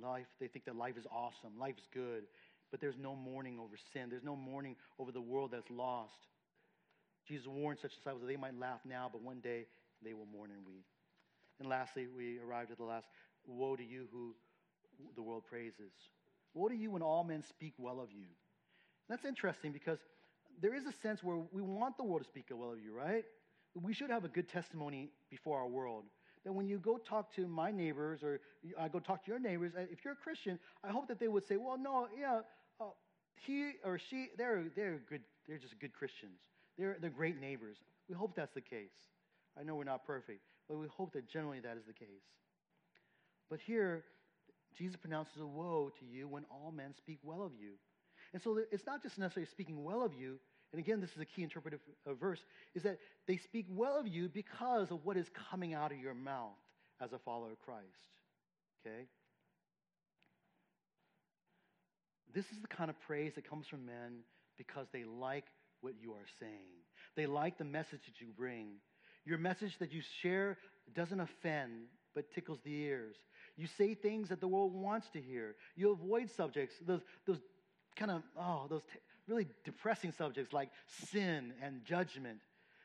Life, 0.01 0.27
they 0.39 0.47
think 0.47 0.65
that 0.67 0.77
life 0.77 0.97
is 0.97 1.07
awesome, 1.11 1.59
life 1.59 1.75
is 1.77 1.89
good, 1.93 2.25
but 2.71 2.81
there's 2.81 2.99
no 2.99 3.17
mourning 3.17 3.59
over 3.59 3.77
sin. 3.93 4.09
There's 4.09 4.23
no 4.23 4.37
mourning 4.37 4.77
over 4.99 5.11
the 5.11 5.21
world 5.21 5.51
that's 5.53 5.71
lost. 5.71 6.15
Jesus 7.27 7.47
warned 7.47 7.79
such 7.81 7.97
disciples 7.97 8.23
that 8.23 8.29
they 8.29 8.37
might 8.37 8.59
laugh 8.59 8.81
now, 8.85 9.09
but 9.11 9.23
one 9.23 9.41
day 9.41 9.67
they 10.03 10.15
will 10.15 10.27
mourn 10.27 10.51
and 10.51 10.65
weep. 10.67 10.85
And 11.59 11.69
lastly, 11.69 12.07
we 12.17 12.39
arrived 12.39 12.71
at 12.71 12.79
the 12.79 12.85
last 12.85 13.07
Woe 13.47 13.77
to 13.77 13.85
you 13.85 14.07
who 14.13 14.35
the 15.17 15.23
world 15.23 15.45
praises. 15.49 15.93
Woe 16.55 16.69
to 16.69 16.75
you 16.75 16.91
when 16.91 17.03
all 17.03 17.25
men 17.25 17.43
speak 17.43 17.75
well 17.79 18.01
of 18.01 18.13
you. 18.13 18.27
That's 19.09 19.25
interesting 19.25 19.73
because 19.73 19.99
there 20.61 20.75
is 20.75 20.85
a 20.87 20.93
sense 21.03 21.23
where 21.23 21.39
we 21.53 21.63
want 21.63 21.97
the 21.97 22.05
world 22.05 22.23
to 22.23 22.29
speak 22.29 22.47
well 22.51 22.73
of 22.73 22.81
you, 22.81 22.95
right? 22.95 23.25
We 23.75 23.95
should 23.95 24.11
have 24.11 24.25
a 24.25 24.29
good 24.29 24.49
testimony 24.49 25.11
before 25.31 25.59
our 25.59 25.67
world. 25.67 26.05
That 26.45 26.53
when 26.53 26.67
you 26.67 26.79
go 26.79 26.97
talk 26.97 27.35
to 27.37 27.47
my 27.47 27.71
neighbors 27.71 28.23
or 28.23 28.41
I 28.79 28.89
go 28.89 28.99
talk 28.99 29.25
to 29.25 29.31
your 29.31 29.41
neighbors, 29.41 29.73
uh, 29.77 29.83
if 29.91 30.05
you're 30.05 30.15
a 30.15 30.17
Christian, 30.17 30.59
I 30.83 30.89
hope 30.89 31.09
that 31.09 31.21
they 31.21 31.29
would 31.29 31.47
say, 31.47 31.57
well, 31.57 31.77
no, 31.79 32.09
yeah, 32.19 32.41
uh, 32.81 32.85
he 33.35 33.73
or 33.85 33.99
she, 33.99 34.29
they're, 34.39 34.65
they're 34.75 35.01
good, 35.09 35.21
they're 35.47 35.59
just 35.59 35.79
good 35.79 35.93
Christians. 35.93 36.39
They're, 36.79 36.97
they're 37.01 37.11
great 37.11 37.41
neighbors. 37.41 37.77
We 38.09 38.15
hope 38.15 38.35
that's 38.35 38.55
the 38.55 38.61
case. 38.61 38.95
I 39.59 39.65
know 39.65 39.75
we're 39.75 39.85
not 39.85 40.07
perfect, 40.07 40.41
but 40.69 40.79
we 40.79 40.87
hope 40.89 41.13
that 41.13 41.29
generally 41.29 41.61
that 41.61 41.77
is 41.77 41.85
the 41.87 41.93
case. 41.93 42.25
But 43.51 43.59
here, 43.67 44.05
Jesus 44.79 44.97
pronounces 44.97 45.41
a 45.41 45.47
woe 45.47 45.91
to 45.99 46.07
you 46.07 46.29
when 46.29 46.45
all 46.51 46.73
men 46.73 46.95
speak 46.97 47.19
well 47.23 47.43
of 47.43 47.53
you. 47.61 47.73
And 48.33 48.41
so 48.43 48.61
it's 48.71 48.87
not 48.87 49.03
just 49.03 49.19
necessarily 49.19 49.51
speaking 49.51 49.83
well 49.83 50.05
of 50.05 50.15
you, 50.15 50.39
and 50.73 50.81
again, 50.81 51.01
this 51.01 51.11
is 51.11 51.21
a 51.21 51.25
key 51.25 51.43
interpretive 51.43 51.81
uh, 52.07 52.15
verse, 52.15 52.39
is 52.75 52.85
that 52.85 52.99
they 53.27 53.39
speak 53.39 53.67
well 53.69 53.99
of 53.99 54.07
you 54.07 54.29
because 54.29 54.91
of 54.93 55.05
what 55.05 55.17
is 55.17 55.27
coming 55.51 55.75
out 55.75 55.91
of 55.91 55.99
your 55.99 56.15
mouth 56.15 56.53
as 57.03 57.13
a 57.13 57.19
follower 57.19 57.51
of 57.51 57.59
Christ. 57.59 57.87
Okay? 58.87 59.07
This 62.33 62.45
is 62.53 62.59
the 62.63 62.69
kind 62.69 62.89
of 62.89 63.01
praise 63.01 63.33
that 63.35 63.49
comes 63.49 63.67
from 63.67 63.85
men 63.85 64.21
because 64.57 64.87
they 64.93 65.03
like 65.05 65.47
what 65.81 65.95
you 66.01 66.13
are 66.13 66.27
saying. 66.39 66.85
They 67.17 67.27
like 67.27 67.59
the 67.59 67.65
message 67.65 68.01
that 68.07 68.21
you 68.21 68.29
bring. 68.37 68.75
Your 69.25 69.39
message 69.39 69.77
that 69.81 69.93
you 69.93 70.03
share 70.23 70.57
doesn't 70.95 71.19
offend, 71.19 71.89
but 72.15 72.31
tickles 72.33 72.59
the 72.65 72.75
ears. 72.75 73.17
You 73.57 73.67
say 73.67 73.95
things 73.95 74.29
that 74.29 74.41
the 74.41 74.49
world 74.49 74.75
wants 74.75 75.09
to 75.11 75.21
hear. 75.21 75.55
You 75.77 75.93
avoid 75.93 76.31
subjects, 76.31 76.77
those, 76.87 77.03
those 77.27 77.39
kind 77.97 78.11
of, 78.11 78.23
oh, 78.39 78.67
those 78.69 78.83
t- 78.83 78.99
really 79.29 79.47
depressing 79.65 80.13
subjects 80.13 80.53
like 80.53 80.71
sin 81.11 81.53
and 81.63 81.85
judgment. 81.85 82.39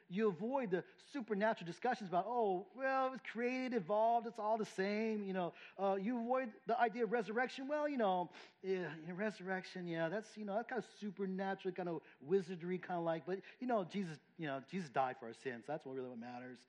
You 0.07 0.27
avoid 0.27 0.69
the 0.69 0.83
supernatural 1.13 1.65
discussions 1.65 2.09
about, 2.09 2.25
oh, 2.27 2.67
well, 2.77 3.07
it 3.07 3.11
was 3.11 3.19
created, 3.31 3.73
evolved, 3.73 4.27
it's 4.27 4.37
all 4.37 4.55
the 4.57 4.65
same. 4.65 5.23
You 5.23 5.33
know, 5.33 5.53
uh, 5.79 5.95
you 5.99 6.19
avoid 6.19 6.49
the 6.67 6.79
idea 6.79 7.05
of 7.05 7.11
resurrection. 7.11 7.67
Well, 7.67 7.89
you 7.89 7.97
know, 7.97 8.29
yeah, 8.61 8.85
resurrection, 9.15 9.87
yeah, 9.87 10.09
that's, 10.09 10.29
you 10.35 10.45
know, 10.45 10.57
that 10.57 10.67
kind 10.67 10.79
of 10.79 10.87
supernatural, 10.99 11.73
kind 11.73 11.89
of 11.89 12.01
wizardry, 12.21 12.77
kind 12.77 12.99
of 12.99 13.03
like, 13.05 13.25
but, 13.25 13.39
you 13.59 13.65
know, 13.65 13.83
Jesus, 13.83 14.17
you 14.37 14.45
know, 14.45 14.61
Jesus 14.69 14.89
died 14.89 15.15
for 15.19 15.25
our 15.25 15.33
sins. 15.43 15.63
That's 15.67 15.85
what 15.85 15.95
really 15.95 16.09
what 16.09 16.19
matters 16.19 16.59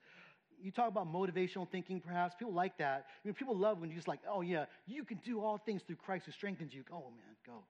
you 0.61 0.71
talk 0.71 0.87
about 0.87 1.11
motivational 1.11 1.69
thinking, 1.69 1.99
perhaps. 1.99 2.35
People 2.37 2.53
like 2.53 2.77
that. 2.77 3.05
I 3.23 3.27
mean, 3.27 3.35
people 3.35 3.55
love 3.55 3.79
when 3.79 3.89
you're 3.89 3.97
just 3.97 4.07
like, 4.07 4.19
oh, 4.29 4.41
yeah, 4.41 4.65
you 4.85 5.03
can 5.03 5.19
do 5.23 5.41
all 5.41 5.57
things 5.57 5.81
through 5.85 5.97
Christ 5.97 6.25
who 6.25 6.31
strengthens 6.31 6.73
you. 6.73 6.83
Oh, 6.91 7.11
man, 7.11 7.35
go. 7.45 7.63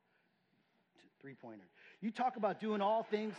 Three 1.22 1.34
pointer. 1.34 1.66
You 2.02 2.12
talk 2.12 2.38
about 2.38 2.60
doing 2.60 2.82
all 2.82 3.04
things. 3.04 3.34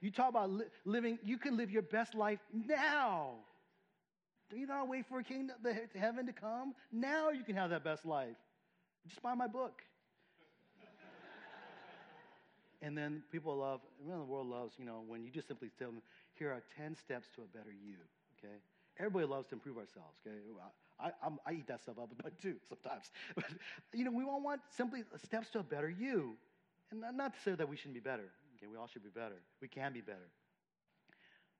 You 0.00 0.10
talk 0.10 0.28
about 0.28 0.50
li- 0.50 0.64
living, 0.84 1.18
you 1.24 1.38
can 1.38 1.56
live 1.56 1.70
your 1.70 1.82
best 1.82 2.14
life 2.14 2.38
now. 2.52 3.32
Do 4.50 4.56
you 4.56 4.66
not 4.66 4.88
wait 4.88 5.06
for 5.08 5.18
a 5.18 5.24
kingdom, 5.24 5.56
the 5.62 5.74
heaven 5.98 6.26
to 6.26 6.32
come? 6.32 6.74
Now 6.92 7.30
you 7.30 7.42
can 7.42 7.56
have 7.56 7.70
that 7.70 7.82
best 7.82 8.06
life. 8.06 8.36
Just 9.08 9.22
buy 9.22 9.34
my 9.34 9.46
book. 9.46 9.82
And 12.82 12.96
then 12.96 13.22
people 13.32 13.56
love, 13.56 13.80
everyone 14.00 14.20
in 14.20 14.26
the 14.26 14.32
world 14.32 14.48
loves, 14.48 14.74
you 14.78 14.84
know, 14.84 15.02
when 15.06 15.24
you 15.24 15.30
just 15.30 15.48
simply 15.48 15.70
tell 15.78 15.88
them, 15.88 16.02
here 16.34 16.50
are 16.50 16.62
10 16.76 16.94
steps 16.96 17.28
to 17.36 17.42
a 17.42 17.46
better 17.56 17.70
you 17.70 17.96
okay? 18.38 18.54
Everybody 18.98 19.26
loves 19.26 19.48
to 19.48 19.54
improve 19.54 19.76
ourselves, 19.76 20.16
okay? 20.26 20.38
I, 20.98 21.10
I'm, 21.24 21.38
I 21.46 21.52
eat 21.52 21.66
that 21.68 21.82
stuff 21.82 21.98
up 21.98 22.10
but 22.22 22.38
too 22.42 22.56
sometimes. 22.68 23.10
But, 23.34 23.44
you 23.92 24.04
know, 24.04 24.10
we 24.10 24.24
all 24.24 24.42
want 24.42 24.60
simply 24.76 25.04
steps 25.22 25.50
to 25.50 25.60
a 25.60 25.62
better 25.62 25.90
you. 25.90 26.36
And 26.90 27.02
not 27.16 27.34
to 27.34 27.40
say 27.40 27.54
that 27.54 27.68
we 27.68 27.76
shouldn't 27.76 27.94
be 27.94 28.00
better, 28.00 28.30
okay? 28.56 28.66
We 28.70 28.76
all 28.76 28.86
should 28.86 29.02
be 29.02 29.10
better. 29.10 29.36
We 29.60 29.68
can 29.68 29.92
be 29.92 30.00
better. 30.00 30.30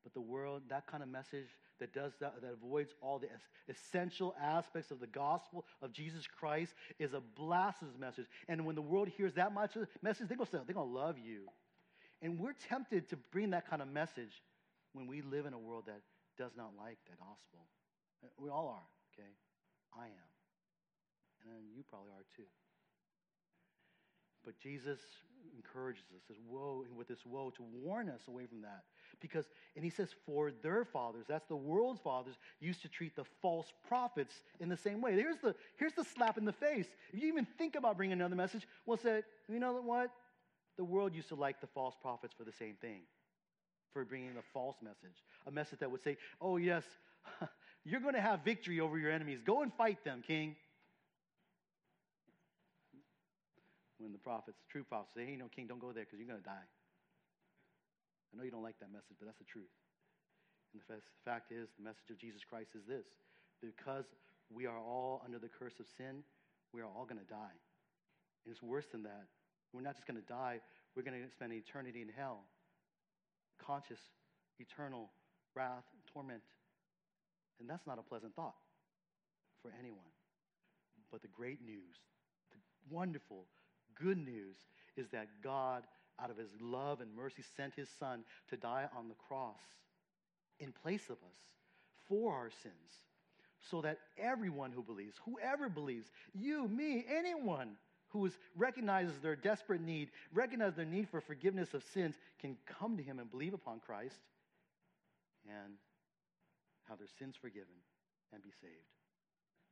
But 0.06 0.14
the 0.14 0.20
world, 0.20 0.62
that 0.68 0.86
kind 0.86 1.02
of 1.02 1.08
message 1.08 1.48
that 1.80 1.92
does 1.92 2.12
that, 2.20 2.40
that 2.40 2.52
avoids 2.52 2.94
all 3.02 3.18
the 3.18 3.26
essential 3.68 4.36
aspects 4.40 4.92
of 4.92 5.00
the 5.00 5.08
gospel 5.08 5.64
of 5.82 5.92
Jesus 5.92 6.28
Christ, 6.28 6.74
is 7.00 7.12
a 7.12 7.20
blasphemous 7.34 7.98
message. 7.98 8.26
And 8.46 8.64
when 8.64 8.76
the 8.76 8.82
world 8.82 9.08
hears 9.08 9.34
that 9.34 9.52
much 9.52 9.72
message, 10.02 10.28
they're 10.28 10.36
gonna 10.36 10.48
say, 10.48 10.58
they're 10.64 10.76
gonna 10.76 10.92
love 10.92 11.16
you. 11.18 11.48
And 12.22 12.38
we're 12.38 12.54
tempted 12.68 13.08
to 13.10 13.16
bring 13.32 13.50
that 13.50 13.68
kind 13.68 13.82
of 13.82 13.88
message 13.88 14.30
when 14.92 15.08
we 15.08 15.22
live 15.22 15.44
in 15.44 15.54
a 15.54 15.58
world 15.58 15.86
that 15.88 16.02
does 16.38 16.52
not 16.56 16.70
like 16.78 16.98
the 17.10 17.16
gospel. 17.16 17.66
Uh, 18.22 18.28
we 18.38 18.48
all 18.48 18.68
are, 18.68 18.86
okay? 19.12 19.30
I 19.92 20.04
am. 20.04 21.50
And 21.50 21.64
you 21.74 21.82
probably 21.82 22.12
are 22.12 22.24
too. 22.36 22.46
But 24.46 24.58
Jesus 24.60 25.00
encourages 25.56 26.04
us, 26.14 26.22
says, 26.28 26.36
woe, 26.48 26.84
with 26.96 27.08
this 27.08 27.26
woe, 27.26 27.50
to 27.56 27.64
warn 27.82 28.08
us 28.08 28.22
away 28.28 28.46
from 28.46 28.62
that. 28.62 28.84
Because, 29.20 29.46
and 29.74 29.84
he 29.84 29.90
says, 29.90 30.10
for 30.24 30.52
their 30.62 30.84
fathers, 30.84 31.24
that's 31.28 31.46
the 31.46 31.56
world's 31.56 32.00
fathers, 32.00 32.36
used 32.60 32.80
to 32.82 32.88
treat 32.88 33.16
the 33.16 33.24
false 33.42 33.66
prophets 33.88 34.34
in 34.60 34.68
the 34.68 34.76
same 34.76 35.00
way. 35.00 35.14
Here's 35.14 35.38
the, 35.42 35.54
here's 35.76 35.94
the 35.94 36.04
slap 36.04 36.38
in 36.38 36.44
the 36.44 36.52
face. 36.52 36.86
If 37.12 37.20
you 37.20 37.28
even 37.28 37.46
think 37.58 37.74
about 37.74 37.96
bringing 37.96 38.14
another 38.14 38.36
message, 38.36 38.66
well, 38.86 38.96
say, 38.96 39.22
you 39.48 39.58
know 39.58 39.72
what? 39.74 40.10
The 40.76 40.84
world 40.84 41.14
used 41.14 41.28
to 41.28 41.34
like 41.34 41.60
the 41.60 41.66
false 41.66 41.94
prophets 42.00 42.34
for 42.36 42.44
the 42.44 42.52
same 42.52 42.76
thing, 42.80 43.00
for 43.92 44.04
bringing 44.04 44.30
a 44.38 44.42
false 44.52 44.76
message, 44.82 45.24
a 45.46 45.50
message 45.50 45.80
that 45.80 45.90
would 45.90 46.04
say, 46.04 46.18
oh, 46.40 46.56
yes, 46.56 46.84
you're 47.84 48.00
going 48.00 48.14
to 48.14 48.20
have 48.20 48.44
victory 48.44 48.78
over 48.78 48.98
your 48.98 49.10
enemies. 49.10 49.40
Go 49.44 49.62
and 49.62 49.72
fight 49.74 50.04
them, 50.04 50.22
king. 50.24 50.54
When 53.98 54.12
the 54.12 54.20
prophets, 54.20 54.58
true 54.68 54.84
prophets, 54.84 55.14
say, 55.16 55.24
hey, 55.24 55.36
no, 55.36 55.48
king, 55.48 55.66
don't 55.66 55.80
go 55.80 55.92
there 55.92 56.04
because 56.04 56.18
you're 56.18 56.28
going 56.28 56.42
to 56.42 56.44
die. 56.44 56.68
I 58.30 58.36
know 58.36 58.44
you 58.44 58.50
don't 58.50 58.64
like 58.64 58.78
that 58.80 58.92
message, 58.92 59.16
but 59.18 59.26
that's 59.26 59.38
the 59.38 59.48
truth. 59.48 59.72
And 60.72 60.82
the 60.82 61.00
fact 61.24 61.52
is, 61.52 61.68
the 61.78 61.84
message 61.84 62.10
of 62.10 62.18
Jesus 62.18 62.44
Christ 62.44 62.76
is 62.76 62.84
this 62.84 63.06
because 63.62 64.04
we 64.52 64.66
are 64.66 64.76
all 64.76 65.22
under 65.24 65.38
the 65.38 65.48
curse 65.48 65.80
of 65.80 65.86
sin, 65.96 66.20
we 66.72 66.80
are 66.80 66.86
all 66.86 67.06
going 67.08 67.20
to 67.20 67.30
die. 67.30 67.56
And 68.44 68.52
it's 68.52 68.62
worse 68.62 68.86
than 68.92 69.02
that. 69.04 69.26
We're 69.72 69.80
not 69.80 69.96
just 69.96 70.06
going 70.06 70.20
to 70.20 70.28
die, 70.28 70.60
we're 70.94 71.02
going 71.02 71.16
to 71.16 71.30
spend 71.30 71.52
eternity 71.52 72.02
in 72.02 72.08
hell. 72.08 72.44
Conscious, 73.64 74.00
eternal 74.58 75.10
wrath, 75.54 75.84
torment. 76.12 76.42
And 77.58 77.68
that's 77.68 77.86
not 77.86 77.98
a 77.98 78.02
pleasant 78.02 78.36
thought 78.36 78.60
for 79.62 79.72
anyone. 79.80 80.12
But 81.10 81.22
the 81.22 81.28
great 81.28 81.64
news, 81.64 81.96
the 82.52 82.58
wonderful, 82.90 83.46
good 84.00 84.18
news 84.18 84.56
is 84.96 85.08
that 85.10 85.28
God, 85.42 85.82
out 86.20 86.30
of 86.30 86.36
his 86.36 86.50
love 86.60 87.00
and 87.00 87.14
mercy, 87.14 87.42
sent 87.56 87.74
his 87.74 87.88
son 87.98 88.24
to 88.50 88.56
die 88.56 88.88
on 88.96 89.08
the 89.08 89.14
cross 89.28 89.60
in 90.58 90.72
place 90.72 91.04
of 91.08 91.16
us 91.16 91.38
for 92.08 92.32
our 92.32 92.50
sins, 92.62 92.74
so 93.70 93.80
that 93.82 93.98
everyone 94.16 94.72
who 94.72 94.82
believes, 94.82 95.16
whoever 95.24 95.68
believes, 95.68 96.08
you, 96.34 96.68
me, 96.68 97.04
anyone 97.10 97.76
who 98.10 98.30
recognizes 98.56 99.18
their 99.20 99.36
desperate 99.36 99.80
need, 99.80 100.08
recognizes 100.32 100.76
their 100.76 100.84
need 100.86 101.08
for 101.08 101.20
forgiveness 101.20 101.74
of 101.74 101.82
sins, 101.92 102.14
can 102.40 102.56
come 102.78 102.96
to 102.96 103.02
him 103.02 103.18
and 103.18 103.30
believe 103.30 103.52
upon 103.52 103.80
Christ 103.80 104.16
and 105.48 105.74
have 106.88 106.98
their 106.98 107.08
sins 107.18 107.34
forgiven 107.40 107.74
and 108.32 108.42
be 108.42 108.50
saved. 108.62 108.72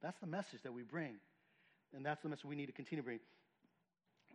That's 0.02 0.18
the 0.18 0.26
message 0.26 0.62
that 0.64 0.72
we 0.72 0.82
bring. 0.82 1.14
And 1.94 2.04
that's 2.04 2.22
the 2.22 2.28
message 2.28 2.44
we 2.44 2.56
need 2.56 2.66
to 2.66 2.72
continue 2.72 3.02
to 3.02 3.06
bring. 3.06 3.20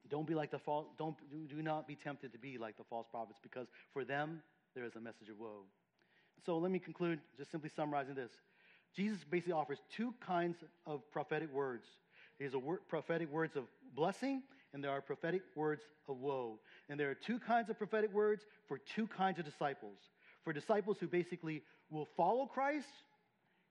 Don't 0.10 0.28
be 0.28 0.34
like 0.34 0.52
the 0.52 0.60
false, 0.60 0.88
don't, 0.98 1.16
do 1.48 1.62
not 1.62 1.88
be 1.88 1.96
tempted 1.96 2.34
to 2.34 2.40
be 2.40 2.58
like 2.58 2.78
the 2.78 2.84
false 2.84 3.08
prophets 3.10 3.40
because 3.42 3.68
for 3.94 4.04
them, 4.04 4.42
there 4.76 4.86
is 4.86 4.96
a 4.96 5.00
message 5.00 5.30
of 5.30 5.40
woe. 5.40 5.66
So 6.46 6.58
let 6.58 6.72
me 6.72 6.80
conclude 6.80 7.20
just 7.38 7.52
simply 7.52 7.70
summarizing 7.76 8.16
this. 8.16 8.32
Jesus 8.96 9.20
basically 9.30 9.54
offers 9.54 9.80
two 9.96 10.14
kinds 10.26 10.58
of 10.86 11.02
prophetic 11.12 11.54
words. 11.54 11.86
There's 12.40 12.54
a 12.54 12.60
word, 12.60 12.80
prophetic 12.88 13.32
words 13.32 13.56
of 13.56 13.66
blessing, 13.96 14.42
and 14.74 14.84
there 14.84 14.92
are 14.92 15.02
prophetic 15.02 15.42
words 15.56 15.82
of 16.08 16.20
woe. 16.20 16.60
And 16.88 17.00
there 17.00 17.10
are 17.10 17.16
two 17.16 17.40
kinds 17.40 17.70
of 17.70 17.78
prophetic 17.78 18.14
words 18.14 18.44
for 18.68 18.80
two 18.96 19.08
kinds 19.08 19.40
of 19.40 19.46
disciples. 19.46 19.98
For 20.44 20.54
disciples 20.54 20.98
who 21.00 21.08
basically 21.08 21.64
will 21.90 22.08
follow 22.16 22.46
Christ 22.46 22.88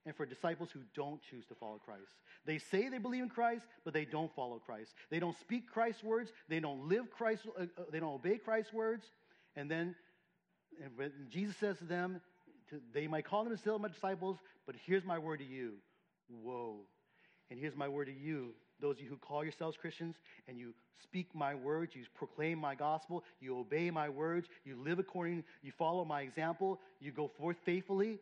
and 0.07 0.14
for 0.16 0.26
disciples 0.26 0.70
who 0.72 0.80
don't 0.94 1.20
choose 1.30 1.46
to 1.46 1.55
follow 1.55 1.78
Christ. 1.84 2.14
They 2.46 2.59
say 2.59 2.88
they 2.88 2.99
believe 2.99 3.22
in 3.22 3.28
Christ, 3.28 3.64
but 3.84 3.92
they 3.92 4.05
don't 4.05 4.34
follow 4.34 4.59
Christ. 4.59 4.94
They 5.11 5.18
don't 5.18 5.38
speak 5.40 5.70
Christ's 5.70 6.03
words, 6.03 6.30
they 6.49 6.61
don't 6.61 6.88
live 6.88 7.11
Christ, 7.11 7.42
uh, 7.59 7.62
uh, 7.62 7.82
they 7.90 8.01
don't 8.01 8.14
obey 8.14 8.38
Christ's 8.38 8.72
words. 8.72 9.05
And 9.57 9.70
then 9.70 9.94
and 10.82 11.30
Jesus 11.30 11.57
says 11.57 11.78
to 11.78 11.84
them, 11.84 12.20
to, 12.70 12.80
they 12.92 13.07
might 13.07 13.24
call 13.24 13.44
themselves 13.44 13.82
my 13.82 13.88
disciples, 13.88 14.38
but 14.66 14.76
here's 14.86 15.05
my 15.05 15.18
word 15.18 15.38
to 15.38 15.44
you. 15.44 15.74
Woe. 16.28 16.80
And 17.51 17.59
here's 17.59 17.74
my 17.74 17.88
word 17.88 18.07
to 18.07 18.12
you, 18.12 18.55
those 18.80 18.96
of 18.96 19.03
you 19.03 19.09
who 19.09 19.16
call 19.16 19.42
yourselves 19.42 19.76
Christians 19.76 20.16
and 20.46 20.59
you 20.59 20.74
speak 21.03 21.34
my 21.34 21.55
words, 21.55 21.96
you 21.96 22.03
proclaim 22.14 22.59
my 22.59 22.74
gospel, 22.74 23.24
you 23.40 23.59
obey 23.59 23.90
my 23.90 24.09
words, 24.09 24.49
you 24.64 24.76
live 24.76 24.99
according, 24.99 25.44
you 25.62 25.72
follow 25.72 26.05
my 26.05 26.20
example, 26.20 26.78
you 27.01 27.11
go 27.11 27.28
forth 27.38 27.57
faithfully. 27.64 28.18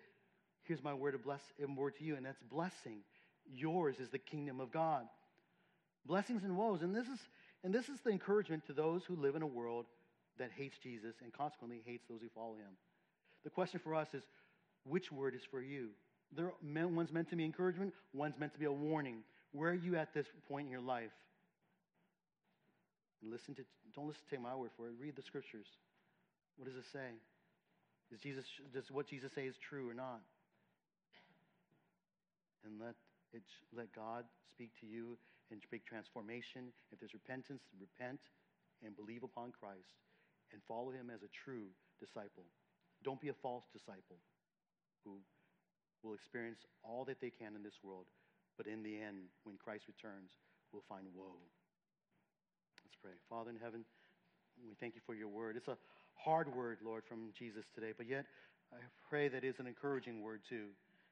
Here's 0.66 0.82
my 0.82 0.94
word 0.94 1.14
of 1.14 1.22
bless, 1.22 1.40
word 1.76 1.96
to 1.96 2.04
you, 2.04 2.16
and 2.16 2.26
that's 2.26 2.42
blessing. 2.50 2.98
Yours 3.48 3.96
is 4.00 4.10
the 4.10 4.18
kingdom 4.18 4.60
of 4.60 4.72
God. 4.72 5.06
Blessings 6.04 6.44
and 6.44 6.56
woes, 6.56 6.82
and 6.82 6.94
this 6.94 7.06
is 7.06 7.20
and 7.64 7.74
this 7.74 7.88
is 7.88 7.98
the 8.04 8.10
encouragement 8.10 8.64
to 8.66 8.72
those 8.72 9.04
who 9.04 9.16
live 9.16 9.34
in 9.34 9.42
a 9.42 9.46
world 9.46 9.86
that 10.38 10.50
hates 10.56 10.78
Jesus 10.78 11.16
and 11.22 11.32
consequently 11.32 11.80
hates 11.84 12.04
those 12.08 12.20
who 12.20 12.28
follow 12.28 12.54
him. 12.54 12.76
The 13.44 13.50
question 13.50 13.80
for 13.82 13.94
us 13.94 14.08
is, 14.14 14.22
which 14.84 15.10
word 15.10 15.34
is 15.34 15.42
for 15.50 15.60
you? 15.60 15.88
There, 16.32 16.52
one's 16.62 17.12
meant 17.12 17.30
to 17.30 17.36
be 17.36 17.44
encouragement, 17.44 17.92
one's 18.12 18.38
meant 18.38 18.52
to 18.52 18.58
be 18.58 18.66
a 18.66 18.72
warning. 18.72 19.24
Where 19.52 19.70
are 19.70 19.74
you 19.74 19.96
at 19.96 20.12
this 20.14 20.26
point 20.48 20.66
in 20.66 20.70
your 20.70 20.80
life? 20.80 21.10
listen 23.28 23.54
to, 23.56 23.62
don't 23.96 24.06
listen 24.06 24.22
to 24.30 24.38
my 24.38 24.54
word 24.54 24.70
for 24.76 24.86
it. 24.86 24.92
Read 25.00 25.16
the 25.16 25.22
scriptures. 25.22 25.66
What 26.56 26.68
does 26.68 26.76
it 26.76 26.84
say? 26.92 27.18
Is 28.12 28.20
Jesus, 28.20 28.44
does 28.72 28.90
what 28.92 29.08
Jesus 29.08 29.32
say 29.34 29.46
is 29.46 29.56
true 29.58 29.90
or 29.90 29.94
not? 29.94 30.20
And 32.64 32.80
let 32.80 32.94
it, 33.32 33.42
let 33.74 33.92
God 33.92 34.24
speak 34.54 34.70
to 34.80 34.86
you 34.86 35.18
and 35.50 35.60
speak 35.62 35.86
transformation. 35.86 36.72
If 36.92 37.00
there's 37.00 37.14
repentance, 37.14 37.62
repent 37.78 38.20
and 38.84 38.96
believe 38.96 39.22
upon 39.22 39.52
Christ 39.52 39.96
and 40.52 40.62
follow 40.68 40.90
him 40.90 41.10
as 41.10 41.22
a 41.22 41.30
true 41.44 41.68
disciple. 42.00 42.44
Don't 43.04 43.20
be 43.20 43.28
a 43.28 43.38
false 43.42 43.64
disciple 43.72 44.18
who 45.04 45.18
will 46.02 46.14
experience 46.14 46.60
all 46.82 47.04
that 47.04 47.20
they 47.20 47.30
can 47.30 47.54
in 47.56 47.62
this 47.62 47.78
world, 47.82 48.06
but 48.56 48.66
in 48.66 48.82
the 48.82 48.96
end, 48.96 49.28
when 49.44 49.56
Christ 49.56 49.84
returns, 49.86 50.30
will 50.72 50.82
find 50.88 51.06
woe. 51.14 51.38
Let's 52.84 52.96
pray. 53.02 53.14
Father 53.30 53.50
in 53.50 53.56
heaven, 53.56 53.84
we 54.66 54.74
thank 54.80 54.94
you 54.94 55.00
for 55.06 55.14
your 55.14 55.28
word. 55.28 55.56
It's 55.56 55.68
a 55.68 55.78
hard 56.14 56.52
word, 56.54 56.78
Lord, 56.84 57.04
from 57.08 57.30
Jesus 57.38 57.64
today, 57.74 57.92
but 57.96 58.08
yet 58.08 58.26
I 58.72 58.78
pray 59.08 59.28
that 59.28 59.44
it's 59.44 59.60
an 59.60 59.66
encouraging 59.66 60.22
word 60.22 60.40
too, 60.48 60.66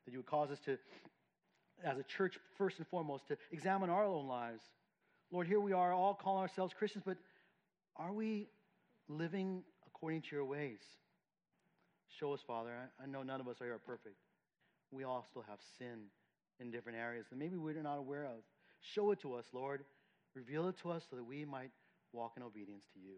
that 0.04 0.12
you 0.12 0.18
would 0.18 0.26
cause 0.26 0.50
us 0.50 0.58
to 0.66 0.78
as 1.84 1.98
a 1.98 2.02
church, 2.02 2.38
first 2.56 2.78
and 2.78 2.86
foremost, 2.88 3.28
to 3.28 3.36
examine 3.52 3.90
our 3.90 4.04
own 4.04 4.26
lives. 4.26 4.62
Lord, 5.30 5.46
here 5.46 5.60
we 5.60 5.72
are, 5.72 5.92
all 5.92 6.14
calling 6.14 6.42
ourselves 6.42 6.74
Christians, 6.76 7.04
but 7.06 7.16
are 7.96 8.12
we 8.12 8.48
living 9.08 9.62
according 9.86 10.22
to 10.22 10.28
your 10.32 10.44
ways? 10.44 10.80
Show 12.18 12.32
us, 12.32 12.40
Father. 12.46 12.70
I, 13.02 13.06
know 13.06 13.22
none 13.22 13.40
of 13.40 13.48
us 13.48 13.60
are 13.60 13.64
here 13.64 13.80
perfect. 13.84 14.16
We 14.90 15.04
all 15.04 15.26
still 15.28 15.44
have 15.48 15.58
sin 15.78 16.06
in 16.60 16.70
different 16.70 16.98
areas 16.98 17.26
that 17.30 17.38
maybe 17.38 17.56
we're 17.56 17.82
not 17.82 17.98
aware 17.98 18.24
of. 18.24 18.38
Show 18.80 19.10
it 19.10 19.20
to 19.22 19.34
us, 19.34 19.44
Lord. 19.52 19.84
Reveal 20.34 20.68
it 20.68 20.76
to 20.82 20.90
us 20.90 21.02
so 21.10 21.16
that 21.16 21.24
we 21.24 21.44
might 21.44 21.70
walk 22.12 22.32
in 22.36 22.42
obedience 22.42 22.84
to 22.94 23.00
you. 23.00 23.16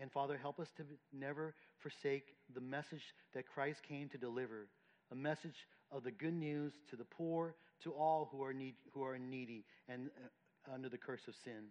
And 0.00 0.12
Father, 0.12 0.36
help 0.36 0.60
us 0.60 0.68
to 0.76 0.84
never 1.12 1.54
forsake 1.78 2.34
the 2.54 2.60
message 2.60 3.14
that 3.34 3.46
Christ 3.46 3.80
came 3.82 4.08
to 4.10 4.18
deliver 4.18 4.68
a 5.10 5.14
message 5.14 5.66
of 5.90 6.04
the 6.04 6.10
good 6.10 6.34
news 6.34 6.72
to 6.90 6.96
the 6.96 7.04
poor, 7.04 7.54
to 7.84 7.92
all 7.92 8.28
who 8.32 8.42
are, 8.42 8.52
need, 8.52 8.74
who 8.92 9.04
are 9.04 9.18
needy 9.18 9.64
and 9.88 10.08
uh, 10.08 10.74
under 10.74 10.88
the 10.88 10.98
curse 10.98 11.26
of 11.28 11.34
sin. 11.44 11.70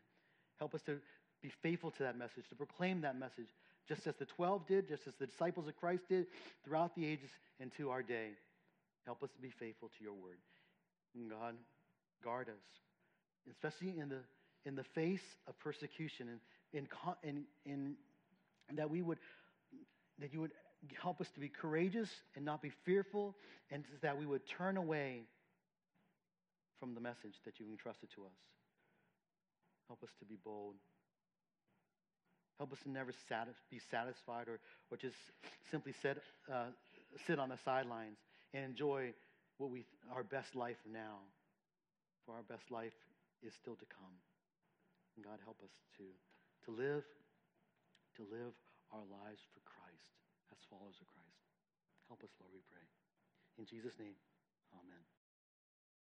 Help 0.59 0.73
us 0.73 0.81
to 0.83 0.99
be 1.41 1.51
faithful 1.61 1.91
to 1.91 2.03
that 2.03 2.17
message, 2.17 2.47
to 2.49 2.55
proclaim 2.55 3.01
that 3.01 3.17
message, 3.17 3.47
just 3.87 4.07
as 4.07 4.15
the 4.15 4.25
12 4.25 4.67
did, 4.67 4.87
just 4.87 5.07
as 5.07 5.13
the 5.19 5.27
disciples 5.27 5.67
of 5.67 5.75
Christ 5.75 6.03
did 6.09 6.25
throughout 6.65 6.95
the 6.95 7.05
ages 7.05 7.29
and 7.59 7.71
to 7.77 7.89
our 7.89 8.01
day. 8.01 8.29
Help 9.05 9.23
us 9.23 9.29
to 9.35 9.41
be 9.41 9.49
faithful 9.49 9.89
to 9.97 10.03
your 10.03 10.13
word. 10.13 10.37
And 11.15 11.29
God, 11.29 11.55
guard 12.23 12.49
us, 12.49 12.55
especially 13.49 13.99
in 13.99 14.09
the, 14.09 14.19
in 14.65 14.75
the 14.75 14.83
face 14.83 15.21
of 15.47 15.57
persecution 15.59 16.27
and 16.29 16.39
in, 16.73 16.87
in, 17.23 17.43
in, 17.65 17.95
that 18.75 18.89
we 18.89 19.01
would, 19.01 19.19
that 20.19 20.33
you 20.33 20.41
would 20.41 20.51
help 21.01 21.21
us 21.21 21.27
to 21.33 21.39
be 21.39 21.49
courageous 21.49 22.09
and 22.35 22.43
not 22.43 22.61
be 22.61 22.71
fearful, 22.83 23.35
and 23.71 23.83
that 24.01 24.17
we 24.17 24.25
would 24.25 24.41
turn 24.45 24.77
away 24.77 25.21
from 26.79 26.93
the 26.93 27.01
message 27.01 27.35
that 27.45 27.59
you've 27.59 27.69
entrusted 27.69 28.09
to 28.15 28.25
us. 28.25 28.37
Help 29.87 30.03
us 30.03 30.09
to 30.19 30.25
be 30.25 30.37
bold. 30.43 30.75
Help 32.57 32.73
us 32.73 32.79
to 32.83 32.89
never 32.89 33.13
satis- 33.29 33.61
be 33.69 33.79
satisfied 33.91 34.47
or, 34.47 34.59
or 34.89 34.97
just 34.97 35.15
simply 35.69 35.93
set, 36.01 36.17
uh, 36.51 36.73
sit 37.25 37.39
on 37.39 37.49
the 37.49 37.57
sidelines 37.63 38.17
and 38.53 38.65
enjoy 38.65 39.13
what 39.57 39.69
we 39.69 39.85
our 40.13 40.23
best 40.23 40.55
life 40.55 40.77
now. 40.85 41.21
For 42.25 42.35
our 42.35 42.43
best 42.43 42.69
life 42.69 42.97
is 43.41 43.53
still 43.61 43.75
to 43.75 43.87
come. 43.87 44.17
And 45.15 45.25
God 45.25 45.39
help 45.45 45.57
us 45.63 45.71
to, 45.97 46.05
to 46.65 46.69
live, 46.75 47.05
to 48.17 48.21
live 48.27 48.53
our 48.91 49.05
lives 49.07 49.41
for 49.53 49.61
Christ 49.63 50.11
as 50.51 50.57
followers 50.69 50.97
of 51.01 51.07
Christ. 51.07 51.41
Help 52.07 52.23
us, 52.23 52.31
Lord, 52.39 52.51
we 52.53 52.61
pray. 52.69 52.85
In 53.57 53.65
Jesus' 53.65 53.97
name, 53.99 54.15
amen. 54.73 55.16